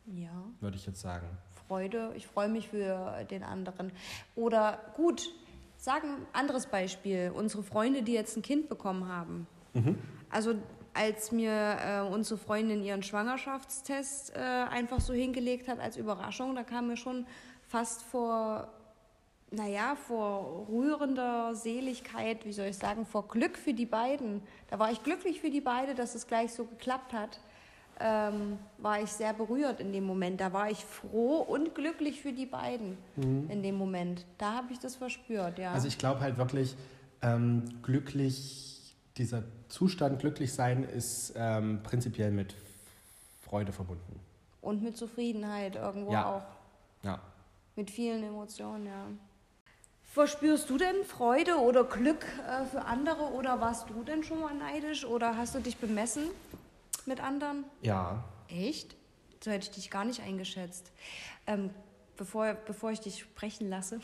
ja. 0.05 0.31
würde 0.59 0.75
ich 0.75 0.85
jetzt 0.85 0.99
sagen. 0.99 1.27
Freude, 1.71 2.11
ich 2.17 2.27
freue 2.27 2.49
mich 2.49 2.67
für 2.67 3.23
den 3.31 3.43
anderen. 3.43 3.93
Oder 4.35 4.77
gut, 4.97 5.31
sagen 5.77 6.27
anderes 6.33 6.65
Beispiel, 6.65 7.31
unsere 7.33 7.63
Freunde, 7.63 8.01
die 8.01 8.11
jetzt 8.11 8.35
ein 8.35 8.41
Kind 8.41 8.67
bekommen 8.67 9.07
haben. 9.07 9.47
Mhm. 9.73 9.97
Also 10.29 10.55
als 10.93 11.31
mir 11.31 11.77
äh, 11.79 12.01
unsere 12.01 12.37
Freundin 12.37 12.83
ihren 12.83 13.03
Schwangerschaftstest 13.03 14.35
äh, 14.35 14.39
einfach 14.39 14.99
so 14.99 15.13
hingelegt 15.13 15.69
hat 15.69 15.79
als 15.79 15.95
Überraschung, 15.95 16.55
da 16.55 16.63
kam 16.63 16.87
mir 16.87 16.97
schon 16.97 17.25
fast 17.69 18.03
vor, 18.03 18.67
naja, 19.49 19.95
vor 19.95 20.67
rührender 20.69 21.55
Seligkeit, 21.55 22.43
wie 22.43 22.51
soll 22.51 22.65
ich 22.65 22.77
sagen, 22.77 23.05
vor 23.05 23.29
Glück 23.29 23.57
für 23.57 23.73
die 23.73 23.85
beiden. 23.85 24.41
Da 24.69 24.77
war 24.77 24.91
ich 24.91 25.03
glücklich 25.03 25.39
für 25.39 25.49
die 25.49 25.61
beiden, 25.61 25.95
dass 25.95 26.15
es 26.15 26.27
gleich 26.27 26.51
so 26.51 26.65
geklappt 26.65 27.13
hat. 27.13 27.39
Ähm, 28.03 28.57
war 28.79 29.01
ich 29.01 29.11
sehr 29.11 29.33
berührt 29.33 29.79
in 29.79 29.93
dem 29.93 30.05
Moment. 30.05 30.41
Da 30.41 30.51
war 30.53 30.69
ich 30.71 30.83
froh 30.83 31.37
und 31.37 31.75
glücklich 31.75 32.21
für 32.21 32.33
die 32.33 32.45
beiden 32.47 32.97
in 33.15 33.61
dem 33.61 33.75
Moment. 33.75 34.25
Da 34.37 34.53
habe 34.53 34.73
ich 34.73 34.79
das 34.79 34.95
verspürt, 34.95 35.59
ja. 35.59 35.71
Also 35.71 35.87
ich 35.87 35.97
glaube 35.97 36.21
halt 36.21 36.37
wirklich, 36.37 36.75
ähm, 37.21 37.63
glücklich, 37.83 38.95
dieser 39.17 39.43
Zustand 39.69 40.19
glücklich 40.19 40.53
sein 40.53 40.83
ist 40.83 41.33
ähm, 41.35 41.81
prinzipiell 41.83 42.31
mit 42.31 42.55
Freude 43.41 43.71
verbunden. 43.71 44.19
und 44.61 44.81
mit 44.83 44.95
Zufriedenheit 44.97 45.75
irgendwo 45.75 46.11
Ja. 46.11 46.25
auch. 46.37 46.43
Ja. 47.03 47.19
Mit 47.75 47.89
vielen 47.91 48.23
Emotionen, 48.23 48.85
ja. 48.85 49.05
Verspürst 50.03 50.69
du 50.69 50.77
denn 50.77 51.03
Freude 51.05 51.55
oder 51.57 51.83
Glück 51.83 52.25
äh, 52.47 52.65
für 52.65 52.81
andere 52.85 53.23
oder 53.33 53.59
warst 53.61 53.89
du 53.89 54.03
denn 54.03 54.23
schon 54.23 54.39
mal 54.41 54.53
neidisch 54.53 55.05
oder 55.05 55.37
hast 55.37 55.55
du 55.55 55.59
dich 55.59 55.77
bemessen 55.77 56.23
mit 57.07 57.21
anderen? 57.21 57.65
Ja. 57.81 58.23
Echt? 58.47 58.95
So 59.43 59.51
hätte 59.51 59.65
ich 59.65 59.71
dich 59.71 59.89
gar 59.89 60.05
nicht 60.05 60.21
eingeschätzt. 60.21 60.91
Ähm, 61.47 61.71
bevor, 62.17 62.53
bevor 62.53 62.91
ich 62.91 62.99
dich 62.99 63.19
sprechen 63.19 63.69
lasse, 63.69 63.99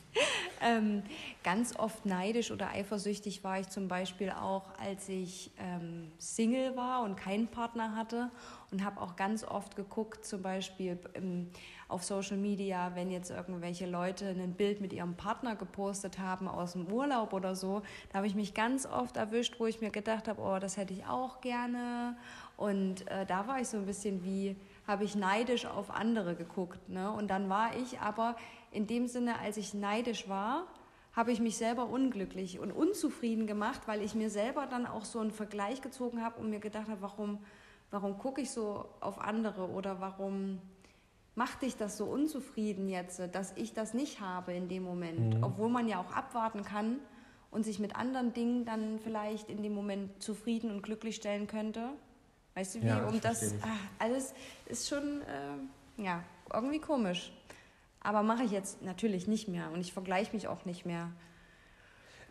ähm, 0.60 1.04
ganz 1.44 1.76
oft 1.76 2.04
neidisch 2.06 2.50
oder 2.50 2.70
eifersüchtig 2.70 3.44
war 3.44 3.60
ich 3.60 3.68
zum 3.68 3.86
Beispiel 3.86 4.30
auch, 4.30 4.64
als 4.80 5.08
ich 5.08 5.52
ähm, 5.58 6.10
Single 6.18 6.76
war 6.76 7.02
und 7.04 7.16
keinen 7.16 7.46
Partner 7.46 7.94
hatte 7.94 8.30
und 8.72 8.84
habe 8.84 9.00
auch 9.00 9.14
ganz 9.14 9.44
oft 9.44 9.76
geguckt, 9.76 10.24
zum 10.24 10.42
Beispiel 10.42 10.98
ähm, 11.14 11.50
auf 11.92 12.02
Social 12.02 12.38
Media, 12.38 12.92
wenn 12.94 13.10
jetzt 13.10 13.30
irgendwelche 13.30 13.86
Leute 13.86 14.28
ein 14.30 14.54
Bild 14.54 14.80
mit 14.80 14.92
ihrem 14.92 15.14
Partner 15.14 15.54
gepostet 15.54 16.18
haben 16.18 16.48
aus 16.48 16.72
dem 16.72 16.90
Urlaub 16.90 17.34
oder 17.34 17.54
so, 17.54 17.82
da 18.10 18.18
habe 18.18 18.26
ich 18.26 18.34
mich 18.34 18.54
ganz 18.54 18.86
oft 18.86 19.18
erwischt, 19.18 19.60
wo 19.60 19.66
ich 19.66 19.80
mir 19.80 19.90
gedacht 19.90 20.26
habe, 20.26 20.40
oh, 20.40 20.58
das 20.58 20.78
hätte 20.78 20.94
ich 20.94 21.04
auch 21.06 21.42
gerne. 21.42 22.16
Und 22.56 23.06
äh, 23.08 23.26
da 23.26 23.46
war 23.46 23.60
ich 23.60 23.68
so 23.68 23.76
ein 23.76 23.86
bisschen 23.86 24.24
wie, 24.24 24.56
habe 24.86 25.04
ich 25.04 25.14
neidisch 25.14 25.66
auf 25.66 25.90
andere 25.90 26.34
geguckt. 26.34 26.88
Ne? 26.88 27.10
Und 27.10 27.28
dann 27.28 27.48
war 27.48 27.76
ich 27.76 28.00
aber 28.00 28.36
in 28.70 28.86
dem 28.86 29.06
Sinne, 29.06 29.38
als 29.38 29.58
ich 29.58 29.74
neidisch 29.74 30.28
war, 30.28 30.66
habe 31.12 31.30
ich 31.30 31.40
mich 31.40 31.58
selber 31.58 31.88
unglücklich 31.88 32.58
und 32.58 32.72
unzufrieden 32.72 33.46
gemacht, 33.46 33.82
weil 33.86 34.00
ich 34.00 34.14
mir 34.14 34.30
selber 34.30 34.66
dann 34.66 34.86
auch 34.86 35.04
so 35.04 35.18
einen 35.18 35.30
Vergleich 35.30 35.82
gezogen 35.82 36.24
habe 36.24 36.40
und 36.40 36.48
mir 36.48 36.58
gedacht 36.58 36.88
habe, 36.88 37.02
warum, 37.02 37.38
warum 37.90 38.16
gucke 38.16 38.40
ich 38.40 38.50
so 38.50 38.86
auf 39.00 39.20
andere 39.20 39.68
oder 39.68 40.00
warum 40.00 40.58
macht 41.34 41.62
dich 41.62 41.76
das 41.76 41.96
so 41.96 42.04
unzufrieden 42.04 42.88
jetzt, 42.88 43.20
dass 43.32 43.52
ich 43.56 43.72
das 43.72 43.94
nicht 43.94 44.20
habe 44.20 44.52
in 44.52 44.68
dem 44.68 44.82
Moment, 44.82 45.42
obwohl 45.42 45.68
man 45.68 45.88
ja 45.88 46.00
auch 46.00 46.12
abwarten 46.12 46.62
kann 46.62 46.98
und 47.50 47.64
sich 47.64 47.78
mit 47.78 47.96
anderen 47.96 48.32
Dingen 48.32 48.64
dann 48.64 48.98
vielleicht 48.98 49.48
in 49.48 49.62
dem 49.62 49.74
Moment 49.74 50.22
zufrieden 50.22 50.70
und 50.70 50.82
glücklich 50.82 51.16
stellen 51.16 51.46
könnte. 51.46 51.90
Weißt 52.54 52.74
du 52.74 52.82
wie? 52.82 52.86
Ja, 52.86 53.06
um 53.06 53.20
das 53.20 53.38
verstehe 53.38 53.58
dich. 53.58 53.66
ah, 53.66 53.76
alles 53.98 54.34
ist 54.66 54.88
schon 54.88 55.22
äh, 55.22 56.02
ja 56.02 56.22
irgendwie 56.52 56.80
komisch. 56.80 57.32
Aber 58.00 58.22
mache 58.22 58.42
ich 58.42 58.50
jetzt 58.50 58.82
natürlich 58.82 59.28
nicht 59.28 59.48
mehr 59.48 59.70
und 59.70 59.80
ich 59.80 59.92
vergleiche 59.92 60.34
mich 60.34 60.48
auch 60.48 60.64
nicht 60.64 60.84
mehr. 60.84 61.10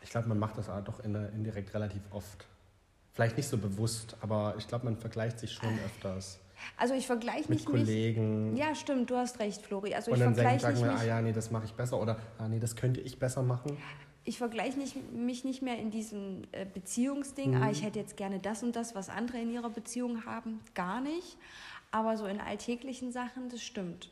Ich 0.02 0.10
glaube, 0.10 0.28
man 0.28 0.38
macht 0.38 0.58
das 0.58 0.70
aber 0.70 0.82
doch 0.82 1.00
in, 1.00 1.16
indirekt 1.16 1.74
relativ 1.74 2.02
oft. 2.12 2.46
Vielleicht 3.14 3.38
nicht 3.38 3.48
so 3.48 3.58
bewusst, 3.58 4.18
aber 4.22 4.56
ich 4.58 4.68
glaube, 4.68 4.86
man 4.86 4.98
vergleicht 4.98 5.40
sich 5.40 5.54
schon 5.54 5.80
öfters 5.86 6.40
Also 6.78 6.94
ich 6.94 7.06
vergleiche 7.08 7.50
mit 7.50 7.50
mich 7.50 7.60
nicht. 7.60 7.86
Kollegen. 7.86 8.56
Ja, 8.56 8.76
stimmt, 8.76 9.10
du 9.10 9.18
hast 9.18 9.40
recht, 9.40 9.62
Flori. 9.62 9.94
Also 9.94 10.12
und 10.12 10.18
ich 10.18 10.24
dann 10.24 10.36
vergleiche 10.36 10.60
sagen 10.62 10.80
wir, 10.80 10.92
ah 10.92 10.94
nicht, 10.94 11.06
ja, 11.08 11.22
nee, 11.22 11.34
das 11.34 11.52
mache 11.52 11.66
ich 11.66 11.74
besser 11.74 12.02
oder 12.02 12.18
ah, 12.38 12.48
nee, 12.48 12.60
das 12.60 12.76
könnte 12.76 13.02
ich 13.02 13.20
besser 13.20 13.44
machen. 13.44 13.78
ich 14.24 14.38
vergleiche 14.38 14.78
nicht, 14.78 14.96
mich 15.12 15.44
nicht 15.44 15.62
mehr 15.62 15.78
in 15.78 15.92
diesem 15.92 16.44
äh, 16.52 16.66
Beziehungsding. 16.66 17.56
Mhm. 17.56 17.64
Ah, 17.64 17.72
ich 17.72 17.84
hätte 17.84 18.00
jetzt 18.00 18.18
gerne 18.18 18.40
das 18.40 18.64
und 18.64 18.76
das, 18.76 18.96
was 18.96 19.10
andere 19.10 19.40
in 19.40 19.52
ihrer 19.52 19.70
Beziehung 19.70 20.26
haben. 20.26 20.60
Gar 20.74 21.02
nicht. 21.02 21.38
Aber 21.92 22.18
so 22.18 22.26
in 22.26 22.40
alltäglichen 22.40 23.12
Sachen, 23.12 23.50
das 23.50 23.62
stimmt. 23.62 24.10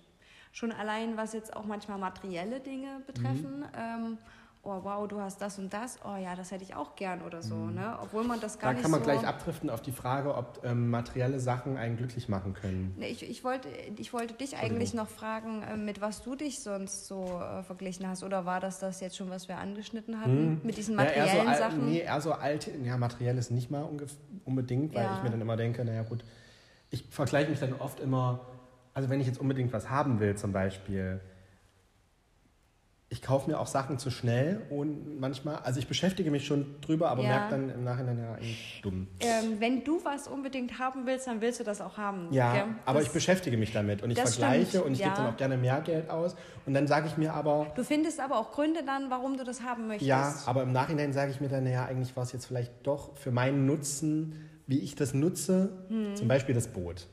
Schon 0.52 0.72
allein, 0.72 1.16
was 1.16 1.34
jetzt 1.34 1.56
auch 1.56 1.66
manchmal 1.66 2.00
materielle 2.00 2.60
Dinge 2.60 3.02
betreffen. 3.06 3.66
Ähm, 3.78 4.18
oh 4.62 4.84
wow, 4.84 5.08
du 5.08 5.20
hast 5.22 5.42
das 5.42 5.58
und 5.58 5.74
das. 5.74 6.00
Oh 6.06 6.16
ja, 6.18 6.36
das 6.36 6.52
hätte 6.52 6.64
ich 6.64 6.76
auch 6.76 6.96
gern 6.96 7.22
oder 7.22 7.42
so. 7.42 7.56
Ne? 7.56 7.98
Obwohl 8.02 8.24
man 8.24 8.40
das 8.40 8.60
gar 8.60 8.72
Mhm. 8.72 8.74
Da 8.74 8.74
nicht 8.74 8.82
kann 8.84 8.92
man 8.92 9.00
so... 9.00 9.06
gleich 9.06 9.26
abdriften 9.26 9.70
auf 9.70 9.82
die 9.82 9.92
Frage, 9.92 10.36
ob 10.36 10.62
ähm, 10.64 10.90
materielle 10.90 11.40
Sachen 11.40 11.78
einen 11.78 11.98
glücklich 11.98 12.28
machen 12.30 12.54
können. 12.54 12.94
Nee, 12.98 13.08
ich, 13.08 13.28
ich, 13.28 13.44
wollte, 13.44 13.70
ich 13.98 14.14
wollte 14.14 14.34
dich 14.34 14.58
eigentlich 14.58 14.94
noch 14.94 15.08
fragen, 15.08 15.64
äh, 15.64 15.78
mit 15.78 16.02
was 16.02 16.22
du 16.24 16.36
dich 16.36 16.60
sonst 16.60 17.08
so 17.08 17.24
äh, 17.42 17.64
verglichen 17.64 18.08
hast. 18.08 18.24
Oder 18.24 18.46
war 18.46 18.60
das 18.60 18.80
das 18.80 19.00
jetzt 19.00 19.16
schon, 19.18 19.30
was 19.30 19.48
wir 19.48 19.58
angeschnitten 19.58 20.20
hatten? 20.20 20.60
Mit 20.64 20.78
diesen 20.78 20.98
Ja, 20.98 21.06
eher 21.06 21.28
so, 21.28 21.38
materiellen 21.38 21.56
Sachen? 21.58 21.86
Nee, 21.90 22.00
eher 22.00 22.22
so 22.22 22.34
alte, 22.34 22.72
ja, 22.84 22.98
materielles 22.98 23.50
nicht 23.52 23.72
mal 23.72 23.88
unbedingt, 24.46 24.94
weil 24.94 25.06
Ja. 25.06 25.16
ich 25.18 25.24
mir 25.24 25.30
dann 25.30 25.42
immer 25.42 25.56
denke, 25.58 25.84
naja 25.86 26.04
gut, 26.04 26.24
ich 26.92 27.06
vergleiche 27.10 27.50
mich 27.50 27.60
dann 27.60 27.74
oft 27.74 28.00
immer, 28.00 28.42
also 28.94 29.10
wenn 29.10 29.22
ich 29.22 29.28
jetzt 29.28 29.40
unbedingt 29.40 29.72
was 29.74 29.90
haben 29.90 30.20
will 30.20 30.36
zum 30.36 30.52
Beispiel, 30.52 31.22
ich 33.12 33.24
kaufe 33.24 33.50
mir 33.50 33.60
auch 33.60 33.66
Sachen 33.66 33.98
zu 33.98 34.12
schnell 34.12 34.62
und 34.70 35.20
manchmal, 35.20 35.56
also 35.64 35.80
ich 35.80 35.88
beschäftige 35.88 36.30
mich 36.30 36.46
schon 36.46 36.76
drüber, 36.82 37.10
aber 37.10 37.24
Ja. 37.24 37.30
merke 37.30 37.50
dann 37.52 37.70
im 37.70 37.84
Nachhinein 37.84 38.20
ja 38.20 38.34
eigentlich 38.34 38.80
dumm. 38.84 39.08
Ähm, 39.20 39.60
wenn 39.60 39.84
du 39.84 40.00
was 40.06 40.28
unbedingt 40.28 40.78
haben 40.78 41.08
willst, 41.08 41.26
dann 41.26 41.42
willst 41.42 41.60
du 41.60 41.64
das 41.64 41.82
auch 41.82 41.98
haben. 41.98 42.28
Ja, 42.32 42.54
gell? 42.54 42.64
aber 42.86 43.00
das, 43.00 43.08
ich 43.08 43.14
beschäftige 43.14 43.58
mich 43.58 43.74
damit 43.74 44.04
und 44.04 44.12
ich 44.12 44.20
vergleiche 44.20 44.68
stimmt, 44.68 44.86
und 44.86 44.94
ich 44.94 45.00
ja. 45.00 45.08
gebe 45.08 45.18
dann 45.18 45.34
auch 45.34 45.38
gerne 45.38 45.58
mehr 45.58 45.82
Geld 45.82 46.10
aus 46.10 46.36
und 46.68 46.76
dann 46.76 46.86
sage 46.86 47.08
ich 47.08 47.18
mir 47.18 47.34
aber, 47.34 47.68
Du 47.76 47.84
findest 47.84 48.20
aber 48.20 48.38
auch 48.38 48.52
Gründe 48.52 48.82
dann, 48.86 49.10
warum 49.10 49.38
du 49.38 49.44
das 49.44 49.64
haben 49.64 49.88
möchtest. 49.88 50.08
Ja, 50.08 50.36
aber 50.46 50.62
im 50.62 50.72
Nachhinein 50.72 51.12
sage 51.12 51.32
ich 51.32 51.42
mir 51.42 51.50
dann, 51.50 51.64
naja, 51.64 51.86
eigentlich 51.86 52.16
war 52.16 52.24
es 52.24 52.32
jetzt 52.32 52.46
vielleicht 52.46 52.72
doch 52.84 53.18
für 53.18 53.32
meinen 53.32 53.66
Nutzen, 53.66 54.36
wie 54.68 54.80
ich 54.80 54.94
das 54.96 55.16
nutze, 55.16 55.72
Hm. 55.90 56.16
zum 56.16 56.28
Beispiel 56.28 56.54
das 56.54 56.68
Boot. 56.68 57.08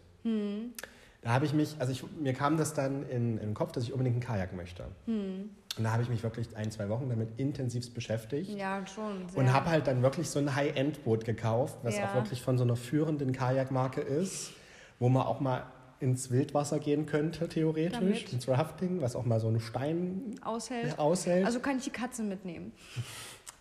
Da 1.23 1.31
habe 1.31 1.47
ich 1.47 1.55
mich, 1.55 1.77
also 1.79 1.91
ich, 1.93 2.05
mir 2.21 2.35
kam 2.35 2.57
das 2.57 2.75
dann 2.75 3.09
in, 3.09 3.39
in 3.39 3.49
den 3.49 3.55
Kopf, 3.55 3.73
dass 3.73 3.85
ich 3.85 3.93
unbedingt 3.93 4.17
ein 4.17 4.21
Kajak 4.21 4.53
möchte. 4.55 4.85
Hm. 5.07 5.51
Und 5.77 5.85
da 5.85 5.93
habe 5.93 6.03
ich 6.03 6.09
mich 6.09 6.23
wirklich 6.23 6.57
ein, 6.57 6.71
zwei 6.71 6.89
Wochen 6.89 7.09
damit 7.11 7.39
intensivst 7.39 7.93
beschäftigt. 7.95 8.51
Ja, 8.51 8.87
schon. 8.87 9.29
Sehr. 9.29 9.39
Und 9.39 9.53
habe 9.53 9.69
halt 9.69 9.87
dann 9.87 10.03
wirklich 10.03 10.31
so 10.31 10.39
ein 10.39 10.55
High-End-Boot 10.55 11.25
gekauft, 11.25 11.77
was 11.83 11.97
Ja. 11.99 12.09
auch 12.11 12.15
wirklich 12.15 12.41
von 12.43 12.57
so 12.57 12.65
einer 12.65 12.77
führenden 12.77 13.33
Kajakmarke 13.33 14.01
ist, 14.01 14.53
wo 14.99 15.09
man 15.11 15.27
auch 15.27 15.41
mal 15.41 15.65
ins 16.01 16.31
Wildwasser 16.31 16.79
gehen 16.79 17.07
könnte, 17.07 17.49
theoretisch, 17.49 17.99
Damit. 17.99 18.33
ins 18.33 18.49
Rafting, 18.49 19.01
was 19.01 19.17
auch 19.17 19.25
mal 19.25 19.41
so 19.41 19.49
einen 19.49 19.61
Stein 19.61 20.35
aushält. 20.43 20.99
aushält. 20.99 21.45
Also 21.47 21.61
kann 21.61 21.79
ich 21.79 21.85
die 21.85 21.91
Katze 21.91 22.23
mitnehmen. 22.23 22.73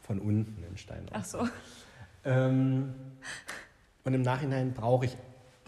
von 0.02 0.20
unten 0.20 0.62
den 0.62 0.78
Stein. 0.78 1.06
Ach 1.14 1.26
so. 1.26 1.48
Ähm, 2.26 2.94
und 4.04 4.14
im 4.14 4.22
Nachhinein 4.22 4.74
brauche 4.74 5.06
ich 5.06 5.18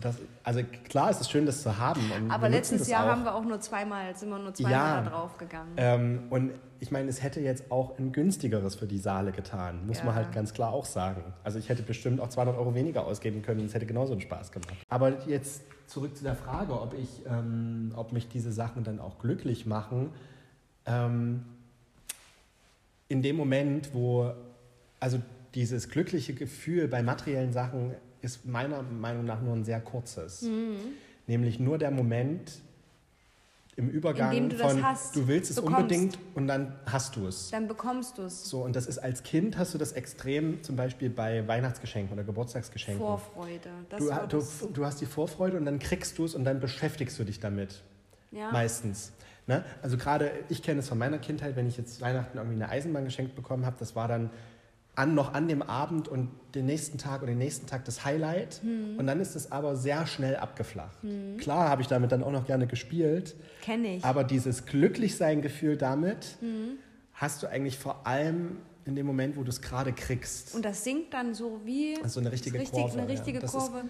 das. 0.02 0.18
Also 0.44 0.62
klar 0.88 1.10
ist 1.10 1.22
es 1.22 1.30
schön, 1.30 1.46
das 1.46 1.64
zu 1.64 1.78
haben. 1.78 2.02
Und 2.12 2.32
Aber 2.32 2.50
letztes 2.50 2.88
Jahr 2.88 3.06
auch. 3.06 3.10
haben 3.10 3.24
wir 3.24 3.34
auch 3.36 3.44
nur 3.44 3.60
zweimal, 3.60 4.16
sind 4.16 4.30
wir 4.30 4.38
nur 4.40 4.54
zweimal 4.54 4.72
Ja. 4.72 5.02
da 5.02 5.10
drauf 5.10 5.38
gegangen. 5.38 5.72
Ähm, 5.78 6.24
und 6.30 6.52
ich 6.80 6.92
meine, 6.92 7.10
es 7.10 7.24
hätte 7.24 7.40
jetzt 7.40 7.72
auch 7.72 7.98
ein 7.98 8.12
günstigeres 8.12 8.76
für 8.76 8.86
die 8.86 9.00
Saale 9.00 9.32
getan, 9.32 9.88
muss 9.88 9.98
man 10.04 10.10
Ja. 10.10 10.16
halt 10.16 10.32
ganz 10.32 10.54
klar 10.54 10.72
auch 10.72 10.86
sagen. 10.86 11.24
Also 11.44 11.58
ich 11.58 11.70
hätte 11.70 11.82
bestimmt 11.82 12.22
auch 12.22 12.30
200 12.30 12.56
Euro 12.58 12.76
weniger 12.76 13.06
ausgeben 13.06 13.42
können, 13.42 13.66
es 13.66 13.74
hätte 13.74 13.88
genauso 13.88 14.12
einen 14.14 14.22
Spaß 14.22 14.52
gemacht. 14.52 14.76
Aber 14.90 15.26
jetzt 15.28 15.64
zurück 15.88 16.16
zu 16.16 16.24
der 16.24 16.36
Frage, 16.36 16.80
ob, 16.80 16.94
ich, 16.94 17.24
ähm, 17.28 17.92
ob 17.96 18.12
mich 18.14 18.28
diese 18.28 18.52
Sachen 18.52 18.84
dann 18.84 19.00
auch 19.00 19.18
glücklich 19.20 19.66
machen. 19.66 20.12
Ähm, 20.86 21.44
in 23.10 23.22
dem 23.22 23.36
Moment, 23.38 23.94
wo, 23.94 24.32
also 25.00 25.20
dieses 25.56 25.90
glückliche 25.90 26.34
Gefühl 26.34 26.88
bei 26.88 27.02
materiellen 27.02 27.54
Sachen 27.54 27.94
ist 28.28 28.46
meiner 28.46 28.84
Meinung 28.84 29.26
nach 29.26 29.42
nur 29.42 29.56
ein 29.56 29.64
sehr 29.64 29.80
kurzes. 29.80 30.42
Mhm. 30.44 30.78
Nämlich 31.28 31.60
nur 31.60 31.78
der 31.78 31.92
Moment 31.92 32.62
im 33.76 33.90
Übergang 33.90 34.32
In 34.32 34.44
dem 34.44 34.50
du 34.50 34.58
das 34.58 34.72
von 34.74 34.84
hast, 34.84 35.16
du 35.16 35.28
willst 35.28 35.52
es 35.52 35.58
bekommst. 35.58 35.78
unbedingt 35.82 36.18
und 36.34 36.48
dann 36.48 36.74
hast 36.88 37.16
du 37.16 37.28
es. 37.28 37.52
Dann 37.52 37.68
bekommst 37.68 38.18
du 38.18 38.24
es. 38.24 38.50
So, 38.50 38.64
und 38.64 38.76
das 38.76 38.88
ist 38.88 38.98
als 38.98 39.22
Kind 39.24 39.58
hast 39.58 39.74
du 39.74 39.78
das 39.78 39.92
extrem 39.92 40.64
zum 40.64 40.76
Beispiel 40.76 41.10
bei 41.12 41.48
Weihnachtsgeschenken 41.48 42.14
oder 42.14 42.24
Geburtstagsgeschenken. 42.24 43.06
Vorfreude. 43.06 43.70
Das 43.90 44.00
Du, 44.30 44.40
du, 44.40 44.74
du 44.74 44.86
hast 44.86 45.00
die 45.00 45.06
Vorfreude 45.06 45.58
und 45.58 45.66
dann 45.66 45.78
kriegst 45.80 46.18
du 46.18 46.26
es 46.26 46.34
und 46.34 46.44
dann 46.44 46.60
beschäftigst 46.60 47.20
du 47.20 47.24
dich 47.24 47.40
damit. 47.40 47.82
ja. 48.32 48.52
Meistens. 48.52 49.12
Ne? 49.46 49.64
Also 49.82 49.96
gerade, 49.96 50.32
ich 50.50 50.62
kenne 50.62 50.80
es 50.82 50.90
von 50.90 50.98
meiner 50.98 51.20
Kindheit, 51.20 51.56
wenn 51.56 51.68
ich 51.68 51.78
jetzt 51.78 52.02
Weihnachten 52.02 52.38
irgendwie 52.38 52.56
eine 52.62 52.70
Eisenbahn 52.70 53.06
geschenkt 53.06 53.34
bekommen 53.36 53.66
habe, 53.66 53.78
das 53.80 53.96
war 53.96 54.08
dann 54.10 54.30
an, 54.98 55.14
noch 55.14 55.34
an 55.34 55.48
dem 55.48 55.62
Abend 55.62 56.08
und 56.08 56.30
den 56.56 56.66
nächsten 56.66 56.98
Tag 56.98 57.22
und 57.22 57.28
den 57.28 57.38
nächsten 57.38 57.68
Tag 57.68 57.86
das 57.86 58.04
Highlight. 58.04 58.62
Hm. 58.64 58.98
Und 58.98 59.06
dann 59.06 59.20
ist 59.20 59.36
es 59.36 59.52
aber 59.52 59.76
sehr 59.76 60.08
schnell 60.08 60.36
abgeflacht. 60.38 60.98
Klar 61.38 61.70
habe 61.70 61.84
ich 61.84 61.88
damit 61.88 62.12
dann 62.12 62.24
auch 62.24 62.32
noch 62.32 62.46
gerne 62.48 62.66
gespielt, 62.66 63.36
Kenne 63.62 63.98
ich. 63.98 64.04
aber 64.04 64.24
dieses 64.24 64.66
Glücklichsein-Gefühl 64.66 65.78
damit 65.78 66.38
Hm. 66.40 66.78
hast 67.14 67.44
du 67.44 67.48
eigentlich 67.48 67.78
vor 67.78 68.08
allem 68.08 68.58
in 68.86 68.96
dem 68.96 69.06
Moment, 69.06 69.38
wo 69.38 69.44
du 69.44 69.50
es 69.50 69.62
gerade 69.62 69.94
kriegst. 69.94 70.56
Und 70.56 70.66
das 70.66 70.84
sinkt 70.84 71.14
dann 71.14 71.34
so 71.36 71.62
wie 71.64 71.94
Das 71.96 72.08
ist 72.08 72.14
so 72.14 72.20
eine 72.20 72.32
richtige 72.32 72.58
richtig, 72.60 72.74
Kurve, 72.80 72.94
Eine 72.94 73.02
ja. 73.04 73.08
richtige 73.08 73.40
Das 73.40 73.54
ist- 73.54 73.60
Kurve. 73.60 73.84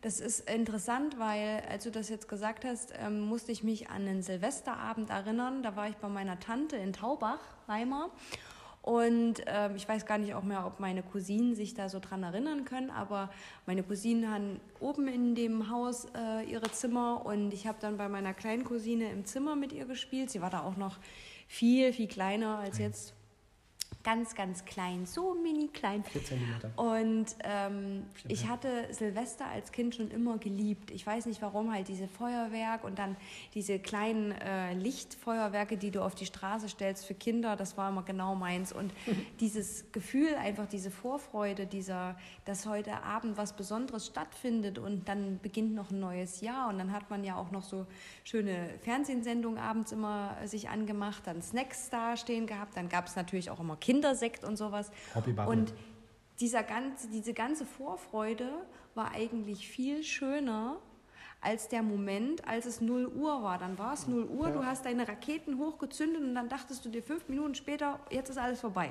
das 0.00 0.18
ist 0.20 0.50
interessant, 0.50 1.20
weil 1.20 1.62
als 1.70 1.84
du 1.84 1.90
das 1.92 2.08
jetzt 2.08 2.28
gesagt 2.28 2.64
hast, 2.64 2.92
ähm, 3.00 3.20
musste 3.20 3.52
ich 3.52 3.62
mich 3.62 3.90
an 3.90 4.08
einen 4.08 4.22
Silvesterabend 4.22 5.10
erinnern. 5.10 5.62
Da 5.62 5.76
war 5.76 5.88
ich 5.88 5.96
bei 5.98 6.08
meiner 6.08 6.40
Tante 6.40 6.76
in 6.76 6.92
Taubach, 6.92 7.38
Weimar. 7.66 8.10
Und 8.88 9.42
ähm, 9.44 9.76
ich 9.76 9.86
weiß 9.86 10.06
gar 10.06 10.16
nicht 10.16 10.32
auch 10.32 10.42
mehr, 10.42 10.66
ob 10.66 10.80
meine 10.80 11.02
Cousinen 11.02 11.54
sich 11.54 11.74
da 11.74 11.90
so 11.90 12.00
dran 12.00 12.22
erinnern 12.22 12.64
können, 12.64 12.88
aber 12.88 13.28
meine 13.66 13.82
Cousinen 13.82 14.30
haben 14.30 14.60
oben 14.80 15.08
in 15.08 15.34
dem 15.34 15.68
Haus 15.68 16.06
äh, 16.16 16.50
ihre 16.50 16.70
Zimmer 16.70 17.26
und 17.26 17.52
ich 17.52 17.66
habe 17.66 17.76
dann 17.82 17.98
bei 17.98 18.08
meiner 18.08 18.32
kleinen 18.32 18.64
Cousine 18.64 19.12
im 19.12 19.26
Zimmer 19.26 19.56
mit 19.56 19.74
ihr 19.74 19.84
gespielt. 19.84 20.30
Sie 20.30 20.40
war 20.40 20.48
da 20.48 20.62
auch 20.62 20.78
noch 20.78 20.96
viel, 21.48 21.92
viel 21.92 22.08
kleiner 22.08 22.60
als 22.60 22.78
jetzt. 22.78 23.17
Ganz, 24.08 24.34
ganz 24.34 24.64
klein, 24.64 25.04
so 25.04 25.34
mini 25.34 25.68
klein. 25.68 26.02
Vier 26.02 26.24
Zentimeter. 26.24 26.70
Und 26.76 27.26
ähm, 27.44 28.04
ich 28.26 28.48
hatte 28.48 28.88
Silvester 28.90 29.44
als 29.44 29.70
Kind 29.70 29.96
schon 29.96 30.10
immer 30.10 30.38
geliebt. 30.38 30.90
Ich 30.92 31.06
weiß 31.06 31.26
nicht 31.26 31.42
warum, 31.42 31.70
halt 31.74 31.88
diese 31.88 32.08
Feuerwerk 32.08 32.84
und 32.84 32.98
dann 32.98 33.18
diese 33.52 33.78
kleinen 33.78 34.32
äh, 34.32 34.72
Lichtfeuerwerke, 34.72 35.76
die 35.76 35.90
du 35.90 36.00
auf 36.00 36.14
die 36.14 36.24
Straße 36.24 36.70
stellst 36.70 37.04
für 37.04 37.12
Kinder, 37.12 37.54
das 37.54 37.76
war 37.76 37.90
immer 37.90 38.02
genau 38.02 38.34
meins. 38.34 38.72
Und 38.72 38.94
dieses 39.40 39.92
Gefühl, 39.92 40.36
einfach 40.36 40.66
diese 40.66 40.90
Vorfreude, 40.90 41.66
dieser, 41.66 42.16
dass 42.46 42.64
heute 42.64 43.02
Abend 43.02 43.36
was 43.36 43.52
Besonderes 43.52 44.06
stattfindet 44.06 44.78
und 44.78 45.06
dann 45.06 45.38
beginnt 45.42 45.74
noch 45.74 45.90
ein 45.90 46.00
neues 46.00 46.40
Jahr 46.40 46.70
und 46.70 46.78
dann 46.78 46.92
hat 46.92 47.10
man 47.10 47.24
ja 47.24 47.36
auch 47.36 47.50
noch 47.50 47.62
so 47.62 47.84
schöne 48.24 48.70
Fernsehsendungen 48.80 49.58
abends 49.58 49.92
immer 49.92 50.34
äh, 50.42 50.46
sich 50.46 50.70
angemacht, 50.70 51.24
dann 51.26 51.42
Snacks 51.42 51.90
da 51.90 52.16
stehen 52.16 52.46
gehabt, 52.46 52.74
dann 52.74 52.88
gab 52.88 53.06
es 53.06 53.14
natürlich 53.14 53.50
auch 53.50 53.60
immer 53.60 53.76
Kindersekt 54.02 54.44
und 54.44 54.56
sowas. 54.56 54.90
Und 55.46 55.72
dieser 56.40 56.62
ganze, 56.62 57.08
diese 57.08 57.34
ganze 57.34 57.66
Vorfreude 57.66 58.48
war 58.94 59.10
eigentlich 59.12 59.68
viel 59.68 60.04
schöner 60.04 60.76
als 61.40 61.68
der 61.68 61.82
Moment, 61.82 62.46
als 62.48 62.66
es 62.66 62.80
0 62.80 63.06
Uhr 63.08 63.42
war. 63.42 63.58
Dann 63.58 63.76
war 63.78 63.94
es 63.94 64.06
0 64.06 64.24
Uhr, 64.24 64.48
Ja. 64.48 64.54
du 64.54 64.64
hast 64.64 64.84
deine 64.86 65.06
Raketen 65.06 65.58
hochgezündet 65.58 66.22
und 66.22 66.34
dann 66.34 66.48
dachtest 66.48 66.84
du 66.84 66.88
dir 66.90 67.02
fünf 67.02 67.28
Minuten 67.28 67.54
später, 67.56 67.98
jetzt 68.10 68.28
ist 68.30 68.38
alles 68.38 68.60
vorbei. 68.60 68.90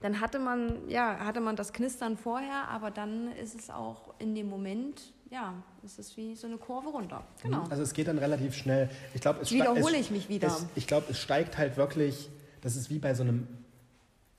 Dann 0.00 0.20
hatte 0.20 0.38
man, 0.38 0.88
ja, 0.88 1.18
hatte 1.20 1.40
man 1.40 1.56
das 1.56 1.72
Knistern 1.72 2.16
vorher, 2.18 2.68
aber 2.68 2.90
dann 2.90 3.32
ist 3.32 3.58
es 3.58 3.70
auch 3.70 4.12
in 4.18 4.34
dem 4.34 4.48
Moment, 4.50 5.12
ja, 5.30 5.54
es 5.82 5.98
ist 5.98 6.16
wie 6.18 6.34
so 6.36 6.46
eine 6.46 6.58
Kurve 6.58 6.88
runter. 6.90 7.24
Genau. 7.42 7.64
Also 7.70 7.82
es 7.82 7.94
geht 7.94 8.08
dann 8.08 8.18
relativ 8.18 8.54
schnell. 8.54 8.90
Ich 9.14 9.22
glaube, 9.22 9.40
es 9.40 9.50
wiederhole 9.52 9.94
es- 9.94 10.00
ich 10.06 10.10
mich 10.10 10.28
wieder. 10.28 10.48
Es, 10.48 10.66
ich 10.74 10.86
glaube, 10.86 11.06
es 11.10 11.18
steigt 11.18 11.56
halt 11.56 11.78
wirklich, 11.78 12.28
das 12.64 12.76
ist 12.76 12.88
wie 12.88 12.98
bei 12.98 13.12
so 13.12 13.22
einem, 13.22 13.46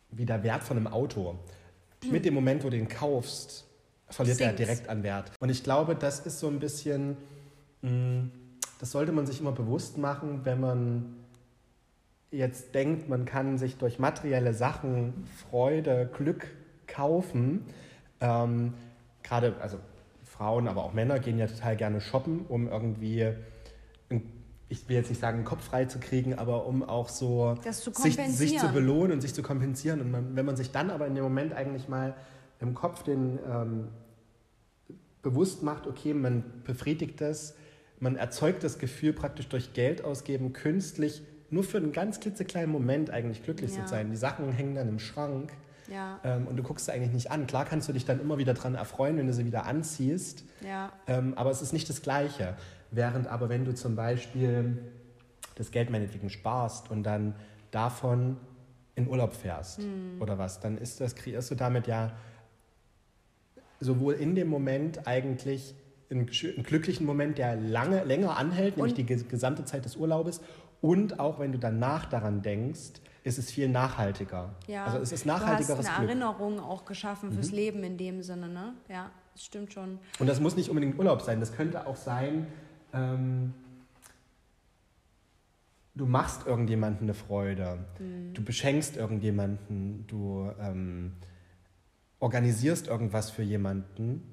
wie 0.10 0.26
der 0.26 0.42
Wert 0.44 0.64
von 0.64 0.78
einem 0.78 0.88
Auto. 0.88 1.38
Mit 2.10 2.26
dem 2.26 2.34
Moment, 2.34 2.64
wo 2.64 2.70
du 2.70 2.78
den 2.78 2.88
kaufst, 2.88 3.66
verliert 4.10 4.42
er 4.42 4.48
Sinkt's. 4.48 4.58
direkt 4.58 4.90
an 4.90 5.04
Wert. 5.04 5.32
Und 5.40 5.50
ich 5.50 5.64
glaube, 5.64 5.96
das 5.96 6.20
ist 6.22 6.40
so 6.40 6.48
ein 6.48 6.60
bisschen, 6.60 7.18
mh, 7.84 8.30
das 8.80 8.92
sollte 8.92 9.12
man 9.12 9.28
sich 9.28 9.40
immer 9.40 9.52
bewusst 9.52 10.00
machen, 10.00 10.42
wenn 10.44 10.60
man 10.60 11.16
jetzt 12.32 12.74
denkt, 12.74 13.08
man 13.10 13.26
kann 13.26 13.60
sich 13.60 13.78
durch 13.78 14.00
materielle 14.00 14.56
Sachen 14.56 15.28
Freude, 15.50 16.10
Glück 16.18 16.48
kaufen. 16.88 17.64
Ähm, 18.22 18.74
Gerade, 19.22 19.56
also 19.62 19.78
Frauen, 20.24 20.68
aber 20.68 20.84
auch 20.84 20.94
Männer 20.94 21.20
gehen 21.20 21.38
ja 21.38 21.46
total 21.46 21.76
gerne 21.76 22.02
shoppen, 22.02 22.46
um 22.48 22.68
irgendwie, 22.68 23.34
ich 24.68 24.88
will 24.90 24.96
jetzt 24.96 25.10
nicht 25.10 25.22
sagen, 25.22 25.38
einen 25.38 25.46
Kopf 25.46 25.64
frei 25.64 25.86
zu 25.86 26.00
kriegen, 26.00 26.34
aber 26.36 26.66
um 26.66 26.84
auch 26.84 27.10
so 27.10 27.56
zu 27.72 27.92
sich, 27.94 28.16
sich 28.16 28.58
zu 28.58 28.70
belohnen 28.70 29.14
und 29.14 29.22
sich 29.22 29.34
zu 29.34 29.44
kompensieren. 29.44 30.02
Und 30.02 30.12
man, 30.12 30.36
wenn 30.36 30.46
man 30.46 30.56
sich 30.56 30.72
dann 30.72 30.90
aber 30.90 31.06
in 31.08 31.16
dem 31.16 31.24
Moment 31.24 31.54
eigentlich 31.54 31.88
mal 31.88 32.16
im 32.60 32.74
Kopf 32.74 33.04
den 33.04 33.38
ähm, 33.48 33.88
bewusst 35.22 35.64
macht, 35.64 35.88
okay, 35.88 36.14
man 36.14 36.44
befriedigt 36.64 37.22
das, 37.22 37.56
man 38.00 38.16
erzeugt 38.16 38.64
das 38.64 38.80
Gefühl 38.80 39.14
praktisch 39.14 39.48
durch 39.48 39.74
Geld 39.74 40.04
ausgeben, 40.04 40.54
künstlich, 40.54 41.22
nur 41.50 41.64
für 41.64 41.78
einen 41.78 41.92
ganz 41.92 42.20
klitzekleinen 42.20 42.72
Moment 42.72 43.10
eigentlich 43.10 43.44
glücklich 43.44 43.76
Ja. 43.76 43.84
zu 43.84 43.90
sein. 43.90 44.10
Die 44.12 44.18
Sachen 44.18 44.52
hängen 44.52 44.76
dann 44.76 44.90
im 44.90 45.00
Schrank 45.00 45.54
Ja, 45.88 46.20
ähm, 46.24 46.48
und 46.48 46.58
du 46.58 46.64
guckst 46.64 46.86
sie 46.88 46.92
eigentlich 46.92 47.14
nicht 47.14 47.30
an. 47.32 47.46
Klar 47.46 47.66
kannst 47.66 47.88
du 47.88 47.94
dich 47.94 48.06
dann 48.06 48.20
immer 48.20 48.40
wieder 48.40 48.56
dran 48.56 48.74
erfreuen, 48.74 49.18
wenn 49.18 49.28
du 49.28 49.34
sie 49.34 49.46
wieder 49.46 49.66
anziehst, 49.68 50.44
ja, 50.62 50.92
ähm, 51.06 51.34
aber 51.36 51.52
es 51.52 51.62
ist 51.62 51.74
nicht 51.74 51.88
das 51.90 52.02
Gleiche. 52.02 52.56
Während 52.96 53.28
aber, 53.28 53.50
wenn 53.50 53.66
du 53.66 53.74
zum 53.76 53.96
Beispiel 53.96 54.78
das 55.56 55.72
Geld 55.72 55.90
meinetwegen 55.90 56.30
sparst 56.30 56.90
und 56.90 57.04
dann 57.04 57.36
davon 57.72 58.38
in 58.96 59.08
Urlaub 59.10 59.34
fährst 59.34 59.82
oder 60.22 60.38
was, 60.38 60.62
dann 60.62 60.78
ist 60.78 61.02
das, 61.02 61.16
kreierst 61.16 61.52
du 61.52 61.56
damit 61.56 61.88
ja 61.88 62.14
sowohl 63.82 64.14
in 64.14 64.36
dem 64.36 64.48
Moment 64.48 65.06
eigentlich 65.08 65.76
einen, 66.10 66.28
glücklichen 66.28 67.06
Moment, 67.06 67.38
der 67.38 67.56
lange, 67.58 68.04
länger 68.06 68.38
anhält, 68.38 68.78
nämlich 68.78 68.94
Und- 68.94 68.98
die 68.98 69.14
ges- 69.14 69.28
gesamte 69.28 69.66
Zeit 69.66 69.84
des 69.86 69.98
Urlaubes. 69.98 70.40
Und 70.82 71.20
auch 71.20 71.40
wenn 71.40 71.52
du 71.52 71.58
danach 71.58 72.06
daran 72.06 72.42
denkst, 72.42 73.02
ist 73.24 73.38
es 73.40 73.50
viel 73.52 73.68
nachhaltiger. 73.68 74.54
ja. 74.68 74.86
Also 74.86 75.00
es 75.00 75.12
ist 75.12 75.26
du 75.26 75.32
hast 75.32 75.42
nachhaltigeres 75.42 75.80
eine 75.88 75.96
Glück. 75.96 76.04
Mhm. 76.04 76.22
Erinnerung 76.22 76.60
auch 76.60 76.86
geschaffen 76.86 77.32
fürs 77.32 77.52
Leben 77.52 77.84
in 77.84 77.98
dem 77.98 78.22
Sinne, 78.22 78.48
ne? 78.48 78.76
Ja, 78.88 79.10
das 79.34 79.44
stimmt 79.44 79.74
schon. 79.74 79.98
Und 80.20 80.28
das 80.28 80.40
muss 80.40 80.56
nicht 80.56 80.70
unbedingt 80.70 80.98
Urlaub 81.00 81.22
sein. 81.24 81.40
Das 81.40 81.54
könnte 81.54 81.88
auch 81.88 81.96
sein, 81.96 82.46
ähm, 82.96 83.54
du 85.94 86.06
machst 86.06 86.48
irgendjemandem 86.48 87.04
eine 87.04 87.14
Freude, 87.14 87.80
du 88.34 88.44
beschenkst 88.44 88.98
irgendjemanden, 88.98 90.06
du 90.08 90.52
ähm, 90.60 91.14
organisierst 92.20 92.88
irgendwas 92.88 93.30
für 93.30 93.44
jemanden. 93.44 94.24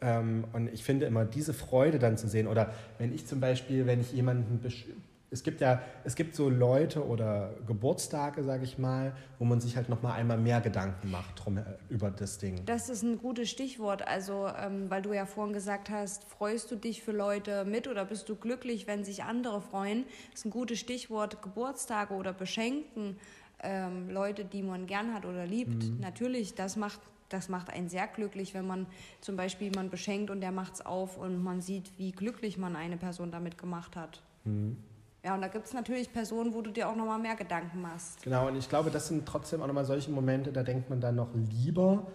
Ähm, 0.00 0.44
und 0.52 0.72
ich 0.72 0.84
finde 0.84 1.06
immer 1.06 1.24
diese 1.24 1.52
Freude 1.54 1.98
dann 1.98 2.16
zu 2.16 2.28
sehen. 2.28 2.46
Oder 2.46 2.72
wenn 2.98 3.14
ich 3.14 3.26
zum 3.26 3.40
Beispiel, 3.40 3.86
wenn 3.86 4.00
ich 4.00 4.12
jemanden 4.12 4.58
besch 4.58 4.86
es 5.30 5.42
gibt 5.42 5.60
ja, 5.60 5.82
es 6.04 6.14
gibt 6.14 6.34
so 6.36 6.48
Leute 6.48 7.04
oder 7.04 7.54
Geburtstage, 7.66 8.44
sage 8.44 8.64
ich 8.64 8.78
mal, 8.78 9.16
wo 9.38 9.44
man 9.44 9.60
sich 9.60 9.76
halt 9.76 9.88
noch 9.88 10.00
mal 10.00 10.12
einmal 10.12 10.38
mehr 10.38 10.60
Gedanken 10.60 11.10
macht 11.10 11.44
drum, 11.44 11.58
äh, 11.58 11.62
über 11.88 12.10
das 12.10 12.38
Ding. 12.38 12.64
Das 12.66 12.88
ist 12.88 13.02
ein 13.02 13.18
gutes 13.18 13.50
Stichwort. 13.50 14.06
Also, 14.06 14.46
ähm, 14.46 14.90
weil 14.90 15.02
du 15.02 15.12
ja 15.12 15.26
vorhin 15.26 15.52
gesagt 15.52 15.90
hast, 15.90 16.24
freust 16.24 16.70
du 16.70 16.76
dich 16.76 17.02
für 17.02 17.12
Leute 17.12 17.64
mit 17.64 17.88
oder 17.88 18.04
bist 18.04 18.28
du 18.28 18.36
glücklich, 18.36 18.86
wenn 18.86 19.04
sich 19.04 19.24
andere 19.24 19.60
freuen? 19.60 20.04
Das 20.30 20.40
ist 20.40 20.46
ein 20.46 20.50
gutes 20.50 20.78
Stichwort. 20.78 21.42
Geburtstage 21.42 22.14
oder 22.14 22.32
Beschenken. 22.32 23.16
Ähm, 23.60 24.10
Leute, 24.10 24.44
die 24.44 24.62
man 24.62 24.86
gern 24.86 25.14
hat 25.14 25.24
oder 25.24 25.46
liebt. 25.46 25.84
Mhm. 25.84 25.98
Natürlich, 26.00 26.54
das 26.54 26.76
macht, 26.76 27.00
das 27.28 27.48
macht 27.48 27.70
einen 27.70 27.88
sehr 27.88 28.06
glücklich, 28.06 28.54
wenn 28.54 28.66
man 28.66 28.86
zum 29.20 29.36
Beispiel 29.36 29.68
jemanden 29.68 29.90
beschenkt 29.90 30.30
und 30.30 30.40
der 30.40 30.52
macht 30.52 30.74
es 30.74 30.86
auf 30.86 31.16
und 31.16 31.42
man 31.42 31.60
sieht, 31.60 31.98
wie 31.98 32.12
glücklich 32.12 32.56
man 32.58 32.76
eine 32.76 32.98
Person 32.98 33.32
damit 33.32 33.58
gemacht 33.58 33.96
hat. 33.96 34.22
Mhm. 34.44 34.76
Ja, 35.24 35.34
und 35.34 35.40
da 35.40 35.48
gibt 35.48 35.64
es 35.66 35.72
natürlich 35.72 36.12
Personen, 36.12 36.52
wo 36.52 36.60
du 36.60 36.70
dir 36.70 36.86
auch 36.86 36.94
nochmal 36.94 37.18
mehr 37.18 37.34
Gedanken 37.34 37.80
machst. 37.80 38.22
Genau, 38.22 38.46
und 38.46 38.56
ich 38.56 38.68
glaube, 38.68 38.90
das 38.90 39.08
sind 39.08 39.24
trotzdem 39.26 39.62
auch 39.62 39.66
nochmal 39.66 39.86
solche 39.86 40.10
Momente, 40.10 40.52
da 40.52 40.62
denkt 40.62 40.90
man 40.90 41.00
dann 41.00 41.14
noch 41.14 41.28
lieber 41.34 42.06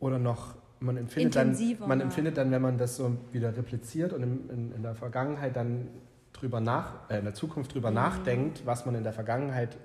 oder 0.00 0.18
noch, 0.18 0.56
man 0.80 0.96
empfindet, 0.96 1.36
dann, 1.36 1.56
man 1.86 2.00
ja. 2.00 2.04
empfindet 2.04 2.36
dann, 2.36 2.50
wenn 2.50 2.62
man 2.62 2.76
das 2.76 2.96
so 2.96 3.16
wieder 3.30 3.56
repliziert 3.56 4.12
und 4.12 4.22
in, 4.24 4.50
in, 4.50 4.72
in 4.72 4.82
der 4.82 4.96
Vergangenheit 4.96 5.54
dann 5.54 5.88
drüber 6.32 6.60
nach, 6.60 7.08
äh, 7.08 7.18
in 7.18 7.24
der 7.24 7.34
Zukunft 7.34 7.70
Mhm. 7.70 7.74
drüber 7.74 7.90
nachdenkt, 7.92 8.66
was 8.66 8.84
man 8.84 8.96
in 8.96 9.04
der 9.04 9.12
Vergangenheit 9.12 9.76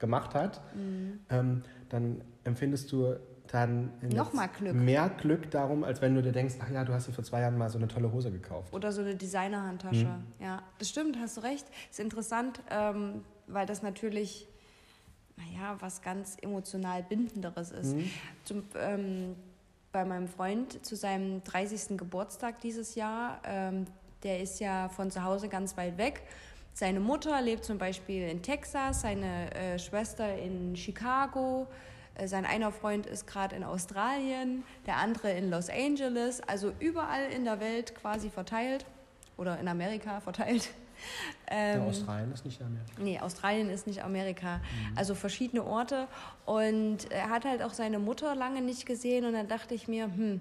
gemacht 0.00 0.34
hat, 0.34 0.60
Mhm. 0.74 1.20
ähm, 1.30 1.62
dann 1.88 2.20
empfindest 2.42 2.90
du 2.90 3.14
dann 3.52 3.92
in 4.00 4.10
Noch 4.10 4.26
jetzt 4.26 4.34
mal 4.34 4.48
Glück. 4.48 4.74
mehr 4.74 5.08
Glück 5.08 5.50
darum, 5.50 5.84
als 5.84 6.00
wenn 6.00 6.14
du 6.14 6.22
dir 6.22 6.32
denkst, 6.32 6.56
ach 6.60 6.70
ja, 6.70 6.84
du 6.84 6.92
hast 6.92 7.08
dir 7.08 7.12
vor 7.12 7.24
zwei 7.24 7.40
Jahren 7.40 7.56
mal 7.56 7.68
so 7.68 7.78
eine 7.78 7.88
tolle 7.88 8.12
Hose 8.12 8.30
gekauft. 8.30 8.72
Oder 8.72 8.92
so 8.92 9.00
eine 9.00 9.14
Designerhandtasche. 9.14 10.06
Mhm. 10.06 10.44
Ja, 10.44 10.62
das 10.78 10.88
stimmt, 10.88 11.18
hast 11.20 11.36
du 11.36 11.42
recht. 11.42 11.66
Ist 11.90 12.00
interessant, 12.00 12.60
ähm, 12.70 13.24
weil 13.46 13.66
das 13.66 13.82
natürlich, 13.82 14.48
naja, 15.36 15.76
was 15.80 16.02
ganz 16.02 16.36
emotional 16.40 17.02
Bindenderes 17.02 17.70
ist. 17.70 17.96
Mhm. 17.96 18.10
Zum, 18.44 18.62
ähm, 18.78 19.36
bei 19.92 20.04
meinem 20.04 20.28
Freund 20.28 20.84
zu 20.84 20.94
seinem 20.94 21.42
30. 21.44 21.96
Geburtstag 21.96 22.60
dieses 22.60 22.94
Jahr. 22.96 23.40
Ähm, 23.44 23.86
der 24.22 24.40
ist 24.40 24.60
ja 24.60 24.88
von 24.88 25.10
zu 25.10 25.22
Hause 25.22 25.48
ganz 25.48 25.76
weit 25.76 25.96
weg. 25.98 26.22
Seine 26.74 27.00
Mutter 27.00 27.40
lebt 27.40 27.64
zum 27.64 27.78
Beispiel 27.78 28.28
in 28.28 28.42
Texas, 28.42 29.00
seine 29.00 29.50
äh, 29.54 29.78
Schwester 29.78 30.36
in 30.36 30.76
Chicago, 30.76 31.66
sein 32.24 32.46
einer 32.46 32.72
Freund 32.72 33.06
ist 33.06 33.26
gerade 33.26 33.56
in 33.56 33.64
Australien, 33.64 34.64
der 34.86 34.96
andere 34.96 35.32
in 35.32 35.50
Los 35.50 35.68
Angeles, 35.68 36.40
also 36.40 36.72
überall 36.78 37.30
in 37.30 37.44
der 37.44 37.60
Welt 37.60 37.94
quasi 37.94 38.30
verteilt 38.30 38.86
oder 39.36 39.58
in 39.58 39.68
Amerika 39.68 40.20
verteilt. 40.20 40.70
Ähm, 41.48 41.80
ja, 41.80 41.86
Australien 41.86 42.32
ist 42.32 42.44
nicht 42.44 42.60
Amerika. 42.62 42.92
Nee, 42.98 43.20
Australien 43.20 43.70
ist 43.70 43.86
nicht 43.86 44.02
Amerika. 44.02 44.56
Mhm. 44.56 44.96
Also 44.98 45.14
verschiedene 45.14 45.62
Orte. 45.64 46.08
Und 46.44 47.10
er 47.10 47.28
hat 47.28 47.44
halt 47.44 47.62
auch 47.62 47.74
seine 47.74 47.98
Mutter 47.98 48.34
lange 48.34 48.62
nicht 48.62 48.86
gesehen. 48.86 49.24
Und 49.26 49.34
dann 49.34 49.46
dachte 49.46 49.74
ich 49.74 49.88
mir, 49.88 50.04
hm, 50.04 50.40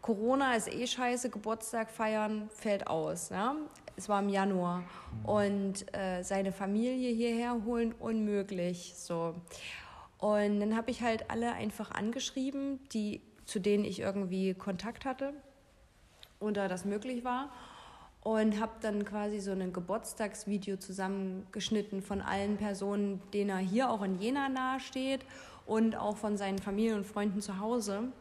Corona 0.00 0.54
ist 0.54 0.72
eh 0.72 0.86
scheiße, 0.86 1.30
Geburtstag 1.30 1.90
feiern 1.90 2.48
fällt 2.54 2.86
aus. 2.86 3.30
Ja? 3.30 3.56
Es 3.96 4.08
war 4.08 4.20
im 4.22 4.28
Januar. 4.28 4.78
Mhm. 4.78 5.24
Und 5.24 5.94
äh, 5.94 6.22
seine 6.22 6.52
Familie 6.52 7.12
hierher 7.12 7.64
holen, 7.64 7.92
unmöglich. 7.98 8.94
So. 8.96 9.34
Und 10.20 10.60
dann 10.60 10.76
habe 10.76 10.90
ich 10.90 11.02
halt 11.02 11.30
alle 11.30 11.52
einfach 11.52 11.90
angeschrieben, 11.90 12.78
die, 12.92 13.22
zu 13.46 13.58
denen 13.58 13.84
ich 13.84 14.00
irgendwie 14.00 14.54
Kontakt 14.54 15.04
hatte 15.04 15.32
da 16.40 16.68
das 16.68 16.84
möglich 16.84 17.24
war 17.24 17.50
und 18.22 18.60
habe 18.60 18.72
dann 18.80 19.04
quasi 19.04 19.40
so 19.40 19.52
ein 19.52 19.72
Geburtstagsvideo 19.72 20.76
zusammengeschnitten 20.76 22.02
von 22.02 22.20
allen 22.20 22.56
Personen, 22.56 23.22
denen 23.32 23.50
er 23.50 23.58
hier 23.58 23.90
auch 23.90 24.02
in 24.02 24.18
Jena 24.18 24.48
nahesteht 24.48 25.20
und 25.66 25.96
auch 25.96 26.16
von 26.16 26.36
seinen 26.36 26.58
Familien 26.58 26.96
und 26.98 27.06
Freunden 27.06 27.40
zu 27.40 27.58
Hause. 27.60 28.12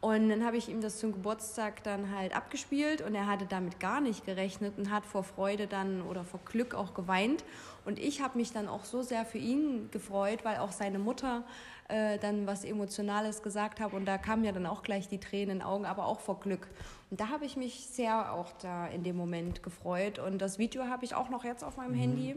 Und 0.00 0.28
dann 0.28 0.44
habe 0.44 0.56
ich 0.56 0.68
ihm 0.68 0.80
das 0.80 0.98
zum 0.98 1.12
Geburtstag 1.12 1.82
dann 1.82 2.14
halt 2.16 2.34
abgespielt 2.34 3.02
und 3.02 3.16
er 3.16 3.26
hatte 3.26 3.46
damit 3.46 3.80
gar 3.80 4.00
nicht 4.00 4.24
gerechnet 4.24 4.78
und 4.78 4.92
hat 4.92 5.04
vor 5.04 5.24
Freude 5.24 5.66
dann 5.66 6.02
oder 6.02 6.24
vor 6.24 6.38
Glück 6.44 6.74
auch 6.74 6.94
geweint. 6.94 7.42
Und 7.84 7.98
ich 7.98 8.20
habe 8.20 8.38
mich 8.38 8.52
dann 8.52 8.68
auch 8.68 8.84
so 8.84 9.02
sehr 9.02 9.24
für 9.24 9.38
ihn 9.38 9.90
gefreut, 9.90 10.44
weil 10.44 10.58
auch 10.58 10.70
seine 10.70 11.00
Mutter 11.00 11.42
äh, 11.88 12.18
dann 12.18 12.46
was 12.46 12.64
Emotionales 12.64 13.42
gesagt 13.42 13.80
hat 13.80 13.92
und 13.92 14.04
da 14.04 14.18
kamen 14.18 14.44
ja 14.44 14.52
dann 14.52 14.66
auch 14.66 14.82
gleich 14.82 15.08
die 15.08 15.18
Tränen 15.18 15.50
in 15.50 15.58
den 15.58 15.62
Augen, 15.62 15.84
aber 15.84 16.06
auch 16.06 16.20
vor 16.20 16.38
Glück. 16.38 16.68
Und 17.10 17.18
da 17.20 17.28
habe 17.28 17.44
ich 17.44 17.56
mich 17.56 17.86
sehr 17.86 18.32
auch 18.32 18.52
da 18.60 18.86
in 18.86 19.02
dem 19.02 19.16
Moment 19.16 19.62
gefreut 19.62 20.18
und 20.18 20.38
das 20.38 20.58
Video 20.58 20.84
habe 20.84 21.04
ich 21.04 21.14
auch 21.14 21.28
noch 21.28 21.44
jetzt 21.44 21.64
auf 21.64 21.76
meinem 21.76 21.92
mhm. 21.92 22.00
Handy 22.00 22.36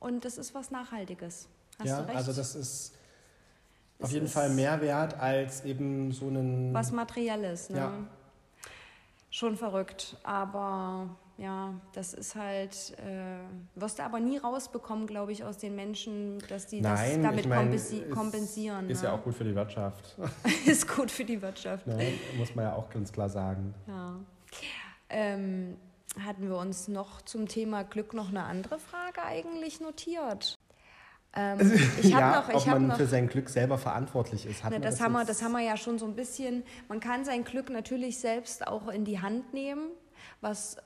und 0.00 0.24
das 0.24 0.38
ist 0.38 0.54
was 0.54 0.70
Nachhaltiges. 0.70 1.48
Hast 1.78 1.88
ja, 1.88 2.04
also 2.06 2.32
das 2.32 2.54
ist 2.54 2.94
auf 4.00 4.10
jeden 4.10 4.28
Fall 4.28 4.50
mehr 4.50 4.80
wert 4.80 5.18
als 5.18 5.64
eben 5.64 6.12
so 6.12 6.26
einen... 6.26 6.74
Was 6.74 6.92
Materielles, 6.92 7.70
ne? 7.70 7.78
Ja. 7.78 7.92
Schon 9.30 9.56
verrückt, 9.56 10.16
aber 10.24 11.08
ja, 11.38 11.74
das 11.92 12.14
ist 12.14 12.34
halt, 12.36 12.96
äh, 12.98 13.80
wirst 13.80 13.98
du 13.98 14.04
aber 14.04 14.20
nie 14.20 14.36
rausbekommen, 14.36 15.06
glaube 15.06 15.32
ich, 15.32 15.44
aus 15.44 15.58
den 15.58 15.74
Menschen, 15.74 16.38
dass 16.48 16.66
die 16.66 16.80
Nein, 16.80 17.22
das 17.22 17.30
damit 17.30 17.40
ich 17.40 17.48
mein, 17.48 18.10
kompensieren. 18.10 18.90
Ist, 18.90 19.02
ne? 19.02 19.08
ja 19.08 19.14
auch 19.14 19.22
gut 19.22 19.34
für 19.34 19.44
die 19.44 19.54
Wirtschaft. 19.54 20.16
ist 20.66 20.94
gut 20.94 21.10
für 21.10 21.24
die 21.24 21.40
Wirtschaft. 21.40 21.86
Ne? 21.86 22.12
Muss 22.36 22.54
man 22.54 22.66
ja 22.66 22.74
auch 22.74 22.90
ganz 22.90 23.12
klar 23.12 23.28
sagen. 23.28 23.74
Ja. 23.88 24.16
Ähm, 25.08 25.76
hatten 26.24 26.48
wir 26.48 26.58
uns 26.58 26.88
noch 26.88 27.22
zum 27.22 27.48
Thema 27.48 27.84
Glück 27.84 28.12
noch 28.12 28.28
eine 28.28 28.44
andere 28.44 28.78
Frage 28.78 29.22
eigentlich 29.24 29.80
notiert? 29.80 30.58
Ähm, 31.34 31.80
ich 32.00 32.04
ja, 32.10 32.40
noch, 32.40 32.48
ich 32.48 32.54
ob 32.56 32.66
man 32.66 32.86
noch, 32.88 32.96
für 32.96 33.06
sein 33.06 33.28
Glück 33.28 33.48
selber 33.48 33.78
verantwortlich 33.78 34.46
ist. 34.46 34.64
Ne, 34.64 34.80
das, 34.80 34.94
das, 34.96 35.00
haben 35.00 35.12
wir, 35.12 35.24
das 35.24 35.42
haben 35.42 35.52
wir 35.52 35.60
ja 35.60 35.76
schon 35.76 35.98
so 35.98 36.06
ein 36.06 36.14
bisschen. 36.14 36.62
Man 36.88 37.00
kann 37.00 37.24
sein 37.24 37.44
Glück 37.44 37.70
natürlich 37.70 38.18
selbst 38.18 38.66
auch 38.66 38.88
in 38.88 39.04
die 39.04 39.20
Hand 39.20 39.52
nehmen, 39.54 39.88
was 40.40 40.76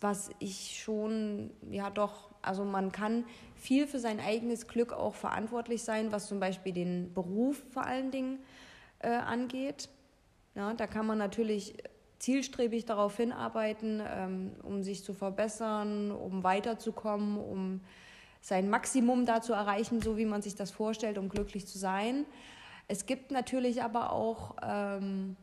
was 0.00 0.30
ich 0.38 0.80
schon, 0.82 1.50
ja 1.70 1.90
doch, 1.90 2.30
also 2.42 2.64
man 2.64 2.92
kann 2.92 3.24
viel 3.54 3.86
für 3.86 3.98
sein 3.98 4.20
eigenes 4.20 4.66
Glück 4.66 4.92
auch 4.92 5.14
verantwortlich 5.14 5.82
sein, 5.82 6.12
was 6.12 6.26
zum 6.26 6.40
Beispiel 6.40 6.72
den 6.72 7.12
Beruf 7.14 7.62
vor 7.70 7.84
allen 7.84 8.10
Dingen 8.10 8.38
äh, 8.98 9.08
angeht. 9.08 9.88
Ja, 10.54 10.74
da 10.74 10.86
kann 10.86 11.06
man 11.06 11.18
natürlich 11.18 11.74
zielstrebig 12.18 12.84
darauf 12.84 13.16
hinarbeiten, 13.16 14.02
ähm, 14.06 14.52
um 14.62 14.82
sich 14.82 15.04
zu 15.04 15.12
verbessern, 15.12 16.10
um 16.10 16.44
weiterzukommen, 16.44 17.38
um 17.38 17.80
sein 18.46 18.70
Maximum 18.70 19.26
da 19.26 19.42
zu 19.42 19.54
erreichen, 19.54 20.00
so 20.00 20.16
wie 20.16 20.24
man 20.24 20.40
sich 20.40 20.54
das 20.54 20.70
vorstellt, 20.70 21.18
um 21.18 21.28
glücklich 21.28 21.66
zu 21.66 21.78
sein. 21.78 22.24
Es 22.86 23.04
gibt 23.04 23.32
natürlich 23.32 23.82
aber 23.82 24.12
auch 24.12 24.54
ähm, 24.62 25.34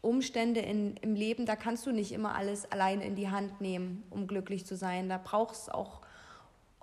Umstände 0.00 0.60
in, 0.60 0.96
im 0.98 1.16
Leben, 1.16 1.46
da 1.46 1.56
kannst 1.56 1.84
du 1.86 1.90
nicht 1.90 2.12
immer 2.12 2.36
alles 2.36 2.70
allein 2.70 3.00
in 3.00 3.16
die 3.16 3.28
Hand 3.28 3.60
nehmen, 3.60 4.04
um 4.10 4.28
glücklich 4.28 4.64
zu 4.64 4.76
sein. 4.76 5.08
Da 5.08 5.18
brauchst 5.22 5.74
auch 5.74 6.02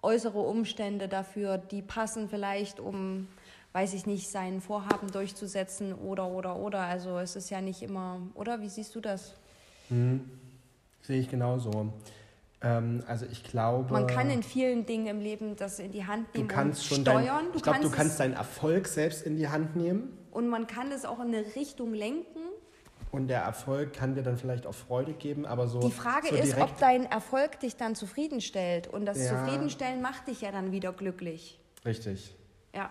äußere 0.01 0.39
Umstände 0.39 1.07
dafür, 1.07 1.57
die 1.57 1.81
passen 1.81 2.27
vielleicht, 2.27 2.81
um, 2.81 3.29
weiß 3.71 3.93
ich 3.93 4.05
nicht, 4.05 4.29
sein 4.29 4.59
Vorhaben 4.59 5.09
durchzusetzen 5.09 5.93
oder, 5.93 6.27
oder, 6.27 6.57
oder. 6.57 6.79
Also 6.81 7.17
es 7.17 7.37
ist 7.37 7.49
ja 7.49 7.61
nicht 7.61 7.81
immer, 7.81 8.19
oder? 8.33 8.59
Wie 8.59 8.67
siehst 8.67 8.93
du 8.93 8.99
das? 8.99 9.35
Hm, 9.87 10.29
sehe 11.01 11.21
ich 11.21 11.29
genauso. 11.29 11.93
Ähm, 12.61 13.03
also 13.07 13.25
ich 13.31 13.43
glaube... 13.43 13.93
Man 13.93 14.07
kann 14.07 14.29
in 14.29 14.43
vielen 14.43 14.85
Dingen 14.85 15.07
im 15.07 15.19
Leben 15.19 15.55
das 15.55 15.79
in 15.79 15.91
die 15.91 16.05
Hand 16.05 16.33
nehmen 16.33 16.47
du 16.47 16.53
kannst 16.53 16.85
schon 16.85 17.01
steuern. 17.01 17.45
Dein, 17.45 17.55
ich 17.55 17.63
glaube, 17.63 17.79
du 17.79 17.89
kannst 17.89 18.19
deinen 18.19 18.33
Erfolg 18.33 18.87
selbst 18.87 19.25
in 19.25 19.35
die 19.35 19.47
Hand 19.47 19.75
nehmen. 19.75 20.17
Und 20.31 20.47
man 20.47 20.67
kann 20.67 20.91
es 20.91 21.05
auch 21.05 21.19
in 21.19 21.27
eine 21.27 21.43
Richtung 21.55 21.93
lenken 21.93 22.39
und 23.11 23.27
der 23.27 23.41
Erfolg 23.41 23.93
kann 23.93 24.15
dir 24.15 24.23
dann 24.23 24.37
vielleicht 24.37 24.65
auch 24.65 24.73
Freude 24.73 25.13
geben, 25.13 25.45
aber 25.45 25.67
so. 25.67 25.81
Die 25.81 25.91
Frage 25.91 26.29
so 26.29 26.35
ist, 26.35 26.57
ob 26.57 26.77
dein 26.77 27.05
Erfolg 27.05 27.59
dich 27.59 27.75
dann 27.75 27.93
zufriedenstellt. 27.93 28.87
Und 28.87 29.05
das 29.05 29.19
ja. 29.19 29.29
Zufriedenstellen 29.29 30.01
macht 30.01 30.27
dich 30.27 30.41
ja 30.41 30.51
dann 30.51 30.71
wieder 30.71 30.93
glücklich. 30.93 31.59
Richtig. 31.85 32.33
Ja, 32.73 32.89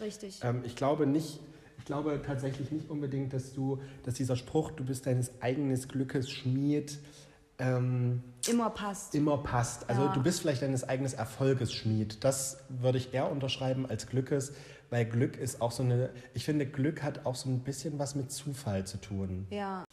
richtig. 0.00 0.40
Ähm, 0.44 0.62
ich 0.64 0.76
glaube 0.76 1.06
nicht, 1.06 1.40
ich 1.78 1.84
glaube 1.84 2.22
tatsächlich 2.24 2.70
nicht 2.70 2.88
unbedingt, 2.88 3.32
dass 3.32 3.52
du, 3.52 3.80
dass 4.04 4.14
dieser 4.14 4.36
Spruch, 4.36 4.70
du 4.70 4.84
bist 4.84 5.06
deines 5.06 5.42
eigenen 5.42 5.76
Glückes 5.88 6.30
Schmied, 6.30 7.00
ähm, 7.62 8.22
immer 8.48 8.70
passt. 8.70 9.14
Immer 9.14 9.38
passt. 9.38 9.88
Also 9.88 10.02
ja. 10.02 10.12
du 10.12 10.22
bist 10.22 10.40
vielleicht 10.40 10.62
deines 10.62 10.88
eigenen 10.88 11.12
Erfolges 11.12 11.72
Schmied. 11.72 12.24
Das 12.24 12.58
würde 12.68 12.98
ich 12.98 13.14
eher 13.14 13.30
unterschreiben 13.30 13.86
als 13.86 14.08
Glückes, 14.08 14.52
weil 14.90 15.04
Glück 15.04 15.36
ist 15.36 15.62
auch 15.62 15.70
so 15.70 15.82
eine, 15.82 16.10
ich 16.34 16.44
finde, 16.44 16.66
Glück 16.66 17.02
hat 17.02 17.24
auch 17.24 17.36
so 17.36 17.48
ein 17.48 17.60
bisschen 17.60 17.98
was 17.98 18.14
mit 18.14 18.32
Zufall 18.32 18.86
zu 18.86 18.98
tun. 19.00 19.46
Ja. 19.50 19.84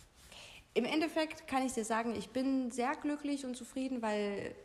Im 0.73 0.85
Endeffekt 0.85 1.47
kann 1.47 1.65
ich 1.65 1.73
dir 1.73 1.85
sagen, 1.85 2.15
ich 2.15 2.29
bin 2.29 2.71
sehr 2.71 2.93
glücklich 2.95 3.45
und 3.45 3.55
zufrieden, 3.55 4.01
weil 4.01 4.55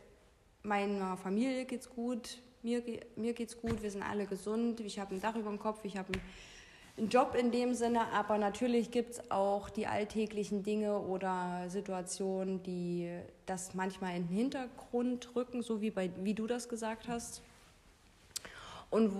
meiner 0.63 1.17
Familie 1.17 1.65
geht's 1.65 1.89
gut, 1.89 2.39
mir, 2.63 2.81
mir 3.15 3.33
geht's 3.33 3.59
gut, 3.59 3.83
wir 3.83 3.91
sind 3.91 4.01
alle 4.01 4.25
gesund, 4.25 4.79
ich 4.79 4.97
habe 4.97 5.13
ein 5.13 5.21
Dach 5.21 5.35
über 5.35 5.49
dem 5.49 5.59
Kopf, 5.59 5.79
ich 5.83 5.97
habe 5.97 6.11
einen 6.97 7.09
Job 7.09 7.35
in 7.37 7.51
dem 7.51 7.73
Sinne, 7.73 8.11
aber 8.13 8.37
natürlich 8.37 8.89
gibt 8.89 9.11
es 9.11 9.31
auch 9.31 9.69
die 9.69 9.85
alltäglichen 9.85 10.63
Dinge 10.63 10.99
oder 10.99 11.65
Situationen, 11.67 12.63
die 12.63 13.09
das 13.45 13.73
manchmal 13.73 14.15
in 14.15 14.27
den 14.27 14.35
Hintergrund 14.35 15.35
rücken, 15.35 15.61
so 15.61 15.81
wie, 15.81 15.91
bei, 15.91 16.09
wie 16.23 16.33
du 16.33 16.47
das 16.47 16.69
gesagt 16.69 17.07
hast. 17.09 17.41
Und 18.89 19.11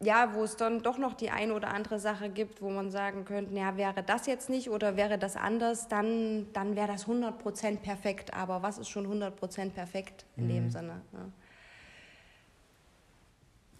ja, 0.00 0.32
wo 0.34 0.44
es 0.44 0.56
dann 0.56 0.82
doch 0.82 0.98
noch 0.98 1.14
die 1.14 1.30
eine 1.30 1.54
oder 1.54 1.68
andere 1.68 1.98
Sache 1.98 2.28
gibt, 2.28 2.62
wo 2.62 2.70
man 2.70 2.90
sagen 2.90 3.24
könnte, 3.24 3.54
ja, 3.54 3.76
wäre 3.76 4.02
das 4.02 4.26
jetzt 4.26 4.48
nicht 4.48 4.70
oder 4.70 4.96
wäre 4.96 5.18
das 5.18 5.36
anders, 5.36 5.88
dann, 5.88 6.46
dann 6.52 6.76
wäre 6.76 6.88
das 6.88 7.06
100% 7.06 7.78
perfekt. 7.78 8.34
Aber 8.34 8.62
was 8.62 8.78
ist 8.78 8.88
schon 8.88 9.06
100% 9.06 9.70
perfekt 9.70 10.24
in 10.36 10.44
mhm. 10.44 10.48
dem 10.48 10.70
Sinne? 10.70 11.00
Ne? 11.12 11.32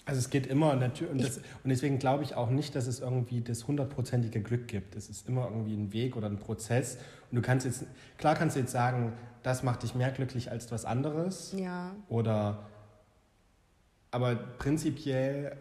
Also 0.09 0.21
es 0.21 0.31
geht 0.31 0.47
immer 0.47 0.75
natürlich, 0.75 1.13
und, 1.13 1.21
und, 1.21 1.69
deswegen 1.69 1.99
glaube 1.99 2.25
ich 2.25 2.35
auch 2.35 2.49
nicht, 2.49 2.75
dass 2.75 2.87
es 2.87 3.01
irgendwie 3.01 3.43
das 3.43 3.69
hundertprozentige 3.69 4.41
Glück 4.41 4.67
gibt. 4.67 4.97
Es 4.97 5.11
ist 5.11 5.29
immer 5.29 5.45
irgendwie 5.45 5.75
ein 5.75 5.93
Weg 5.93 6.17
oder 6.17 6.29
ein 6.29 6.39
Prozess. 6.39 6.97
Und 7.31 7.37
du 7.37 7.43
kannst 7.43 7.67
jetzt, 7.67 7.85
klar 8.17 8.35
kannst 8.35 8.57
du 8.57 8.61
jetzt 8.61 8.73
sagen, 8.73 9.13
das 9.43 9.63
macht 9.63 9.83
dich 9.83 9.95
mehr 9.95 10.11
glücklich 10.11 10.51
als 10.51 10.73
was 10.73 10.87
anderes. 10.87 11.53
Ja. 11.55 11.95
Oder, 12.09 12.67
aber 14.11 14.35
prinzipiell 14.35 15.55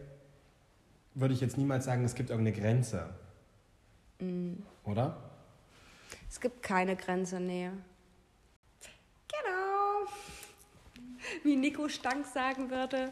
würde 1.14 1.34
ich 1.34 1.42
jetzt 1.42 1.58
niemals 1.58 1.84
sagen, 1.84 2.06
es 2.06 2.16
gibt 2.16 2.30
irgendeine 2.30 2.58
Grenze. 2.58 3.10
Mhm. 4.22 4.64
Oder? 4.86 5.30
Es 6.30 6.40
gibt 6.40 6.64
keine 6.64 6.96
Grenze, 6.96 7.42
nee. 7.42 7.70
Genau. 9.28 10.10
Wie 11.44 11.58
Nico 11.58 11.90
Stank 11.90 12.26
sagen 12.26 12.70
würde. 12.70 13.12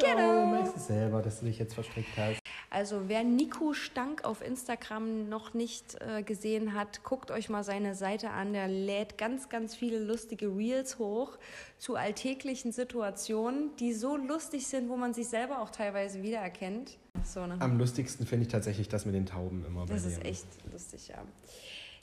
Genau. 0.00 0.44
Du 0.44 0.46
merkst 0.46 0.76
es 0.76 0.86
selber, 0.86 1.22
dass 1.22 1.40
du 1.40 1.46
dich 1.46 1.58
jetzt 1.58 1.74
verstrickt 1.74 2.16
hast. 2.16 2.40
Also 2.70 3.08
wer 3.08 3.24
Nico 3.24 3.72
Stank 3.72 4.24
auf 4.24 4.42
Instagram 4.42 5.28
noch 5.28 5.54
nicht 5.54 5.96
äh, 6.00 6.22
gesehen 6.22 6.74
hat, 6.74 7.02
guckt 7.04 7.30
euch 7.30 7.48
mal 7.48 7.64
seine 7.64 7.94
Seite 7.94 8.30
an. 8.30 8.52
Der 8.52 8.68
lädt 8.68 9.18
ganz, 9.18 9.48
ganz 9.48 9.74
viele 9.74 9.98
lustige 9.98 10.46
Reels 10.56 10.98
hoch 10.98 11.38
zu 11.78 11.96
alltäglichen 11.96 12.72
Situationen, 12.72 13.74
die 13.76 13.92
so 13.92 14.16
lustig 14.16 14.66
sind, 14.66 14.88
wo 14.88 14.96
man 14.96 15.14
sich 15.14 15.28
selber 15.28 15.60
auch 15.60 15.70
teilweise 15.70 16.22
wiedererkennt. 16.22 16.98
So, 17.24 17.46
ne? 17.46 17.56
Am 17.58 17.78
lustigsten 17.78 18.26
finde 18.26 18.46
ich 18.46 18.52
tatsächlich 18.52 18.88
das 18.88 19.04
mit 19.04 19.14
den 19.14 19.26
Tauben 19.26 19.64
immer 19.66 19.86
bei 19.86 19.94
Das 19.94 20.04
ist 20.04 20.24
echt 20.24 20.46
lustig, 20.72 21.08
ja. 21.08 21.22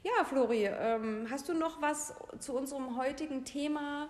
Ja, 0.04 0.24
Flori, 0.26 0.66
ähm, 0.66 1.28
hast 1.30 1.50
du 1.50 1.54
noch 1.54 1.82
was 1.82 2.14
zu 2.40 2.54
unserem 2.54 2.98
heutigen 2.98 3.44
Thema, 3.46 4.08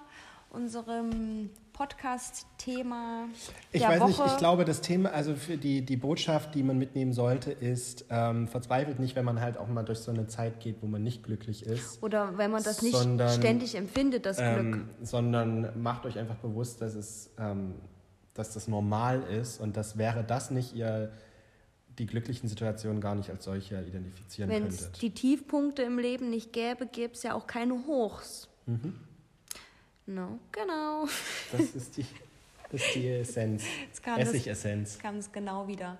unserem 0.50 1.50
Podcast-Thema 1.74 3.28
Ich 3.72 3.82
weiß 3.82 4.00
Woche? 4.00 4.10
nicht, 4.10 4.22
ich 4.26 4.38
glaube, 4.38 4.66
das 4.66 4.82
Thema, 4.82 5.12
also 5.12 5.36
für 5.36 5.58
die, 5.58 5.86
die 5.86 5.98
Botschaft, 5.98 6.56
die 6.56 6.64
man 6.64 6.78
mitnehmen 6.78 7.14
sollte, 7.14 7.52
ist, 7.52 8.06
ähm, 8.10 8.48
verzweifelt 8.48 9.00
nicht, 9.00 9.16
wenn 9.16 9.26
man 9.26 9.39
halt 9.41 9.58
auch 9.58 9.68
mal 9.68 9.84
durch 9.84 10.00
so 10.00 10.12
eine 10.12 10.28
Zeit 10.28 10.60
geht, 10.60 10.82
wo 10.82 10.88
man 10.88 11.04
nicht 11.04 11.24
glücklich 11.24 11.66
ist. 11.66 12.02
Oder 12.02 12.38
wenn 12.38 12.52
man 12.52 12.64
das 12.64 12.82
nicht 12.82 12.95
Sondern, 12.95 13.30
ständig 13.30 13.76
empfindet, 13.76 14.26
das 14.26 14.38
Glück. 14.38 14.48
Ähm, 14.58 14.89
sondern 15.02 15.82
macht 15.82 16.06
euch 16.06 16.18
einfach 16.18 16.38
bewusst, 16.38 16.82
dass 16.82 16.95
es, 16.95 17.30
ähm, 17.38 17.76
dass 18.34 18.54
das 18.54 18.68
normal 18.68 19.22
ist 19.24 19.60
und 19.62 19.78
das 19.78 19.98
wäre 19.98 20.24
das 20.24 20.52
nicht 20.52 20.76
ihr 20.76 21.12
die 21.98 22.06
glücklichen 22.06 22.48
Situationen 22.48 23.02
gar 23.02 23.16
nicht 23.16 23.30
als 23.32 23.43
solche 23.43 23.82
identifizieren 23.82 24.50
Wenn 24.50 24.68
es 24.68 24.84
könntet. 24.84 25.02
die 25.02 25.12
Tiefpunkte 25.12 25.82
im 25.82 25.98
Leben 25.98 26.30
nicht 26.30 26.54
gäbe, 26.54 26.86
gäbe 26.86 27.14
es 27.14 27.24
ja 27.24 27.34
auch 27.34 27.48
keine 27.48 27.74
Hochs. 27.88 28.50
Mhm. 28.68 28.93
No, 30.08 30.39
genau. 30.51 31.05
Das 31.51 31.76
ist 31.76 31.97
die, 31.97 32.05
das 32.72 32.82
ist 32.82 32.95
die 32.95 33.10
Essenz. 33.10 33.64
Jetzt 33.86 34.01
kam 34.01 34.18
Essigessenz. 34.20 34.97
ganz 34.99 35.32
genau 35.32 35.68
wieder. 35.68 35.97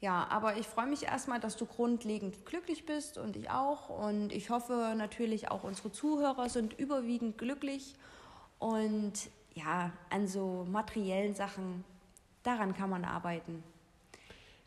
Ja, 0.00 0.26
aber 0.30 0.56
ich 0.56 0.66
freue 0.66 0.86
mich 0.86 1.02
erstmal, 1.04 1.38
dass 1.38 1.56
du 1.56 1.66
grundlegend 1.66 2.46
glücklich 2.46 2.86
bist 2.86 3.18
und 3.18 3.36
ich 3.36 3.50
auch. 3.50 3.90
Und 3.90 4.32
ich 4.32 4.48
hoffe 4.48 4.94
natürlich 4.96 5.50
auch 5.50 5.64
unsere 5.64 5.92
Zuhörer 5.92 6.48
sind 6.48 6.78
überwiegend 6.78 7.36
glücklich. 7.36 7.94
Und 8.58 9.12
ja, 9.54 9.92
an 10.08 10.26
so 10.26 10.66
materiellen 10.70 11.34
Sachen, 11.34 11.84
daran 12.42 12.74
kann 12.74 12.88
man 12.88 13.04
arbeiten. 13.04 13.62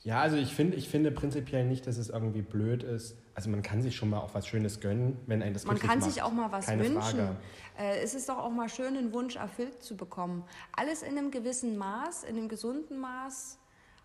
Ja, 0.03 0.21
also 0.21 0.37
ich 0.37 0.53
finde, 0.53 0.77
ich 0.77 0.89
finde 0.89 1.11
prinzipiell 1.11 1.65
nicht, 1.65 1.87
dass 1.87 1.97
es 1.97 2.09
irgendwie 2.09 2.41
blöd 2.41 2.83
ist. 2.83 3.15
Also 3.33 3.49
man 3.49 3.61
kann 3.61 3.81
sich 3.81 3.95
schon 3.95 4.09
mal 4.09 4.19
auch 4.19 4.33
was 4.33 4.45
Schönes 4.47 4.79
gönnen, 4.81 5.17
wenn 5.25 5.41
ein 5.41 5.53
das 5.53 5.65
Man 5.65 5.79
kann 5.79 5.99
macht. 5.99 6.11
sich 6.11 6.21
auch 6.21 6.31
mal 6.31 6.51
was 6.51 6.65
Keine 6.65 6.83
wünschen. 6.83 7.01
Frage. 7.01 7.35
Äh, 7.79 7.99
es 8.01 8.13
ist 8.13 8.27
doch 8.29 8.37
auch 8.37 8.49
mal 8.51 8.67
schön, 8.69 8.97
einen 8.97 9.13
Wunsch 9.13 9.37
erfüllt 9.37 9.81
zu 9.81 9.95
bekommen. 9.95 10.43
Alles 10.73 11.01
in 11.01 11.17
einem 11.17 11.31
gewissen 11.31 11.77
Maß, 11.77 12.23
in 12.23 12.37
einem 12.37 12.49
gesunden 12.49 12.99
Maß. 12.99 13.57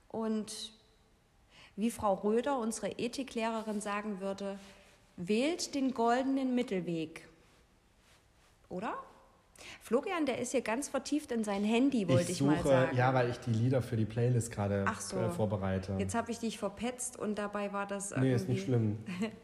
Und 0.09 0.73
wie 1.75 1.91
Frau 1.91 2.15
Röder, 2.15 2.59
unsere 2.59 2.89
Ethiklehrerin, 2.91 3.81
sagen 3.81 4.21
würde, 4.21 4.59
wählt 5.17 5.75
den 5.75 5.93
goldenen 5.93 6.55
Mittelweg. 6.55 7.29
Oder? 8.69 8.95
Florian, 9.81 10.27
der 10.27 10.39
ist 10.39 10.53
hier 10.53 10.61
ganz 10.63 10.89
vertieft 10.89 11.33
in 11.33 11.45
sein 11.45 11.65
Handy, 11.65 12.09
wollte 12.09 12.31
ich, 12.33 12.39
suche, 12.39 12.51
mal 12.51 12.63
sagen. 12.63 12.97
ja, 12.97 13.13
weil 13.15 13.31
ich 13.31 13.39
die 13.41 13.51
Lieder 13.53 13.83
für 13.83 13.97
die 13.97 14.05
Playlist 14.05 14.51
gerade 14.53 14.85
Ach 14.87 15.01
so. 15.01 15.17
äh, 15.19 15.31
vorbereite. 15.31 15.95
Jetzt 15.99 16.15
habe 16.15 16.31
ich 16.31 16.39
dich 16.39 16.59
verpetzt 16.59 17.19
und 17.19 17.37
dabei 17.39 17.73
war 17.73 17.87
das 17.87 18.15
nee, 18.17 18.35
ist 18.35 18.49
nicht 18.49 18.69
irgendwie- 18.69 18.97
schlimm. 19.19 19.31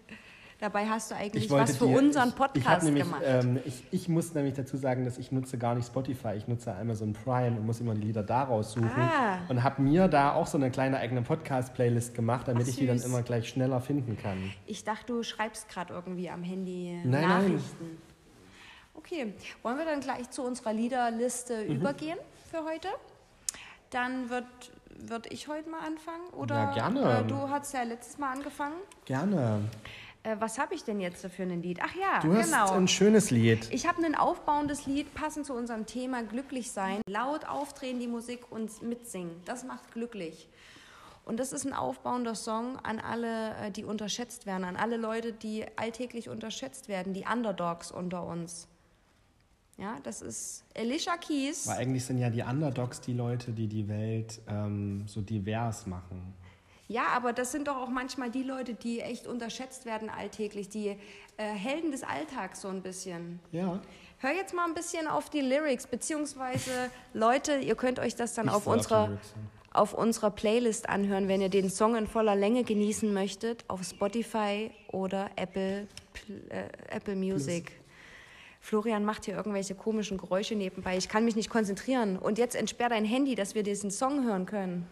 Dabei 0.59 0.87
hast 0.87 1.11
du 1.11 1.17
eigentlich 1.17 1.47
Ich 1.47 1.51
was 1.51 1.77
für 1.77 1.89
dir- 1.89 1.99
unseren 1.99 2.29
ich, 2.29 2.35
ich 2.35 2.39
Podcast 2.39 2.85
nämlich, 2.85 3.03
gemacht. 3.03 3.23
Ähm, 3.27 3.59
ich, 3.65 3.83
ich 3.91 4.09
muss 4.09 4.33
nämlich 4.33 4.55
dazu 4.55 4.77
sagen, 4.77 5.05
dass 5.05 5.19
ich 5.19 5.33
nutze 5.33 5.59
gar 5.59 5.75
nicht 5.75 5.89
Spotify, 5.89 6.35
ich 6.37 6.47
nutze 6.47 6.73
Amazon 6.73 7.15
Prime 7.15 7.57
und 7.59 7.67
muss 7.67 7.81
immer 7.81 7.95
die 7.95 8.03
Lieder 8.03 8.23
da 8.23 8.45
raussuchen. 8.45 8.89
Ah. 8.89 9.41
Und 9.49 9.65
habe 9.65 9.83
mir 9.83 10.07
da 10.07 10.35
auch 10.35 10.47
so 10.47 10.57
eine 10.59 10.71
kleine 10.71 10.99
eigene 10.99 11.23
Podcast-Playlist 11.23 12.15
gemacht, 12.15 12.47
damit 12.47 12.63
Ach, 12.63 12.69
ich 12.69 12.77
die 12.77 12.87
dann 12.87 13.01
immer 13.03 13.23
gleich 13.23 13.49
schneller 13.49 13.81
finden 13.81 14.17
kann. 14.17 14.53
Ich 14.67 14.85
dachte, 14.85 15.07
du 15.15 15.25
schreibst 15.25 15.69
gerade 15.69 15.93
irgendwie 15.95 16.31
am 16.31 16.45
Handy 16.45 16.97
Nein, 17.03 17.23
Nachrichten. 17.29 17.99
Okay, 19.05 19.33
wollen 19.63 19.79
wir 19.79 19.85
dann 19.85 20.01
gleich 20.01 20.31
zu 20.31 20.43
unserer 20.43 20.73
Liederliste 20.73 21.65
Mhm. 21.65 21.77
übergehen 21.77 22.19
für 22.51 22.65
heute? 22.65 22.89
Dann 23.91 24.31
wird, 24.31 24.47
wird 24.97 25.33
ich 25.33 25.49
heute 25.49 25.69
mal 25.69 25.81
anfangen. 25.81 26.29
Oder 26.33 26.55
Ja, 26.55 26.73
gerne. 26.73 27.19
Äh, 27.21 27.25
du 27.25 27.49
hast 27.49 27.75
ja 27.75 27.83
letztes 27.83 28.19
Mal 28.19 28.33
angefangen. 28.33 28.77
Gerne. 29.05 29.61
Äh, 30.23 30.37
was 30.39 30.59
habe 30.59 30.75
ich 30.75 30.85
denn 30.85 31.01
jetzt 31.01 31.27
für 31.27 31.43
ein 31.43 31.63
Lied? 31.63 31.81
Ach 31.83 31.95
ja, 31.97 32.21
Du 32.21 32.35
hast 32.35 32.51
genau. 32.53 32.71
ein 32.73 32.87
schönes 32.89 33.31
Lied. 33.33 33.69
Ich 33.73 33.87
habe 33.89 34.03
ein 34.05 34.15
aufbauendes 34.15 34.87
Lied, 34.87 35.13
passend 35.15 35.47
zu 35.47 35.53
unserem 35.55 35.85
Thema 35.85 36.23
glücklich 36.23 36.71
sein. 36.71 37.03
Laut 37.09 37.45
aufdrehen 37.47 37.99
die 37.99 38.07
Musik 38.09 38.51
und 38.51 38.83
mitsingen. 38.83 39.43
Das 39.45 39.65
macht 39.65 39.93
glücklich. 39.93 40.49
Und 41.25 41.39
das 41.39 41.53
ist 41.53 41.65
ein 41.67 41.73
aufbauender 41.73 42.35
Song 42.35 42.79
an 42.85 42.99
alle, 42.99 43.55
äh, 43.57 43.71
die 43.73 43.85
unterschätzt 43.85 44.47
werden, 44.47 44.65
an 44.65 44.77
alle 44.77 44.97
Leute, 44.97 45.33
die 45.33 45.67
alltäglich 45.77 46.29
unterschätzt 46.29 46.89
werden, 46.89 47.13
die 47.15 47.25
Underdogs 47.31 47.91
unter 47.93 48.25
uns. 48.25 48.69
Ja, 49.79 49.97
das 50.03 50.23
ist 50.23 50.65
Alicia 50.77 51.17
Keys. 51.17 51.67
Weil 51.67 51.79
eigentlich 51.79 52.05
sind 52.05 52.19
ja 52.19 52.31
die 52.31 52.43
Underdogs 52.43 53.01
die 53.01 53.15
Leute, 53.15 53.53
die 53.53 53.67
die 53.67 53.89
Welt 53.89 54.41
ähm, 54.49 55.05
so 55.07 55.21
divers 55.23 55.87
machen. 55.87 56.35
Ja, 56.89 57.07
aber 57.15 57.33
das 57.33 57.53
sind 57.53 57.69
doch 57.69 57.77
auch 57.77 57.89
manchmal 57.89 58.31
die 58.31 58.43
Leute, 58.43 58.75
die 58.75 59.01
echt 59.01 59.27
unterschätzt 59.27 59.87
werden 59.87 60.11
alltäglich, 60.11 60.69
die 60.69 60.89
äh, 60.89 60.97
Helden 61.39 61.91
des 61.91 62.03
Alltags 62.03 62.61
so 62.61 62.69
ein 62.69 62.83
bisschen. 62.83 63.41
Ja. 63.51 63.81
Hör 64.19 64.31
jetzt 64.33 64.55
mal 64.55 64.67
ein 64.67 64.75
bisschen 64.75 65.07
auf 65.09 65.31
die 65.31 65.41
Lyrics, 65.41 65.87
beziehungsweise 65.87 66.71
Leute, 67.15 67.57
ihr 67.57 67.75
könnt 67.75 67.99
euch 67.99 68.15
das 68.15 68.35
dann 68.35 68.47
Ich 68.47 68.53
auf 68.53 68.67
unserer, 68.67 69.19
auf 69.73 69.95
unserer 69.95 70.31
Playlist 70.31 70.89
anhören, 70.91 71.29
wenn 71.29 71.41
ihr 71.41 71.49
den 71.49 71.71
Song 71.71 71.97
in 71.97 72.07
voller 72.07 72.37
Länge 72.37 72.63
genießen 72.63 73.13
möchtet, 73.13 73.65
auf 73.69 73.83
Spotify 73.85 74.71
oder 74.89 75.31
Apple, 75.37 75.89
Pl- 76.15 76.51
äh, 76.51 76.69
Apple 76.91 77.17
Music. 77.17 77.73
Florian 78.63 79.05
macht 79.05 79.25
hier 79.25 79.35
irgendwelche 79.35 79.75
komischen 79.75 80.17
Geräusche 80.17 80.55
nebenbei. 80.55 80.97
Ich 80.97 81.09
kann 81.09 81.25
mich 81.25 81.35
nicht 81.35 81.51
konzentrieren. 81.51 82.17
Und 82.17 82.39
jetzt 82.39 82.55
entsperr 82.55 82.89
dein 82.89 83.05
Handy, 83.05 83.35
dass 83.35 83.57
wir 83.57 83.65
diesen 83.65 83.91
Song 83.91 84.25
hören 84.25 84.47
können. 84.47 84.87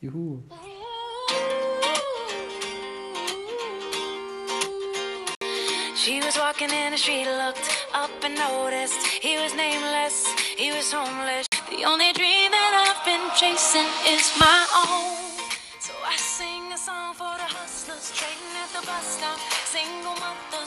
Juhu. 0.00 0.38
She 5.94 6.22
was 6.22 6.38
walking 6.38 6.70
in 6.70 6.92
the 6.92 6.96
street, 6.96 7.26
looked 7.26 7.68
up 7.92 8.10
and 8.24 8.34
noticed 8.38 8.96
he 9.20 9.36
was 9.36 9.52
nameless, 9.54 10.24
he 10.56 10.70
was 10.70 10.90
homeless. 10.90 11.46
The 11.68 11.84
only 11.84 12.14
dream 12.14 12.50
that 12.50 12.72
I've 12.72 13.04
been 13.04 13.28
chasing 13.36 13.84
is 14.08 14.32
my 14.40 14.64
own. 14.88 15.28
So 15.78 15.92
I 16.06 16.16
sing 16.16 16.72
a 16.72 16.78
song 16.78 17.12
for 17.12 17.36
the 17.36 17.44
hustlers, 17.44 18.10
trading 18.16 18.56
at 18.56 18.70
the 18.72 18.86
bus 18.86 19.18
stop, 19.18 19.38
single 19.68 20.16
mothers 20.16 20.57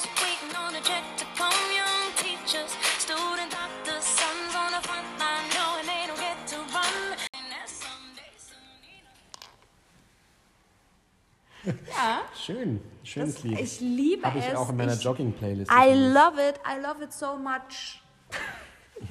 Ja, 11.66 12.22
Schön. 12.36 12.82
Schönes 13.04 13.36
das, 13.36 13.44
Lied. 13.44 13.60
ich 13.60 13.80
liebe 13.82 14.24
Habe 14.26 14.40
ich 14.40 14.46
es. 14.48 14.56
auch 14.56 14.70
in 14.70 14.78
meiner 14.78 14.94
Ich- 14.94 15.04
Jogging-Playlist. 15.04 15.72
I 15.72 15.94
love 15.94 16.40
it. 16.40 16.60
I 16.66 16.80
love 16.82 17.04
it 17.04 17.12
so 17.14 17.38
much. 17.38 18.02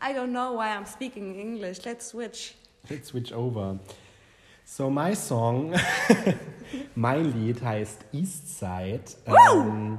I 0.00 0.12
don't 0.12 0.32
know 0.32 0.56
why 0.58 0.66
I'm 0.76 0.86
speaking 0.86 1.34
English. 1.38 1.84
Let's 1.84 2.08
switch. 2.10 2.54
Let's 2.88 3.08
switch 3.08 3.32
over. 3.32 3.78
So, 4.66 4.88
my 4.90 5.14
song, 5.14 5.74
mein 6.94 7.32
Lied 7.32 7.62
heißt 7.62 8.04
East 8.12 8.58
Side. 8.58 9.04
Ähm, 9.26 9.98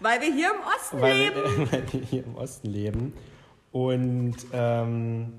Weil 0.00 0.20
wir 0.20 0.32
hier 0.34 0.50
im 0.54 0.60
Osten 0.60 1.00
weil, 1.00 1.16
leben. 1.16 1.72
weil 1.72 1.92
wir 1.92 2.00
hier 2.00 2.24
im 2.24 2.34
Osten 2.36 2.68
leben. 2.68 3.12
Und 3.70 4.36
ähm, 4.52 5.32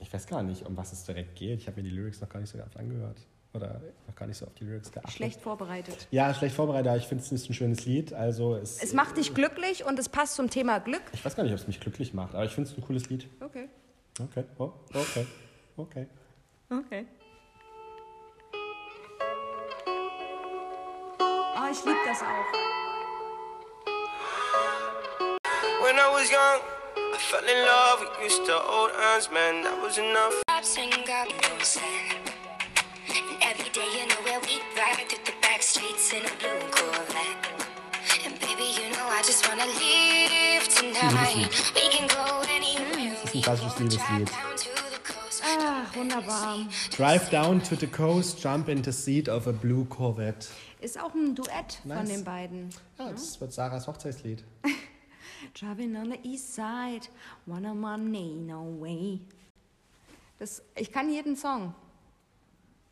ich 0.00 0.12
weiß 0.12 0.26
gar 0.26 0.42
nicht, 0.42 0.66
um 0.66 0.76
was 0.76 0.92
es 0.92 1.04
direkt 1.04 1.34
geht. 1.36 1.60
Ich 1.60 1.66
habe 1.66 1.78
mir 1.82 1.88
die 1.88 1.94
Lyrics 1.96 2.20
noch 2.20 2.28
gar 2.28 2.40
nicht 2.40 2.50
so 2.50 2.58
ganz 2.58 2.76
angehört. 2.76 3.18
Oder 3.54 3.80
noch 4.08 4.14
gar 4.16 4.26
nicht 4.26 4.36
so 4.36 4.46
auf 4.46 4.54
die 4.54 4.64
Lyrics 4.64 4.90
geachtet. 4.90 5.12
Schlecht 5.12 5.40
vorbereitet. 5.40 6.08
Ja, 6.10 6.34
schlecht 6.34 6.56
vorbereitet, 6.56 6.88
aber 6.88 6.96
ich 6.96 7.06
finde 7.06 7.22
es 7.22 7.30
ist 7.30 7.48
ein 7.48 7.54
schönes 7.54 7.84
Lied. 7.86 8.12
Also 8.12 8.56
es, 8.56 8.82
Es 8.82 8.92
macht 8.92 9.16
dich 9.16 9.32
glücklich 9.32 9.84
und 9.84 9.96
es 9.98 10.08
passt 10.08 10.34
zum 10.34 10.50
Thema 10.50 10.78
Glück. 10.80 11.02
ich 11.12 11.24
weiß 11.24 11.36
gar 11.36 11.44
nicht, 11.44 11.52
ob 11.52 11.58
es 11.60 11.66
mich 11.68 11.78
glücklich 11.80 12.12
macht, 12.14 12.34
aber 12.34 12.44
ich 12.44 12.50
finde 12.52 12.70
es 12.70 12.76
ein 12.76 12.82
cooles 12.82 13.08
Lied. 13.08 13.28
Okay. 13.40 13.68
Okay, 14.20 14.44
oh, 14.58 14.72
okay, 14.92 15.26
okay. 15.76 16.06
Okay. 16.70 17.06
Oh, 21.20 21.70
ich 21.70 21.84
liebe 21.84 21.98
das 22.06 22.20
auch. 22.22 22.52
When 25.82 25.96
I 25.96 26.08
was 26.12 26.30
young, 26.30 26.60
I 26.96 27.18
fell 27.18 27.44
in 27.44 27.66
love 27.66 28.00
with 28.00 28.10
used 28.32 28.44
to 28.46 28.52
old 28.54 28.90
hands, 28.96 29.30
man, 29.30 29.62
that 29.62 29.80
was 29.82 29.98
enough. 29.98 30.34
Can 41.10 42.08
go 42.08 42.40
anywhere. 42.54 43.14
ist 43.24 43.34
ein 43.34 43.42
klassisches 43.42 43.78
Liebeslied. 43.78 44.30
Ach, 45.46 45.96
wunderbar. 45.96 46.66
Drive 46.96 47.30
down 47.30 47.62
to 47.62 47.74
the 47.76 47.86
coast, 47.86 48.40
jump 48.42 48.68
in 48.68 48.82
the 48.82 48.92
seat 48.92 49.28
of 49.28 49.46
a 49.46 49.52
blue 49.52 49.84
Corvette. 49.84 50.48
Ist 50.80 50.98
auch 51.00 51.14
ein 51.14 51.34
Duett 51.34 51.80
von 51.82 51.90
Nice. 51.90 52.08
den 52.08 52.24
beiden. 52.24 52.70
Ja, 52.98 53.10
das 53.10 53.40
wird 53.40 53.52
Sarahs 53.52 53.86
Hochzeitslied. 53.86 54.44
Driving 55.54 55.96
on 55.96 56.10
the 56.10 56.18
east 56.22 56.54
side, 56.54 57.08
one 57.46 57.68
on 57.68 57.80
my 57.80 57.96
no 57.96 58.80
way. 58.80 59.20
Das, 60.38 60.62
ich 60.74 60.90
kann 60.90 61.10
jeden 61.10 61.36
Song. 61.36 61.74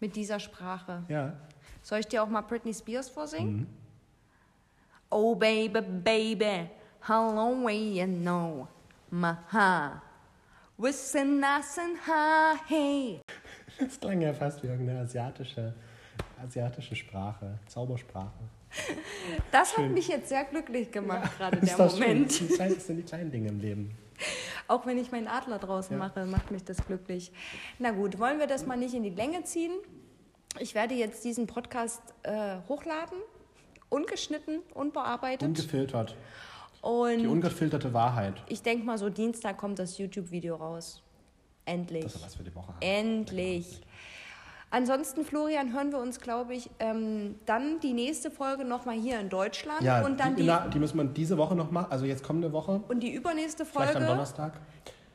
Mit 0.01 0.17
dieser 0.17 0.41
Sprache. 0.41 1.05
Ja. 1.09 1.37
Soll 1.83 2.01
ich 2.01 2.07
dir 2.07 2.23
auch 2.23 2.29
mal 2.29 2.43
Britney 2.43 2.75
Spears 2.75 3.09
vorsingen? 3.09 3.67
Oh 5.11 5.35
baby, 5.35 5.81
baby, 5.81 6.69
how 7.09 7.33
long 7.35 7.65
way 7.65 7.99
you 8.01 8.07
know 8.07 8.69
my 9.11 9.35
heart. 9.53 10.01
Listen, 10.79 11.41
listen, 11.41 11.97
ha, 12.07 12.55
hey. 12.69 13.21
Das 13.79 13.99
klang 13.99 14.21
ja 14.21 14.33
fast 14.35 14.63
wie 14.63 14.67
irgendeine 14.67 15.01
asiatische, 15.01 15.75
asiatische 16.45 16.95
Sprache, 16.95 17.59
Zaubersprache. 17.67 18.31
Das 19.51 19.77
hat 19.77 19.89
mich 19.91 20.09
jetzt 20.09 20.29
sehr 20.29 20.45
glücklich 20.45 20.91
gemacht, 20.91 21.31
gerade 21.39 21.57
Ist 21.59 21.69
der 21.71 21.77
das 21.79 21.97
schön. 21.99 22.09
Moment. 22.09 22.43
Kleinen- 22.55 22.75
Das 22.75 22.87
sind 22.87 22.97
die 22.99 23.03
kleinen 23.03 23.31
Dinge 23.31 23.49
im 23.49 23.61
Leben. 23.61 23.97
Auch 24.69 24.87
wenn 24.87 24.99
ich 24.99 25.11
meinen 25.11 25.27
Adler 25.27 25.59
draußen 25.59 25.97
Ja. 25.97 25.99
mache, 26.07 26.25
macht 26.27 26.51
mich 26.51 26.65
das 26.65 26.85
glücklich. 26.87 27.33
Na 27.79 27.91
gut, 27.93 28.19
wollen 28.19 28.39
wir 28.39 28.47
das 28.47 28.67
mal 28.67 28.77
nicht 28.77 28.95
in 28.95 29.03
die 29.03 29.11
Länge 29.11 29.43
ziehen? 29.45 29.73
Ich 30.59 30.75
werde 30.75 30.95
jetzt 30.95 31.25
diesen 31.25 31.47
Podcast 31.47 32.03
äh, 32.25 32.57
hochladen, 32.69 33.19
ungeschnitten, 33.89 34.61
unbearbeitet. 34.75 35.49
Ungefiltert. 35.49 36.15
Die 36.83 36.89
Und 36.89 37.27
ungefilterte 37.27 37.93
Wahrheit. 37.93 38.35
ich 38.49 38.63
denke 38.63 38.85
mal, 38.85 38.99
so 38.99 39.09
Dienstag 39.09 39.57
kommt 39.57 39.79
das 39.79 39.99
YouTube-Video 39.99 40.57
raus. 40.57 41.03
Endlich. 41.65 42.05
Das 42.05 42.17
ist 42.17 42.25
was 42.25 42.35
für 42.35 42.43
die 42.43 42.55
Woche. 42.55 42.75
Endlich. 42.81 43.81
Ansonsten, 44.71 45.25
Florian, 45.25 45.73
hören 45.75 45.93
wir 45.93 45.99
uns, 45.99 46.19
glaube 46.19 46.55
ich, 46.55 46.71
ähm, 46.79 47.37
dann 47.45 47.79
die 47.81 47.93
nächste 47.93 48.31
Folge 48.31 48.65
nochmal 48.65 48.97
hier 48.97 49.21
in 49.21 49.29
Deutschland. 49.29 49.83
Ja, 49.83 50.03
und 50.05 50.19
dann 50.19 50.35
die, 50.35 50.43
die, 50.43 50.49
na, 50.49 50.67
die 50.67 50.79
müssen 50.79 50.97
wir 50.97 51.05
diese 51.05 51.37
Woche 51.37 51.55
noch 51.55 51.71
machen, 51.71 51.93
also 51.93 52.07
jetzt 52.07 52.25
kommende 52.25 52.53
Woche, 52.53 52.83
und 52.89 53.01
die 53.01 53.13
übernächste 53.13 53.67
vielleicht 53.67 53.89
am 53.89 53.93
Folge, 53.97 54.07
Donnerstag. 54.07 54.55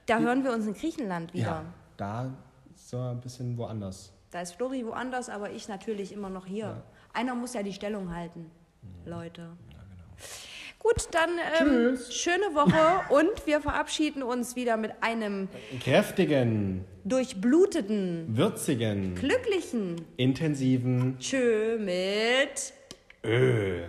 da 0.05 0.19
hören 0.19 0.43
wir 0.43 0.53
uns 0.53 0.67
in 0.67 0.75
Griechenland 0.75 1.33
wieder. 1.33 1.45
Ja, 1.45 1.65
da 1.97 2.31
ist 2.75 2.93
er 2.93 3.09
ein 3.11 3.19
bisschen 3.19 3.57
woanders. 3.57 4.13
Da 4.29 4.41
ist 4.41 4.53
Flori 4.53 4.85
woanders, 4.85 5.27
aber 5.27 5.49
ich 5.51 5.67
natürlich 5.67 6.11
immer 6.13 6.29
noch 6.29 6.45
hier. 6.45 6.83
Einer 7.13 7.33
muss 7.33 7.55
ja 7.55 7.63
die 7.63 7.73
Stellung 7.73 8.13
halten, 8.13 8.51
Leute. 9.05 9.49
Gut, 10.87 11.09
dann 11.11 11.31
ähm, 11.59 11.97
schöne 12.09 12.55
Woche 12.55 13.01
und 13.13 13.45
wir 13.45 13.59
verabschieden 13.59 14.23
uns 14.23 14.55
wieder 14.55 14.77
mit 14.77 14.91
einem 15.01 15.49
Kräftigen, 15.83 16.85
durchbluteten, 17.03 18.25
würzigen, 18.29 19.13
glücklichen 19.15 20.05
intensiven 20.15 21.17
Tschö 21.19 21.77
mit 21.77 22.73
Ö. 23.25 23.79
Ö. 23.79 23.83